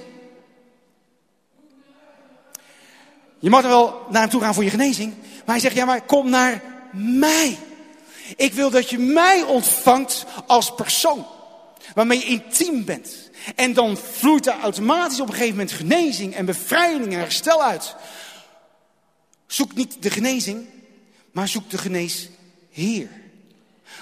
Je 3.39 3.51
mag 3.51 3.63
er 3.63 3.69
wel 3.69 4.07
naar 4.09 4.21
hem 4.21 4.31
toe 4.31 4.41
gaan 4.41 4.55
voor 4.55 4.65
je 4.65 4.71
genezing. 4.71 5.15
Maar 5.19 5.55
hij 5.55 5.61
zegt, 5.61 5.75
ja 5.75 5.85
maar 5.85 6.03
kom 6.03 6.31
naar 6.31 6.63
mij. 6.93 7.59
Ik 8.37 8.53
wil 8.53 8.71
dat 8.71 8.91
je 8.91 8.99
mij 8.99 9.43
ontvangt 9.43 10.25
als 10.47 10.75
persoon. 10.75 11.27
Waarmee 11.95 12.19
je 12.19 12.25
intiem 12.25 12.85
bent. 12.85 13.31
En 13.55 13.73
dan 13.73 13.97
vloeit 13.97 14.47
er 14.47 14.61
automatisch 14.63 15.21
op 15.21 15.27
een 15.27 15.35
gegeven 15.35 15.57
moment 15.57 15.73
genezing 15.73 16.35
en 16.35 16.45
bevrijding 16.45 17.13
en 17.13 17.19
herstel 17.19 17.63
uit. 17.63 17.95
Zoek 19.47 19.75
niet 19.75 20.03
de 20.03 20.11
genezing, 20.11 20.67
maar 21.33 21.49
zoek 21.49 21.71
de 21.71 21.79
geneesheer. 21.79 23.09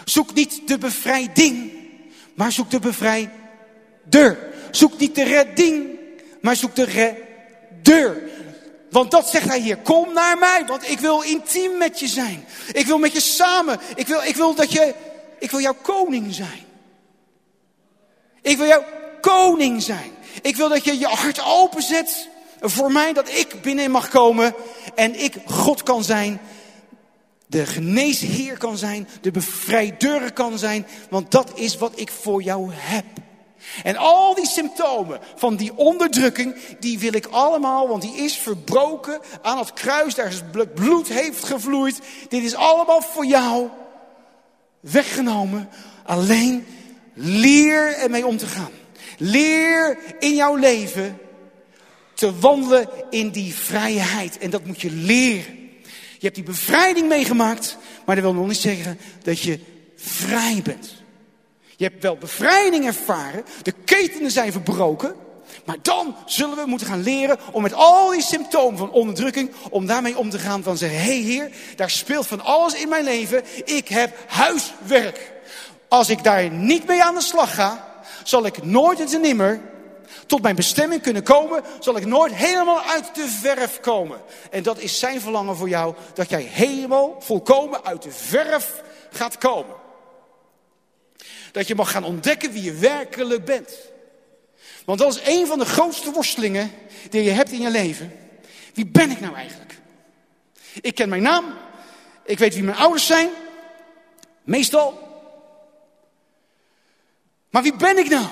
Zoek 0.05 0.35
niet 0.35 0.61
de 0.69 0.79
bevrijding, 0.79 1.73
maar 2.35 2.53
zoek 2.53 2.71
de 2.71 2.79
bevrijder. 2.79 4.39
Zoek 4.71 4.99
niet 4.99 5.15
de 5.15 5.25
redding, 5.25 5.87
maar 6.41 6.57
zoek 6.57 6.75
de 6.75 6.85
redder. 6.85 8.23
Want 8.91 9.11
dat 9.11 9.29
zegt 9.29 9.49
hij 9.49 9.61
hier. 9.61 9.77
Kom 9.77 10.13
naar 10.13 10.39
mij, 10.39 10.65
want 10.67 10.91
ik 10.91 11.01
wil 11.01 11.23
intiem 11.23 11.79
met 11.79 12.01
je 12.01 12.07
zijn. 12.07 12.45
Ik 12.73 12.87
wil 12.87 12.99
met 12.99 13.13
je 13.13 13.21
samen. 13.21 13.81
Ik 13.95 14.07
wil, 14.07 14.23
ik 14.23 14.37
wil 14.37 14.55
dat 14.55 14.73
je, 14.73 14.95
ik 15.39 15.51
wil 15.51 15.61
jouw 15.61 15.77
koning 15.83 16.35
zijn. 16.35 16.67
Ik 18.43 18.57
wil 18.57 18.67
jouw 18.67 18.85
koning 19.21 19.83
zijn. 19.83 20.11
Ik 20.43 20.57
wil 20.57 20.69
dat 20.69 20.85
je 20.85 20.99
je 20.99 21.07
hart 21.07 21.45
openzet 21.45 22.29
voor 22.61 22.93
mij, 22.93 23.13
dat 23.13 23.29
ik 23.29 23.63
binnen 23.63 23.91
mag 23.91 24.09
komen 24.09 24.55
en 24.95 25.23
ik 25.23 25.35
God 25.47 25.83
kan 25.83 26.05
zijn. 26.05 26.41
De 27.47 27.67
geneesheer 27.67 28.59
kan 28.59 28.79
zijn, 28.79 29.09
de 29.21 29.31
bevrijdeur 29.31 30.33
kan 30.33 30.59
zijn, 30.59 30.87
want 31.11 31.31
dat 31.31 31.51
is 31.55 31.77
wat 31.77 31.93
ik 31.95 32.11
voor 32.11 32.43
jou 32.43 32.71
heb. 32.73 33.05
En 33.83 33.97
al 33.97 34.35
die 34.35 34.47
symptomen 34.47 35.21
van 35.37 35.57
die 35.57 35.77
onderdrukking, 35.77 36.57
die 36.81 36.99
wil 36.99 37.15
ik 37.15 37.27
allemaal, 37.27 37.89
want 37.89 38.03
die 38.03 38.17
is 38.17 38.39
verbroken 38.39 39.21
aan 39.43 39.59
het 39.59 39.73
kruis, 39.73 40.15
daar 40.15 40.27
is 40.27 40.43
bloed 40.75 41.09
heeft 41.09 41.45
gevloeid. 41.45 42.01
Dit 42.29 42.43
is 42.43 42.55
allemaal 42.55 43.01
voor 43.03 43.27
jou 43.27 43.69
weggenomen. 44.81 45.69
Alleen 46.05 46.67
leer 47.15 47.97
ermee 47.97 48.27
om 48.27 48.37
te 48.37 48.47
gaan. 48.47 48.71
Leer 49.19 49.99
in 50.19 50.35
jouw 50.35 50.57
leven 50.57 51.19
te 52.15 52.39
wandelen 52.39 52.89
in 53.11 53.31
die 53.31 53.55
vrijheid. 53.55 54.39
En 54.39 54.51
dat 54.51 54.65
moet 54.65 54.81
je 54.81 54.91
leren. 54.91 55.57
Je 56.19 56.25
hebt 56.25 56.35
die 56.35 56.45
bevrijding 56.45 57.09
meegemaakt, 57.09 57.77
maar 58.07 58.15
dat 58.15 58.25
wil 58.25 58.35
nog 58.35 58.47
niet 58.47 58.57
zeggen 58.57 58.99
dat 59.23 59.41
je 59.41 59.61
vrij 59.97 60.61
bent. 60.65 60.98
Je 61.79 61.85
hebt 61.85 62.03
wel 62.03 62.17
bevrijding 62.17 62.87
ervaren, 62.87 63.45
de 63.63 63.73
ketenen 63.85 64.31
zijn 64.31 64.53
verbroken, 64.53 65.15
maar 65.65 65.77
dan 65.83 66.17
zullen 66.27 66.57
we 66.57 66.67
moeten 66.67 66.87
gaan 66.87 67.03
leren 67.03 67.39
om 67.53 67.63
met 67.63 67.73
al 67.73 68.11
die 68.11 68.23
symptomen 68.23 68.79
van 68.79 68.91
onderdrukking, 68.91 69.53
om 69.71 69.87
daarmee 69.87 70.19
om 70.19 70.31
te 70.31 70.39
gaan 70.39 70.63
van 70.63 70.77
zeggen, 70.77 70.99
hé 70.99 71.05
hey 71.05 71.21
Heer, 71.21 71.51
daar 71.77 71.91
speelt 71.91 72.27
van 72.27 72.41
alles 72.41 72.75
in 72.75 72.89
mijn 72.89 73.05
leven, 73.05 73.43
ik 73.65 73.89
heb 73.89 74.17
huiswerk. 74.27 75.33
Als 75.89 76.09
ik 76.09 76.23
daar 76.23 76.51
niet 76.51 76.87
mee 76.87 77.03
aan 77.03 77.15
de 77.15 77.21
slag 77.21 77.55
ga, 77.55 78.01
zal 78.25 78.47
ik 78.47 78.63
nooit 78.63 79.15
en 79.15 79.21
nimmer 79.21 79.61
tot 80.27 80.43
mijn 80.43 80.57
bestemming 80.57 81.03
kunnen 81.03 81.23
komen, 81.23 81.63
zal 81.79 81.97
ik 81.97 82.07
nooit 82.07 82.35
helemaal 82.35 82.83
uit 82.83 83.15
de 83.15 83.29
verf 83.29 83.81
komen. 83.81 84.21
En 84.51 84.63
dat 84.63 84.79
is 84.79 84.99
zijn 84.99 85.21
verlangen 85.21 85.57
voor 85.57 85.69
jou, 85.69 85.95
dat 86.15 86.31
jij 86.31 86.43
helemaal 86.43 87.17
volkomen 87.19 87.85
uit 87.85 88.03
de 88.03 88.13
verf 88.13 88.83
gaat 89.11 89.39
komen. 89.39 89.78
Dat 91.53 91.67
je 91.67 91.75
mag 91.75 91.91
gaan 91.91 92.05
ontdekken 92.05 92.53
wie 92.53 92.63
je 92.63 92.73
werkelijk 92.73 93.45
bent. 93.45 93.71
Want 94.85 94.99
dat 94.99 95.15
is 95.15 95.21
een 95.25 95.47
van 95.47 95.59
de 95.59 95.65
grootste 95.65 96.11
worstelingen 96.11 96.71
die 97.11 97.23
je 97.23 97.31
hebt 97.31 97.51
in 97.51 97.61
je 97.61 97.71
leven. 97.71 98.13
Wie 98.75 98.87
ben 98.87 99.11
ik 99.11 99.21
nou 99.21 99.35
eigenlijk? 99.35 99.79
Ik 100.81 100.95
ken 100.95 101.09
mijn 101.09 101.23
naam. 101.23 101.45
Ik 102.25 102.39
weet 102.39 102.55
wie 102.55 102.63
mijn 102.63 102.77
ouders 102.77 103.07
zijn. 103.07 103.29
Meestal. 104.45 105.09
Maar 107.51 107.63
wie 107.63 107.77
ben 107.77 107.99
ik 107.99 108.09
nou? 108.09 108.27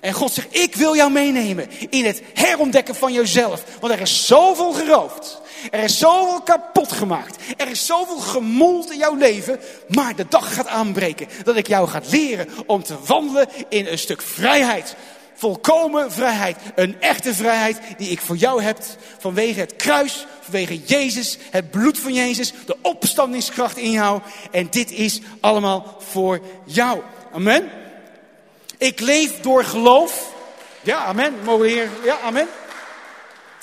En 0.00 0.12
God 0.12 0.32
zegt, 0.32 0.56
ik 0.56 0.74
wil 0.74 0.96
jou 0.96 1.10
meenemen 1.10 1.70
in 1.90 2.04
het 2.04 2.22
herontdekken 2.34 2.94
van 2.94 3.12
jezelf. 3.12 3.64
Want 3.80 3.92
er 3.92 4.00
is 4.00 4.26
zoveel 4.26 4.72
geroofd. 4.72 5.40
Er 5.70 5.82
is 5.82 5.98
zoveel 5.98 6.42
kapot 6.42 6.92
gemaakt. 6.92 7.36
Er 7.56 7.68
is 7.68 7.86
zoveel 7.86 8.18
gemold 8.18 8.90
in 8.90 8.98
jouw 8.98 9.14
leven. 9.14 9.60
Maar 9.88 10.16
de 10.16 10.26
dag 10.28 10.54
gaat 10.54 10.66
aanbreken 10.66 11.28
dat 11.44 11.56
ik 11.56 11.66
jou 11.66 11.88
ga 11.88 12.00
leren 12.10 12.48
om 12.66 12.82
te 12.82 12.96
wandelen 13.06 13.48
in 13.68 13.86
een 13.86 13.98
stuk 13.98 14.22
vrijheid. 14.22 14.96
Volkomen 15.34 16.12
vrijheid. 16.12 16.56
Een 16.74 17.00
echte 17.00 17.34
vrijheid 17.34 17.80
die 17.96 18.10
ik 18.10 18.20
voor 18.20 18.36
jou 18.36 18.62
heb 18.62 18.78
vanwege 19.18 19.60
het 19.60 19.76
kruis, 19.76 20.26
vanwege 20.40 20.78
Jezus, 20.78 21.38
het 21.50 21.70
bloed 21.70 21.98
van 21.98 22.14
Jezus, 22.14 22.52
de 22.66 22.76
opstandingskracht 22.82 23.76
in 23.76 23.90
jou. 23.90 24.20
En 24.50 24.66
dit 24.70 24.90
is 24.90 25.20
allemaal 25.40 25.96
voor 25.98 26.40
jou. 26.64 27.00
Amen. 27.32 27.70
Ik 28.78 29.00
leef 29.00 29.40
door 29.40 29.64
geloof. 29.64 30.32
Ja, 30.80 31.04
amen. 31.04 31.34
Mogen 31.44 31.60
we 31.60 31.68
hier. 31.68 31.88
Ja, 32.04 32.18
amen. 32.24 32.48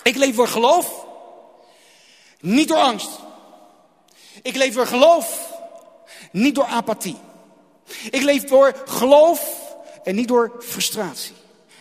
Ik 0.03 0.15
leef 0.15 0.35
door 0.35 0.47
geloof. 0.47 1.07
Niet 2.39 2.67
door 2.67 2.77
angst. 2.77 3.09
Ik 4.41 4.55
leef 4.55 4.73
door 4.73 4.87
geloof. 4.87 5.53
Niet 6.31 6.55
door 6.55 6.65
apathie. 6.65 7.17
Ik 8.09 8.21
leef 8.21 8.43
door 8.43 8.83
geloof 8.85 9.73
en 10.03 10.15
niet 10.15 10.27
door 10.27 10.55
frustratie 10.59 11.33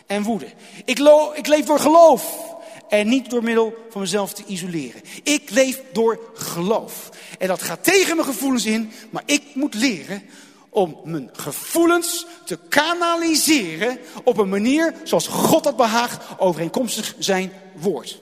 en 0.06 0.22
woede. 0.22 0.46
Ik, 0.84 0.98
ik 1.34 1.46
leef 1.46 1.64
door 1.64 1.80
geloof 1.80 2.56
en 2.88 3.08
niet 3.08 3.30
door 3.30 3.42
middel 3.42 3.74
van 3.90 4.00
mezelf 4.00 4.32
te 4.32 4.42
isoleren. 4.46 5.02
Ik 5.22 5.50
leef 5.50 5.82
door 5.92 6.20
geloof. 6.34 7.08
En 7.38 7.48
dat 7.48 7.62
gaat 7.62 7.84
tegen 7.84 8.16
mijn 8.16 8.28
gevoelens 8.28 8.66
in, 8.66 8.92
maar 9.10 9.22
ik 9.26 9.42
moet 9.54 9.74
leren 9.74 10.22
om 10.70 11.00
mijn 11.04 11.30
gevoelens 11.32 12.26
te 12.44 12.58
kanaliseren 12.68 13.98
op 14.24 14.38
een 14.38 14.48
manier 14.48 14.94
zoals 15.02 15.26
God 15.26 15.64
dat 15.64 15.76
behaagt 15.76 16.24
overeenkomstig 16.38 17.14
zijn 17.18 17.52
woord. 17.74 18.20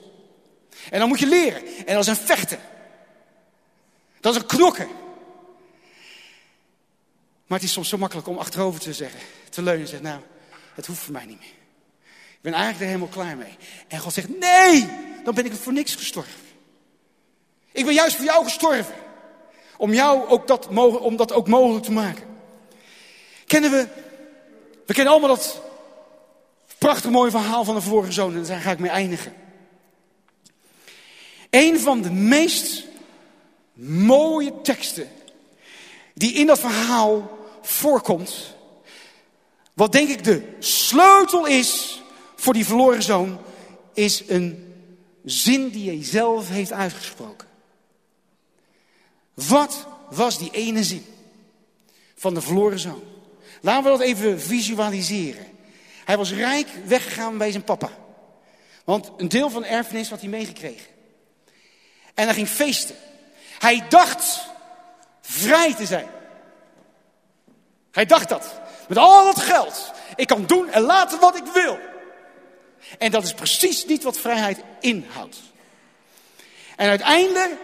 En 0.89 0.99
dan 0.99 1.07
moet 1.07 1.19
je 1.19 1.27
leren. 1.27 1.65
En 1.85 1.93
dat 1.93 2.03
is 2.03 2.07
een 2.07 2.25
vechten. 2.25 2.59
Dat 4.19 4.35
is 4.35 4.41
een 4.41 4.47
knokken. 4.47 4.87
Maar 7.47 7.57
het 7.57 7.67
is 7.67 7.73
soms 7.73 7.89
zo 7.89 7.97
makkelijk 7.97 8.27
om 8.27 8.37
achterover 8.37 8.79
te 8.79 8.93
zeggen, 8.93 9.19
te 9.49 9.61
leunen 9.61 9.81
en 9.81 9.87
zeggen, 9.87 10.07
nou, 10.07 10.21
het 10.73 10.85
hoeft 10.85 10.99
voor 10.99 11.13
mij 11.13 11.25
niet 11.25 11.39
meer. 11.39 11.55
Ik 12.07 12.41
ben 12.41 12.53
eigenlijk 12.53 12.81
er 12.83 12.87
helemaal 12.87 13.23
klaar 13.23 13.37
mee. 13.37 13.57
En 13.87 13.99
God 13.99 14.13
zegt, 14.13 14.39
nee, 14.39 14.89
dan 15.23 15.33
ben 15.33 15.45
ik 15.45 15.53
voor 15.53 15.73
niks 15.73 15.95
gestorven. 15.95 16.41
Ik 17.71 17.85
ben 17.85 17.93
juist 17.93 18.15
voor 18.15 18.25
jou 18.25 18.43
gestorven. 18.43 18.95
Om 19.77 19.93
jou 19.93 20.27
ook 20.27 20.47
dat, 20.47 20.67
om 20.99 21.15
dat 21.15 21.31
ook 21.31 21.47
mogelijk 21.47 21.85
te 21.85 21.91
maken. 21.91 22.23
Kennen 23.45 23.71
we, 23.71 23.87
we 24.85 24.93
kennen 24.93 25.13
allemaal 25.13 25.35
dat 25.35 25.61
prachtig 26.77 27.11
mooie 27.11 27.31
verhaal 27.31 27.63
van 27.63 27.75
de 27.75 27.81
verloren 27.81 28.13
zoon. 28.13 28.35
En 28.35 28.43
daar 28.43 28.59
ga 28.59 28.71
ik 28.71 28.79
mee 28.79 28.91
eindigen. 28.91 29.33
Een 31.49 31.79
van 31.79 32.01
de 32.01 32.11
meest 32.11 32.83
mooie 33.73 34.61
teksten 34.61 35.09
die 36.13 36.33
in 36.33 36.45
dat 36.45 36.59
verhaal 36.59 37.37
voorkomt. 37.61 38.55
Wat 39.73 39.91
denk 39.91 40.09
ik 40.09 40.23
de 40.23 40.55
sleutel 40.59 41.45
is 41.45 42.01
voor 42.35 42.53
die 42.53 42.65
verloren 42.65 43.03
zoon, 43.03 43.39
is 43.93 44.23
een 44.27 44.73
zin 45.25 45.69
die 45.69 45.89
hij 45.89 46.03
zelf 46.03 46.49
heeft 46.49 46.71
uitgesproken. 46.71 47.47
Wat 49.33 49.87
was 50.09 50.37
die 50.37 50.51
ene 50.51 50.83
zin 50.83 51.05
van 52.15 52.33
de 52.33 52.41
verloren 52.41 52.79
zoon? 52.79 53.03
Laten 53.61 53.83
we 53.83 53.97
dat 53.97 54.07
even 54.07 54.41
visualiseren. 54.41 55.45
Hij 56.05 56.17
was 56.17 56.33
rijk 56.33 56.67
weggegaan 56.85 57.37
bij 57.37 57.51
zijn 57.51 57.63
papa. 57.63 57.89
Want 58.83 59.11
een 59.17 59.29
deel 59.29 59.49
van 59.49 59.61
de 59.61 59.67
erfenis 59.67 60.09
had 60.09 60.19
hij 60.19 60.29
meegekregen. 60.29 60.96
En 62.17 62.25
hij 62.25 62.33
ging 62.33 62.47
feesten. 62.47 62.95
Hij 63.59 63.85
dacht 63.89 64.47
vrij 65.21 65.73
te 65.73 65.85
zijn. 65.85 66.07
Hij 67.91 68.05
dacht 68.05 68.29
dat. 68.29 68.59
Met 68.87 68.97
al 68.97 69.23
dat 69.23 69.39
geld. 69.39 69.91
Ik 70.15 70.27
kan 70.27 70.45
doen 70.45 70.69
en 70.69 70.81
laten 70.81 71.19
wat 71.19 71.35
ik 71.35 71.45
wil. 71.53 71.77
En 72.97 73.11
dat 73.11 73.23
is 73.23 73.33
precies 73.33 73.85
niet 73.85 74.03
wat 74.03 74.17
vrijheid 74.17 74.59
inhoudt. 74.79 75.37
En 76.75 76.89
uiteindelijk 76.89 77.57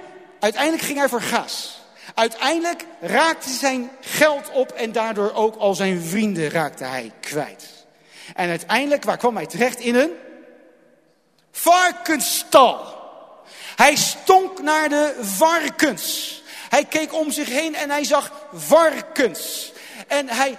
Uiteindelijk 0.43 0.83
ging 0.83 0.97
hij 0.97 1.09
voor 1.09 1.21
gas. 1.21 1.81
Uiteindelijk 2.13 2.85
raakte 2.99 3.49
zijn 3.49 3.91
geld 4.01 4.49
op 4.49 4.71
en 4.71 4.91
daardoor 4.91 5.33
ook 5.33 5.55
al 5.55 5.73
zijn 5.73 6.01
vrienden 6.01 6.49
raakte 6.49 6.83
hij 6.83 7.11
kwijt. 7.19 7.85
En 8.35 8.49
uiteindelijk, 8.49 9.03
waar 9.03 9.17
kwam 9.17 9.35
hij 9.35 9.45
terecht? 9.45 9.79
In 9.79 9.95
een 9.95 10.11
varkensstal. 11.51 13.01
Hij 13.75 13.95
stonk 13.95 14.61
naar 14.61 14.89
de 14.89 15.15
varkens. 15.21 16.41
Hij 16.69 16.85
keek 16.85 17.13
om 17.13 17.31
zich 17.31 17.47
heen 17.47 17.75
en 17.75 17.89
hij 17.89 18.03
zag 18.03 18.31
varkens. 18.53 19.71
En 20.07 20.29
hij, 20.29 20.57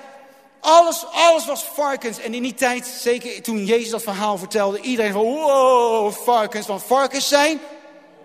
alles, 0.60 1.06
alles 1.06 1.46
was 1.46 1.64
varkens. 1.64 2.18
En 2.18 2.34
in 2.34 2.42
die 2.42 2.54
tijd, 2.54 2.86
zeker 2.86 3.42
toen 3.42 3.64
Jezus 3.64 3.90
dat 3.90 4.02
verhaal 4.02 4.38
vertelde, 4.38 4.80
iedereen 4.80 5.12
van 5.12 5.22
wow, 5.22 6.12
varkens. 6.12 6.66
Want 6.66 6.82
varkens 6.82 7.28
zijn 7.28 7.60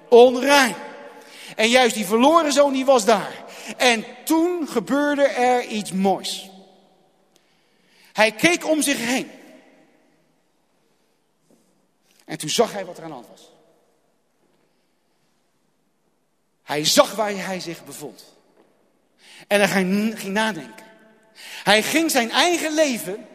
onrein. 0.09 0.75
En 1.55 1.69
juist 1.69 1.95
die 1.95 2.05
verloren 2.05 2.51
zoon, 2.51 2.73
die 2.73 2.85
was 2.85 3.05
daar. 3.05 3.43
En 3.77 4.05
toen 4.25 4.67
gebeurde 4.67 5.23
er 5.23 5.65
iets 5.65 5.91
moois. 5.91 6.49
Hij 8.13 8.31
keek 8.31 8.67
om 8.67 8.81
zich 8.81 8.97
heen. 8.97 9.31
En 12.25 12.37
toen 12.37 12.49
zag 12.49 12.71
hij 12.71 12.85
wat 12.85 12.97
er 12.97 13.03
aan 13.03 13.09
de 13.09 13.15
hand 13.15 13.27
was. 13.29 13.48
Hij 16.69 16.85
zag 16.85 17.15
waar 17.15 17.45
hij 17.45 17.59
zich 17.59 17.85
bevond. 17.85 18.33
En 19.47 19.59
hij 19.59 19.67
ging 20.15 20.33
nadenken. 20.33 20.85
Hij 21.63 21.83
ging 21.83 22.11
zijn 22.11 22.31
eigen 22.31 22.73
leven 22.73 23.27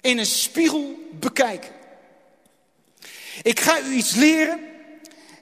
in 0.00 0.18
een 0.18 0.26
spiegel 0.26 0.94
bekijken. 1.12 1.70
Ik 3.42 3.60
ga 3.60 3.80
u 3.80 3.92
iets 3.92 4.14
leren. 4.14 4.60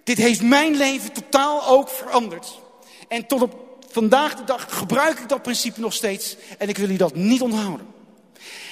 Dit 0.05 0.17
heeft 0.17 0.43
mijn 0.43 0.77
leven 0.77 1.13
totaal 1.13 1.67
ook 1.67 1.89
veranderd. 1.89 2.61
En 3.09 3.27
tot 3.27 3.43
op 3.43 3.85
vandaag 3.91 4.35
de 4.35 4.45
dag 4.45 4.79
gebruik 4.79 5.19
ik 5.19 5.29
dat 5.29 5.43
principe 5.43 5.81
nog 5.81 5.93
steeds. 5.93 6.37
En 6.59 6.69
ik 6.69 6.79
wil 6.79 6.91
u 6.91 6.97
dat 6.97 7.15
niet 7.15 7.43
onthouden. 7.43 7.87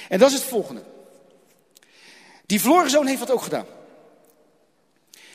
En 0.09 0.19
dat 0.19 0.29
is 0.29 0.35
het 0.35 0.47
volgende. 0.47 0.83
Die 2.45 2.61
verloren 2.61 2.89
zoon 2.89 3.07
heeft 3.07 3.19
dat 3.19 3.31
ook 3.31 3.41
gedaan. 3.41 3.67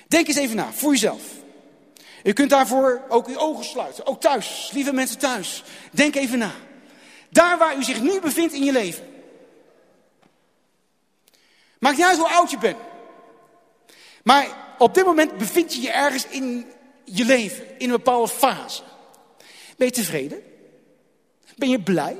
Denk 0.09 0.29
eens 0.29 0.37
even 0.37 0.57
na, 0.57 0.73
voor 0.73 0.93
jezelf. 0.93 1.23
U 2.23 2.33
kunt 2.33 2.51
daarvoor 2.51 3.03
ook 3.09 3.27
uw 3.27 3.39
ogen 3.39 3.64
sluiten. 3.64 4.07
Ook 4.07 4.21
thuis, 4.21 4.71
lieve 4.73 4.93
mensen 4.93 5.18
thuis. 5.18 5.62
Denk 5.91 6.14
even 6.14 6.39
na. 6.39 6.53
Daar 7.31 7.59
waar 7.59 7.77
u 7.77 7.85
zich 7.85 8.01
nu 8.01 8.21
bevindt 8.21 8.55
in 8.55 8.64
je 8.64 8.73
leven. 8.73 9.09
Maakt 11.79 11.97
niet 11.97 12.07
uit 12.07 12.18
hoe 12.18 12.29
oud 12.29 12.51
je 12.51 12.59
bent. 12.59 12.79
Maar 14.23 14.49
op 14.79 14.95
dit 14.95 15.05
moment 15.05 15.39
bevind 15.39 15.75
je 15.75 15.81
je 15.81 15.91
ergens 15.91 16.27
in 16.27 16.66
je 17.05 17.25
leven, 17.25 17.64
in 17.79 17.91
een 17.91 17.97
bepaalde 17.97 18.29
fase. 18.29 18.83
Ben 19.77 19.87
je 19.87 19.93
tevreden? 19.93 20.43
Ben 21.57 21.68
je 21.68 21.83
blij? 21.83 22.16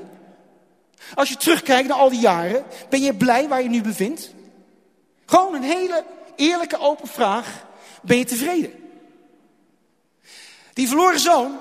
Als 1.15 1.29
je 1.29 1.37
terugkijkt 1.37 1.87
naar 1.87 1.97
al 1.97 2.09
die 2.09 2.19
jaren, 2.19 2.65
ben 2.89 3.01
je 3.01 3.15
blij 3.15 3.47
waar 3.47 3.61
je 3.61 3.69
nu 3.69 3.81
bevindt? 3.81 4.33
Gewoon 5.25 5.55
een 5.55 5.63
hele 5.63 6.05
eerlijke, 6.35 6.77
open 6.77 7.07
vraag. 7.07 7.65
Ben 8.01 8.17
je 8.17 8.25
tevreden? 8.25 8.80
Die 10.73 10.87
verloren 10.87 11.19
zoon, 11.19 11.59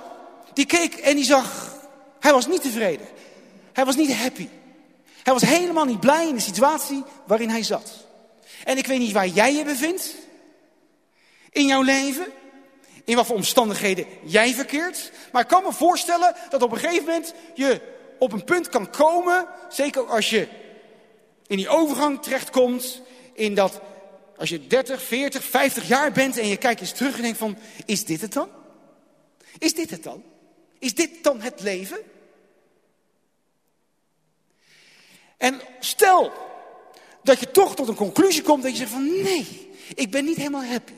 die 0.52 0.66
keek 0.66 0.94
en 0.94 1.16
die 1.16 1.24
zag, 1.24 1.74
hij 2.20 2.32
was 2.32 2.46
niet 2.46 2.62
tevreden. 2.62 3.06
Hij 3.72 3.84
was 3.84 3.96
niet 3.96 4.14
happy. 4.14 4.48
Hij 5.22 5.32
was 5.32 5.42
helemaal 5.42 5.84
niet 5.84 6.00
blij 6.00 6.28
in 6.28 6.34
de 6.34 6.40
situatie 6.40 7.02
waarin 7.26 7.48
hij 7.48 7.62
zat. 7.62 7.92
En 8.64 8.78
ik 8.78 8.86
weet 8.86 8.98
niet 8.98 9.12
waar 9.12 9.26
jij 9.26 9.54
je 9.54 9.64
bevindt 9.64 10.14
in 11.50 11.66
jouw 11.66 11.82
leven, 11.82 12.26
in 13.04 13.16
wat 13.16 13.26
voor 13.26 13.36
omstandigheden 13.36 14.06
jij 14.22 14.54
verkeert. 14.54 15.12
Maar 15.32 15.42
ik 15.42 15.48
kan 15.48 15.62
me 15.62 15.72
voorstellen 15.72 16.34
dat 16.50 16.62
op 16.62 16.72
een 16.72 16.78
gegeven 16.78 17.04
moment 17.04 17.34
je 17.54 17.80
op 18.18 18.32
een 18.32 18.44
punt 18.44 18.68
kan 18.68 18.90
komen, 18.90 19.46
zeker 19.68 20.06
als 20.06 20.30
je 20.30 20.48
in 21.46 21.56
die 21.56 21.68
overgang 21.68 22.22
terechtkomt, 22.22 23.00
in 23.32 23.54
dat 23.54 23.80
als 24.36 24.48
je 24.48 24.66
30, 24.66 25.02
40, 25.02 25.44
50 25.44 25.88
jaar 25.88 26.12
bent 26.12 26.38
en 26.38 26.48
je 26.48 26.56
kijkt 26.56 26.80
eens 26.80 26.92
terug 26.92 27.16
en 27.16 27.22
denkt 27.22 27.38
van, 27.38 27.58
is 27.84 28.04
dit 28.04 28.20
het 28.20 28.32
dan? 28.32 28.48
Is 29.58 29.74
dit 29.74 29.90
het 29.90 30.02
dan? 30.02 30.22
Is 30.78 30.94
dit 30.94 31.24
dan 31.24 31.40
het 31.40 31.60
leven? 31.60 31.98
En 35.36 35.60
stel 35.78 36.32
dat 37.22 37.40
je 37.40 37.50
toch 37.50 37.74
tot 37.74 37.88
een 37.88 37.94
conclusie 37.94 38.42
komt 38.42 38.62
dat 38.62 38.72
je 38.72 38.78
zegt 38.78 38.90
van 38.90 39.22
nee, 39.22 39.70
ik 39.94 40.10
ben 40.10 40.24
niet 40.24 40.36
helemaal 40.36 40.64
happy. 40.64 40.92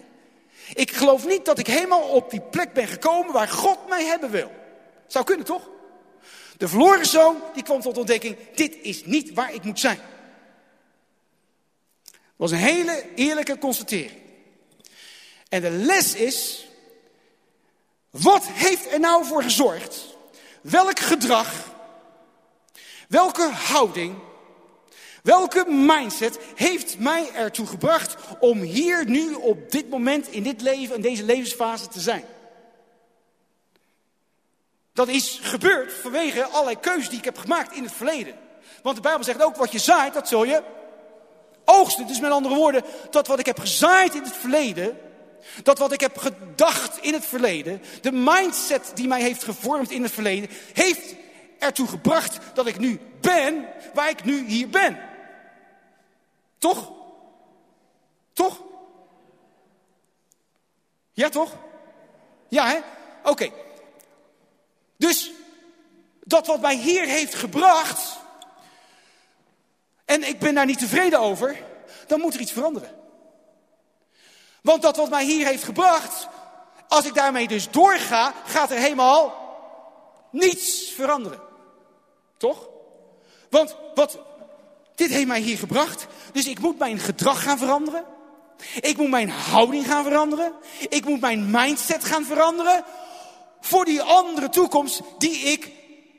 Ik 0.74 0.90
geloof 0.90 1.26
niet 1.26 1.44
dat 1.44 1.58
ik 1.58 1.66
helemaal 1.66 2.08
op 2.08 2.30
die 2.30 2.40
plek 2.40 2.72
ben 2.72 2.86
gekomen 2.86 3.32
waar 3.32 3.48
God 3.48 3.88
mij 3.88 4.04
hebben 4.04 4.30
wil. 4.30 4.52
Zou 5.06 5.24
kunnen 5.24 5.46
toch? 5.46 5.68
De 6.56 6.68
verloren 6.68 7.06
zoon 7.06 7.36
die 7.54 7.62
kwam 7.62 7.80
tot 7.80 7.98
ontdekking, 7.98 8.36
dit 8.54 8.76
is 8.82 9.04
niet 9.04 9.32
waar 9.34 9.54
ik 9.54 9.62
moet 9.62 9.80
zijn. 9.80 10.00
Dat 12.12 12.50
was 12.50 12.50
een 12.50 12.56
hele 12.56 13.04
eerlijke 13.14 13.58
constatering. 13.58 14.20
En 15.48 15.60
de 15.60 15.70
les 15.70 16.14
is, 16.14 16.66
wat 18.12 18.46
heeft 18.46 18.92
er 18.92 19.00
nou 19.00 19.24
voor 19.24 19.42
gezorgd? 19.42 20.06
Welk 20.60 20.98
gedrag, 20.98 21.52
welke 23.08 23.50
houding, 23.50 24.14
welke 25.22 25.64
mindset 25.68 26.38
heeft 26.54 26.98
mij 26.98 27.32
ertoe 27.34 27.66
gebracht 27.66 28.16
om 28.40 28.60
hier 28.60 29.04
nu 29.08 29.34
op 29.34 29.70
dit 29.70 29.90
moment 29.90 30.28
in 30.28 30.42
dit 30.42 30.60
leven, 30.60 30.96
in 30.96 31.02
deze 31.02 31.24
levensfase 31.24 31.88
te 31.88 32.00
zijn? 32.00 32.24
Dat 34.92 35.08
is 35.08 35.38
gebeurd 35.42 35.92
vanwege 35.92 36.44
allerlei 36.44 36.80
keuzes 36.80 37.08
die 37.08 37.18
ik 37.18 37.24
heb 37.24 37.38
gemaakt 37.38 37.76
in 37.76 37.82
het 37.82 37.92
verleden. 37.92 38.34
Want 38.82 38.96
de 38.96 39.02
Bijbel 39.02 39.24
zegt 39.24 39.42
ook, 39.42 39.56
wat 39.56 39.72
je 39.72 39.78
zaait, 39.78 40.14
dat 40.14 40.28
zul 40.28 40.44
je 40.44 40.62
oogsten. 41.64 42.06
Dus 42.06 42.20
met 42.20 42.30
andere 42.30 42.54
woorden, 42.54 42.84
dat 43.10 43.26
wat 43.26 43.38
ik 43.38 43.46
heb 43.46 43.58
gezaaid 43.58 44.14
in 44.14 44.22
het 44.22 44.36
verleden, 44.36 44.98
dat 45.62 45.78
wat 45.78 45.92
ik 45.92 46.00
heb 46.00 46.18
gedacht 46.18 46.98
in 46.98 47.12
het 47.12 47.24
verleden, 47.24 47.82
de 48.00 48.12
mindset 48.12 48.90
die 48.94 49.08
mij 49.08 49.20
heeft 49.20 49.44
gevormd 49.44 49.90
in 49.90 50.02
het 50.02 50.12
verleden, 50.12 50.50
heeft 50.72 51.14
ertoe 51.58 51.88
gebracht 51.88 52.38
dat 52.54 52.66
ik 52.66 52.78
nu 52.78 53.00
ben 53.20 53.66
waar 53.94 54.08
ik 54.08 54.24
nu 54.24 54.46
hier 54.46 54.68
ben. 54.68 54.98
Toch? 56.58 56.92
Toch? 58.32 58.62
Ja, 61.12 61.28
toch? 61.28 61.56
Ja, 62.48 62.66
hè? 62.66 62.78
Oké. 63.30 63.50
Dus 64.96 65.30
dat 66.24 66.46
wat 66.46 66.60
mij 66.60 66.76
hier 66.76 67.06
heeft 67.06 67.34
gebracht, 67.34 68.18
en 70.04 70.28
ik 70.28 70.38
ben 70.38 70.54
daar 70.54 70.66
niet 70.66 70.78
tevreden 70.78 71.20
over, 71.20 71.56
dan 72.06 72.20
moet 72.20 72.34
er 72.34 72.40
iets 72.40 72.52
veranderen. 72.52 73.01
Want 74.62 74.82
dat 74.82 74.96
wat 74.96 75.10
mij 75.10 75.24
hier 75.24 75.46
heeft 75.46 75.64
gebracht, 75.64 76.28
als 76.88 77.04
ik 77.04 77.14
daarmee 77.14 77.48
dus 77.48 77.70
doorga, 77.70 78.32
gaat 78.44 78.70
er 78.70 78.76
helemaal 78.76 79.34
niets 80.30 80.92
veranderen. 80.94 81.40
Toch? 82.36 82.68
Want 83.50 83.76
wat, 83.94 84.18
dit 84.94 85.10
heeft 85.10 85.26
mij 85.26 85.40
hier 85.40 85.58
gebracht, 85.58 86.06
dus 86.32 86.46
ik 86.46 86.58
moet 86.58 86.78
mijn 86.78 86.98
gedrag 86.98 87.42
gaan 87.42 87.58
veranderen. 87.58 88.04
Ik 88.80 88.96
moet 88.96 89.10
mijn 89.10 89.30
houding 89.30 89.86
gaan 89.86 90.04
veranderen. 90.04 90.52
Ik 90.88 91.04
moet 91.04 91.20
mijn 91.20 91.50
mindset 91.50 92.04
gaan 92.04 92.24
veranderen. 92.24 92.84
Voor 93.60 93.84
die 93.84 94.02
andere 94.02 94.48
toekomst 94.48 95.00
die 95.18 95.36
ik 95.36 95.70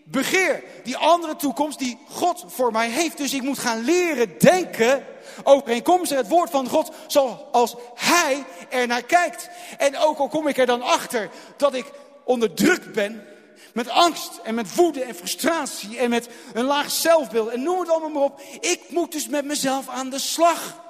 begeer. 0.04 0.64
Die 0.84 0.98
andere 0.98 1.36
toekomst 1.36 1.80
die 1.80 1.98
God 2.10 2.44
voor 2.48 2.72
mij 2.72 2.90
heeft. 2.90 3.18
Dus 3.18 3.34
ik 3.34 3.42
moet 3.42 3.60
gaan 3.60 3.84
leren 3.84 4.38
denken 4.40 5.06
overeenkomstig 5.44 6.18
het 6.18 6.28
woord 6.28 6.50
van 6.50 6.70
God 6.70 6.92
zoals 7.08 7.76
Hij 7.96 8.44
er 8.70 8.88
naar 8.88 9.04
kijkt. 9.04 9.50
En 9.78 9.98
ook 9.98 10.18
al 10.18 10.28
kom 10.28 10.48
ik 10.48 10.58
er 10.58 10.66
dan 10.66 10.82
achter 10.82 11.30
dat 11.58 11.74
ik 11.74 11.92
onder 12.24 12.54
druk 12.54 12.94
ben, 12.94 13.26
met 13.74 13.90
angst 13.90 14.40
en 14.44 14.56
met 14.56 14.76
woede 14.76 15.04
en 15.04 15.16
frustratie 15.16 15.98
en 15.98 16.10
met 16.10 16.30
een 16.54 16.66
laag 16.66 16.92
zelfbeeld 16.92 17.50
en 17.50 17.64
noem 17.64 17.80
het 17.80 17.90
allemaal 17.90 18.10
maar 18.10 18.24
op. 18.24 18.42
Ik 18.60 18.82
moet 18.90 19.12
dus 19.12 19.28
met 19.28 19.46
mezelf 19.46 19.90
aan 19.90 20.10
de 20.10 20.20
slag. 20.20 20.82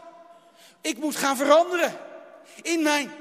Ik 0.81 0.97
moet 0.97 1.15
gaan 1.15 1.37
veranderen 1.37 1.93
in 2.61 2.83
mijn 2.83 3.11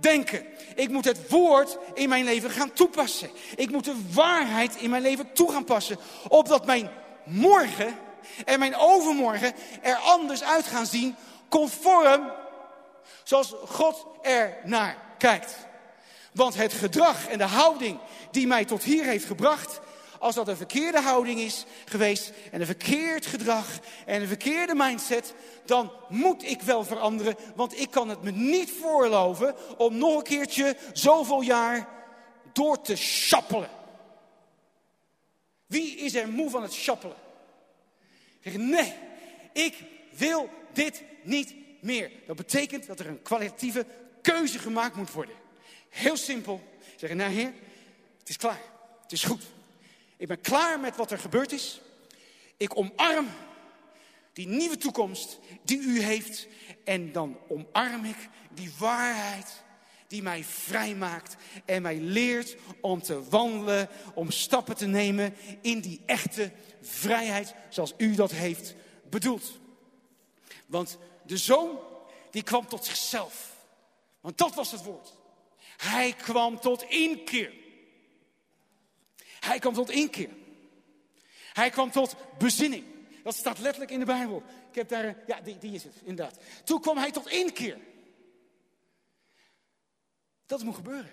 denken. 0.00 0.46
Ik 0.74 0.88
moet 0.88 1.04
het 1.04 1.30
woord 1.30 1.78
in 1.94 2.08
mijn 2.08 2.24
leven 2.24 2.50
gaan 2.50 2.72
toepassen. 2.72 3.30
Ik 3.56 3.70
moet 3.70 3.84
de 3.84 4.00
waarheid 4.12 4.76
in 4.76 4.90
mijn 4.90 5.02
leven 5.02 5.32
toe 5.32 5.52
gaan 5.52 5.64
passen. 5.64 5.98
Opdat 6.28 6.66
mijn 6.66 6.90
morgen 7.24 7.98
en 8.44 8.58
mijn 8.58 8.76
overmorgen 8.76 9.52
er 9.82 9.96
anders 9.96 10.42
uit 10.42 10.66
gaan 10.66 10.86
zien. 10.86 11.16
Conform 11.48 12.30
zoals 13.22 13.54
God 13.64 14.06
er 14.22 14.56
naar 14.64 14.96
kijkt. 15.18 15.56
Want 16.32 16.54
het 16.54 16.72
gedrag 16.72 17.28
en 17.28 17.38
de 17.38 17.44
houding 17.44 17.98
die 18.30 18.46
mij 18.46 18.64
tot 18.64 18.82
hier 18.82 19.04
heeft 19.04 19.24
gebracht. 19.24 19.80
Als 20.18 20.34
dat 20.34 20.48
een 20.48 20.56
verkeerde 20.56 21.00
houding 21.00 21.40
is 21.40 21.64
geweest 21.84 22.32
en 22.50 22.60
een 22.60 22.66
verkeerd 22.66 23.26
gedrag 23.26 23.66
en 24.06 24.20
een 24.20 24.28
verkeerde 24.28 24.74
mindset, 24.74 25.34
dan 25.64 25.92
moet 26.08 26.42
ik 26.42 26.62
wel 26.62 26.84
veranderen, 26.84 27.36
want 27.54 27.80
ik 27.80 27.90
kan 27.90 28.08
het 28.08 28.22
me 28.22 28.30
niet 28.30 28.70
voorloven 28.70 29.78
om 29.78 29.98
nog 29.98 30.16
een 30.16 30.22
keertje 30.22 30.76
zoveel 30.92 31.40
jaar 31.40 31.88
door 32.52 32.80
te 32.80 32.96
schappelen. 32.96 33.70
Wie 35.66 35.96
is 35.96 36.14
er 36.14 36.28
moe 36.28 36.50
van 36.50 36.62
het 36.62 36.72
schappelen? 36.72 37.16
Zeg, 38.40 38.56
nee, 38.56 38.94
ik 39.52 39.74
wil 40.10 40.48
dit 40.72 41.02
niet 41.22 41.54
meer. 41.80 42.10
Dat 42.26 42.36
betekent 42.36 42.86
dat 42.86 43.00
er 43.00 43.06
een 43.06 43.22
kwalitatieve 43.22 43.86
keuze 44.22 44.58
gemaakt 44.58 44.96
moet 44.96 45.12
worden. 45.12 45.34
Heel 45.88 46.16
simpel. 46.16 46.62
Zeggen, 46.96 47.18
nou 47.18 47.32
heer, 47.32 47.52
het 48.18 48.28
is 48.28 48.36
klaar. 48.36 48.60
Het 49.02 49.12
is 49.12 49.24
goed. 49.24 49.42
Ik 50.18 50.28
ben 50.28 50.40
klaar 50.40 50.80
met 50.80 50.96
wat 50.96 51.10
er 51.10 51.18
gebeurd 51.18 51.52
is. 51.52 51.80
Ik 52.56 52.76
omarm 52.76 53.28
die 54.32 54.46
nieuwe 54.46 54.76
toekomst 54.76 55.38
die 55.62 55.78
u 55.78 56.00
heeft. 56.00 56.46
En 56.84 57.12
dan 57.12 57.38
omarm 57.48 58.04
ik 58.04 58.28
die 58.50 58.72
waarheid 58.78 59.62
die 60.08 60.22
mij 60.22 60.44
vrijmaakt 60.44 61.36
en 61.64 61.82
mij 61.82 61.96
leert 62.00 62.56
om 62.80 63.02
te 63.02 63.28
wandelen, 63.28 63.88
om 64.14 64.30
stappen 64.30 64.76
te 64.76 64.86
nemen 64.86 65.34
in 65.60 65.80
die 65.80 66.02
echte 66.06 66.52
vrijheid 66.80 67.54
zoals 67.68 67.94
u 67.96 68.14
dat 68.14 68.30
heeft 68.30 68.74
bedoeld. 69.10 69.58
Want 70.66 70.98
de 71.26 71.36
zoon, 71.36 71.78
die 72.30 72.42
kwam 72.42 72.66
tot 72.66 72.84
zichzelf. 72.84 73.56
Want 74.20 74.38
dat 74.38 74.54
was 74.54 74.70
het 74.70 74.84
woord. 74.84 75.14
Hij 75.76 76.12
kwam 76.12 76.60
tot 76.60 76.82
inkeer. 76.82 77.52
Hij 79.48 79.58
kwam 79.58 79.74
tot 79.74 79.90
inkeer. 79.90 80.30
Hij 81.52 81.70
kwam 81.70 81.90
tot 81.90 82.16
bezinning. 82.38 82.84
Dat 83.22 83.34
staat 83.34 83.58
letterlijk 83.58 83.90
in 83.90 83.98
de 83.98 84.04
Bijbel. 84.04 84.42
Ik 84.68 84.74
heb 84.74 84.88
daar, 84.88 85.22
ja, 85.26 85.40
die, 85.40 85.58
die 85.58 85.72
is 85.72 85.84
het, 85.84 85.94
inderdaad. 86.02 86.38
Toen 86.64 86.80
kwam 86.80 86.96
hij 86.96 87.10
tot 87.10 87.28
inkeer. 87.28 87.78
Dat 90.46 90.62
moet 90.62 90.74
gebeuren. 90.74 91.10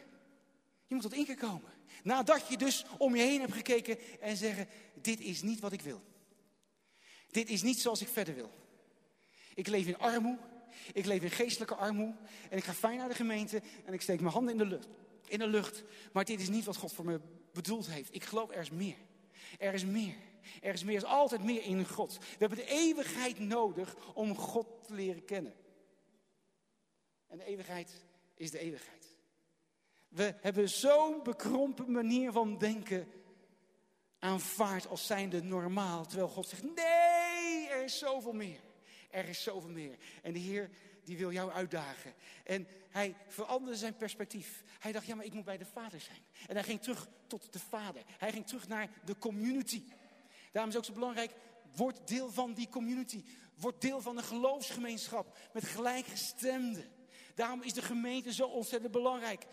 Je 0.88 0.94
moet 0.94 1.04
tot 1.04 1.14
inkeer 1.14 1.38
komen. 1.38 1.74
Nadat 2.04 2.48
je 2.48 2.58
dus 2.58 2.86
om 2.98 3.16
je 3.16 3.22
heen 3.22 3.40
hebt 3.40 3.54
gekeken 3.54 3.98
en 4.20 4.38
zeggen: 4.38 4.68
Dit 4.94 5.20
is 5.20 5.42
niet 5.42 5.60
wat 5.60 5.72
ik 5.72 5.82
wil. 5.82 6.02
Dit 7.32 7.50
is 7.50 7.62
niet 7.62 7.80
zoals 7.80 8.02
ik 8.02 8.08
verder 8.08 8.36
wil. 8.36 8.52
Ik 9.54 9.68
leef 9.68 9.88
in 9.88 9.98
armoede. 9.98 10.42
Ik 10.94 11.06
leef 11.06 11.22
in 11.22 11.32
geestelijke 11.32 11.76
armoede. 11.76 12.16
En 12.50 12.58
ik 12.58 12.64
ga 12.64 12.74
fijn 12.74 12.98
naar 12.98 13.10
de 13.10 13.16
gemeente 13.16 13.62
en 13.86 13.94
ik 13.94 14.02
steek 14.02 14.20
mijn 14.20 14.34
handen 14.34 14.52
in 14.52 14.58
de 14.58 14.66
lucht. 14.66 14.88
In 15.28 15.40
de 15.40 15.48
lucht. 15.48 15.84
Maar 16.14 16.26
dit 16.26 16.40
is 16.40 16.50
niet 16.50 16.66
wat 16.66 16.78
God 16.78 16.94
voor 16.94 17.06
me 17.06 17.20
bedoeld 17.52 17.88
heeft. 17.88 18.16
Ik 18.16 18.24
geloof 18.24 18.52
er 18.52 18.62
is 18.62 18.70
meer. 18.70 18.98
Er 19.60 19.74
is 19.74 19.86
meer. 19.86 20.16
Er 20.62 20.74
is 20.74 20.84
meer. 20.84 20.96
Er 20.96 21.02
is 21.02 21.10
altijd 21.10 21.44
meer 21.44 21.64
in 21.64 21.88
God. 21.88 22.18
We 22.18 22.36
hebben 22.38 22.58
de 22.58 22.68
eeuwigheid 22.68 23.40
nodig 23.40 23.96
om 24.14 24.36
God 24.36 24.68
te 24.88 24.94
leren 24.94 25.26
kennen. 25.26 25.56
En 27.28 27.38
de 27.38 27.46
eeuwigheid 27.46 28.06
is 28.36 28.52
de 28.52 28.60
eeuwigheid. 28.60 29.18
We 30.08 30.36
hebben 30.42 30.70
zo'n 30.70 31.24
bekrompen 31.24 31.92
manier 31.92 32.32
van 32.32 32.58
denken 32.58 33.08
aanvaard 34.20 34.88
als 34.88 35.06
zijnde 35.06 35.44
normaal. 35.44 36.06
Terwijl 36.06 36.28
God 36.28 36.48
zegt, 36.48 36.64
nee, 36.64 37.68
er 37.68 37.84
is 37.84 37.98
zoveel 37.98 38.34
meer. 38.34 38.60
Er 39.10 39.28
is 39.28 39.44
zoveel 39.44 39.70
meer. 39.70 39.98
En 40.22 40.34
de 40.34 40.40
Heer 40.40 40.70
die 41.06 41.18
wil 41.18 41.32
jou 41.32 41.52
uitdagen. 41.52 42.14
En 42.44 42.68
hij 42.90 43.16
veranderde 43.28 43.78
zijn 43.78 43.96
perspectief. 43.96 44.64
Hij 44.80 44.92
dacht, 44.92 45.06
ja, 45.06 45.16
maar 45.16 45.26
ik 45.26 45.34
moet 45.34 45.46
bij 45.46 45.58
de 45.58 45.66
Vader 45.66 46.00
zijn. 46.00 46.20
En 46.48 46.56
hij 46.56 46.64
ging 46.64 46.82
terug 46.82 47.08
tot 47.28 47.54
de 47.54 47.60
Vader. 47.60 48.04
Hij 48.18 48.32
ging 48.32 48.48
terug 48.48 48.68
naar 48.68 48.90
de 49.06 49.18
community. 49.18 49.84
Daarom 50.52 50.72
is 50.72 50.78
het 50.78 50.84
ook 50.88 50.94
zo 50.94 51.00
belangrijk, 51.00 51.32
word 51.76 52.08
deel 52.08 52.32
van 52.32 52.54
die 52.54 52.70
community. 52.70 53.24
Word 53.56 53.82
deel 53.82 54.02
van 54.02 54.18
een 54.18 54.24
geloofsgemeenschap 54.24 55.38
met 55.54 55.66
gelijkgestemden. 55.66 56.86
Daarom 57.36 57.62
is 57.62 57.74
de 57.74 57.82
gemeente 57.82 58.34
zo 58.34 58.48
ontzettend 58.48 58.92
belangrijk. 58.92 59.46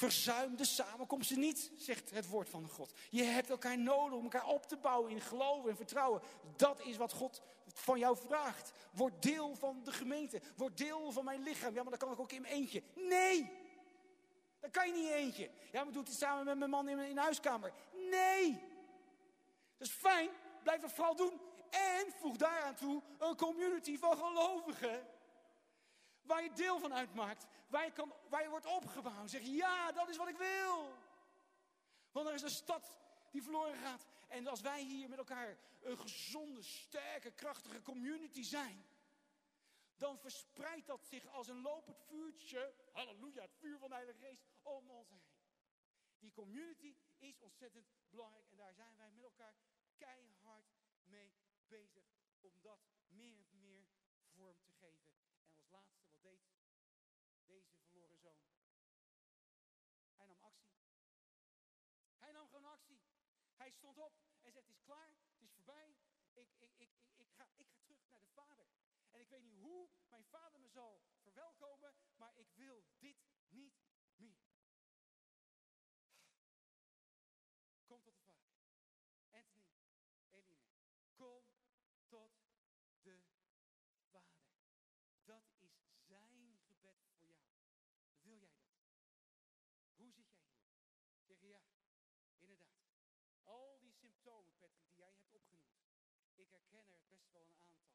Verzuim 0.00 0.56
de 0.56 0.64
samenkomsten 0.64 1.38
niet, 1.38 1.72
zegt 1.76 2.10
het 2.10 2.28
woord 2.28 2.48
van 2.48 2.68
God. 2.68 2.92
Je 3.10 3.22
hebt 3.22 3.50
elkaar 3.50 3.78
nodig 3.78 4.18
om 4.18 4.22
elkaar 4.22 4.46
op 4.46 4.66
te 4.66 4.76
bouwen 4.76 5.10
in 5.10 5.20
geloof 5.20 5.66
en 5.66 5.76
vertrouwen. 5.76 6.22
Dat 6.56 6.80
is 6.80 6.96
wat 6.96 7.12
God 7.12 7.42
van 7.74 7.98
jou 7.98 8.16
vraagt. 8.16 8.72
Word 8.92 9.22
deel 9.22 9.54
van 9.54 9.80
de 9.84 9.92
gemeente. 9.92 10.40
Word 10.56 10.76
deel 10.78 11.12
van 11.12 11.24
mijn 11.24 11.42
lichaam. 11.42 11.74
Ja, 11.74 11.82
maar 11.82 11.90
dan 11.90 11.98
kan 11.98 12.12
ik 12.12 12.20
ook 12.20 12.32
in 12.32 12.40
mijn 12.40 12.54
eentje. 12.54 12.82
Nee! 12.94 13.52
Dat 14.60 14.70
kan 14.70 14.86
je 14.86 14.92
niet 14.92 15.08
in 15.08 15.12
eentje. 15.12 15.50
Ja, 15.72 15.84
maar 15.84 15.92
doe 15.92 16.02
het 16.02 16.12
samen 16.12 16.44
met 16.44 16.58
mijn 16.58 16.70
man 16.70 16.88
in, 16.88 16.98
in 16.98 17.18
huiskamer. 17.18 17.72
Nee! 18.10 18.52
Dat 19.78 19.88
is 19.88 19.94
fijn. 19.94 20.28
Blijf 20.62 20.80
dat 20.80 20.92
vooral 20.92 21.16
doen. 21.16 21.40
En 21.70 22.12
voeg 22.20 22.36
daaraan 22.36 22.74
toe 22.74 23.02
een 23.18 23.36
community 23.36 23.98
van 23.98 24.16
gelovigen. 24.16 25.06
Waar 26.22 26.42
je 26.42 26.52
deel 26.52 26.78
van 26.78 26.94
uitmaakt. 26.94 27.46
Waar 27.68 27.84
je, 27.84 27.92
kan, 27.92 28.12
wordt 28.48 28.66
opgebouwd. 28.66 29.30
Zeg 29.30 29.42
ja, 29.42 29.92
dat 29.92 30.08
is 30.08 30.16
wat 30.16 30.28
ik 30.28 30.36
wil. 30.36 30.92
Want 32.12 32.26
er 32.26 32.34
is 32.34 32.42
een 32.42 32.50
stad 32.50 32.98
die 33.30 33.42
verloren 33.42 33.76
gaat. 33.76 34.06
En 34.28 34.46
als 34.46 34.60
wij 34.60 34.82
hier 34.82 35.08
met 35.08 35.18
elkaar 35.18 35.58
een 35.80 35.98
gezonde, 35.98 36.62
sterke, 36.62 37.30
krachtige 37.30 37.82
community 37.82 38.42
zijn. 38.42 38.84
Dan 39.96 40.18
verspreidt 40.18 40.86
dat 40.86 41.06
zich 41.06 41.26
als 41.26 41.48
een 41.48 41.60
lopend 41.60 41.98
vuurtje. 42.08 42.74
Halleluja, 42.92 43.42
het 43.42 43.56
vuur 43.58 43.78
van 43.78 43.88
de 43.88 43.94
Heilige 43.94 44.18
Geest 44.18 44.42
om 44.62 44.90
ons 44.90 45.10
heen. 45.10 45.30
Die 46.18 46.32
community 46.32 46.96
is 47.18 47.40
ontzettend 47.40 47.86
belangrijk. 48.08 48.50
En 48.50 48.56
daar 48.56 48.74
zijn 48.74 48.96
wij 48.96 49.10
met 49.10 49.24
elkaar 49.24 49.54
keihard 49.96 50.74
mee 51.04 51.34
bezig. 51.66 52.04
Om 52.40 52.60
dat 52.60 52.80
meer 53.08 53.46
en 53.50 53.60
meer 53.60 53.86
vorm 54.34 54.60
te 54.62 54.69
Hij 63.60 63.70
stond 63.70 63.98
op 63.98 64.12
en 64.42 64.52
zegt, 64.52 64.66
het 64.66 64.76
is 64.76 64.82
klaar, 64.82 65.08
het 65.32 65.42
is 65.42 65.52
voorbij. 65.52 65.96
Ik, 66.32 66.48
ik, 66.58 66.70
ik, 66.76 66.90
ik, 67.16 67.30
ga, 67.30 67.48
ik 67.56 67.68
ga 67.68 67.80
terug 67.80 68.08
naar 68.10 68.20
de 68.20 68.28
Vader. 68.28 68.66
En 69.10 69.20
ik 69.20 69.28
weet 69.28 69.42
niet 69.42 69.58
hoe 69.58 69.88
mijn 70.08 70.24
vader 70.24 70.60
me 70.60 70.68
zal 70.68 71.02
verwelkomen, 71.22 71.94
maar 72.16 72.32
ik 72.36 72.48
wil 72.54 72.84
dit 72.98 73.16
niet 73.48 73.89
symptomen, 94.20 94.54
Patrick, 94.58 94.88
die 94.88 94.96
jij 94.96 95.12
hebt 95.12 95.32
opgenoemd. 95.32 95.80
Ik 96.34 96.50
herken 96.50 96.88
er 96.92 97.00
best 97.08 97.30
wel 97.32 97.48
een 97.48 97.58
aantal. 97.58 97.94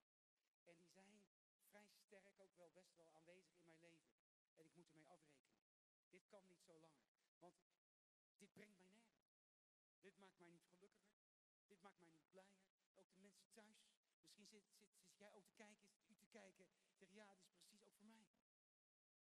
En 0.64 0.78
die 0.80 0.90
zijn 0.90 1.22
vrij 1.68 1.90
sterk 1.90 2.40
ook 2.40 2.56
wel 2.58 2.72
best 2.72 2.96
wel 2.96 3.10
aanwezig 3.12 3.58
in 3.58 3.66
mijn 3.66 3.80
leven. 3.80 4.14
En 4.56 4.66
ik 4.66 4.76
moet 4.76 4.90
ermee 4.90 5.10
afrekenen. 5.10 5.68
Dit 6.10 6.28
kan 6.28 6.48
niet 6.48 6.64
zo 6.64 6.80
langer. 6.80 7.08
Want 7.40 7.56
dit 8.38 8.54
brengt 8.54 8.78
mij 8.78 8.90
nergens. 8.90 9.38
Dit 10.00 10.18
maakt 10.18 10.38
mij 10.38 10.50
niet 10.50 10.66
gelukkiger. 10.66 11.20
Dit 11.68 11.82
maakt 11.82 12.00
mij 12.00 12.10
niet 12.10 12.30
blijer. 12.30 12.66
Ook 12.96 13.14
de 13.14 13.20
mensen 13.20 13.52
thuis. 13.54 13.78
Misschien 14.22 14.48
zit, 14.48 14.64
zit, 14.74 14.90
jij 15.16 15.34
ook 15.34 15.46
te 15.46 15.54
kijken, 15.54 15.90
zit 15.90 16.10
u 16.10 16.16
te 16.16 16.28
kijken. 16.28 16.68
Zeg 16.94 17.12
ja, 17.12 17.36
dit 17.36 17.50
is 17.50 17.58
precies 17.58 17.86
ook 17.86 17.96
voor 17.96 18.08
mij. 18.08 18.28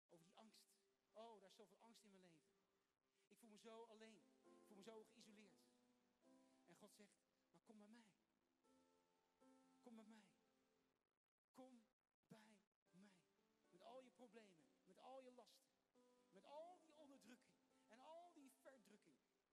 Over 0.08 0.24
die 0.24 0.36
angst. 0.36 0.66
Oh, 1.12 1.40
daar 1.40 1.50
is 1.50 1.56
zoveel 1.56 1.80
angst 1.80 2.02
in 2.02 2.10
mijn 2.10 2.22
leven. 2.22 2.48
Ik 3.28 3.36
voel 3.38 3.50
me 3.50 3.58
zo 3.58 3.84
alleen. 3.84 4.22
Ik 4.42 4.64
voel 4.64 4.76
me 4.76 4.82
zo 4.82 5.04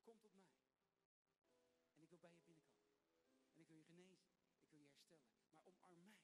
Kom 0.06 0.20
tot 0.20 0.34
mij. 0.34 0.53
En 1.93 2.01
ik 2.03 2.10
wil 2.10 2.20
bij 2.20 2.34
je 2.34 2.41
binnenkomen. 2.43 2.93
En 3.51 3.60
ik 3.60 3.68
wil 3.68 3.78
je 3.78 3.84
genezen. 3.84 4.26
Ik 4.60 4.70
wil 4.70 4.80
je 4.80 4.88
herstellen. 4.88 5.32
Maar 5.49 5.66
omarm 5.66 6.03
mij. 6.03 6.18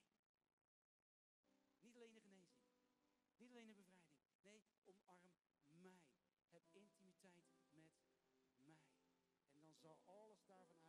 Niet 1.79 1.95
alleen 1.95 2.13
de 2.13 2.21
genezing. 2.21 2.63
Niet 3.35 3.49
alleen 3.51 3.67
de 3.67 3.73
bevrijding. 3.73 4.11
Nee, 4.41 4.63
omarm 4.85 5.81
mij. 5.81 6.01
Heb 6.49 6.63
intimiteit 6.71 7.35
met 7.35 7.61
mij. 7.69 8.77
En 9.51 9.61
dan 9.61 9.75
zal 9.75 10.01
alles 10.05 10.43
daarvan 10.45 10.80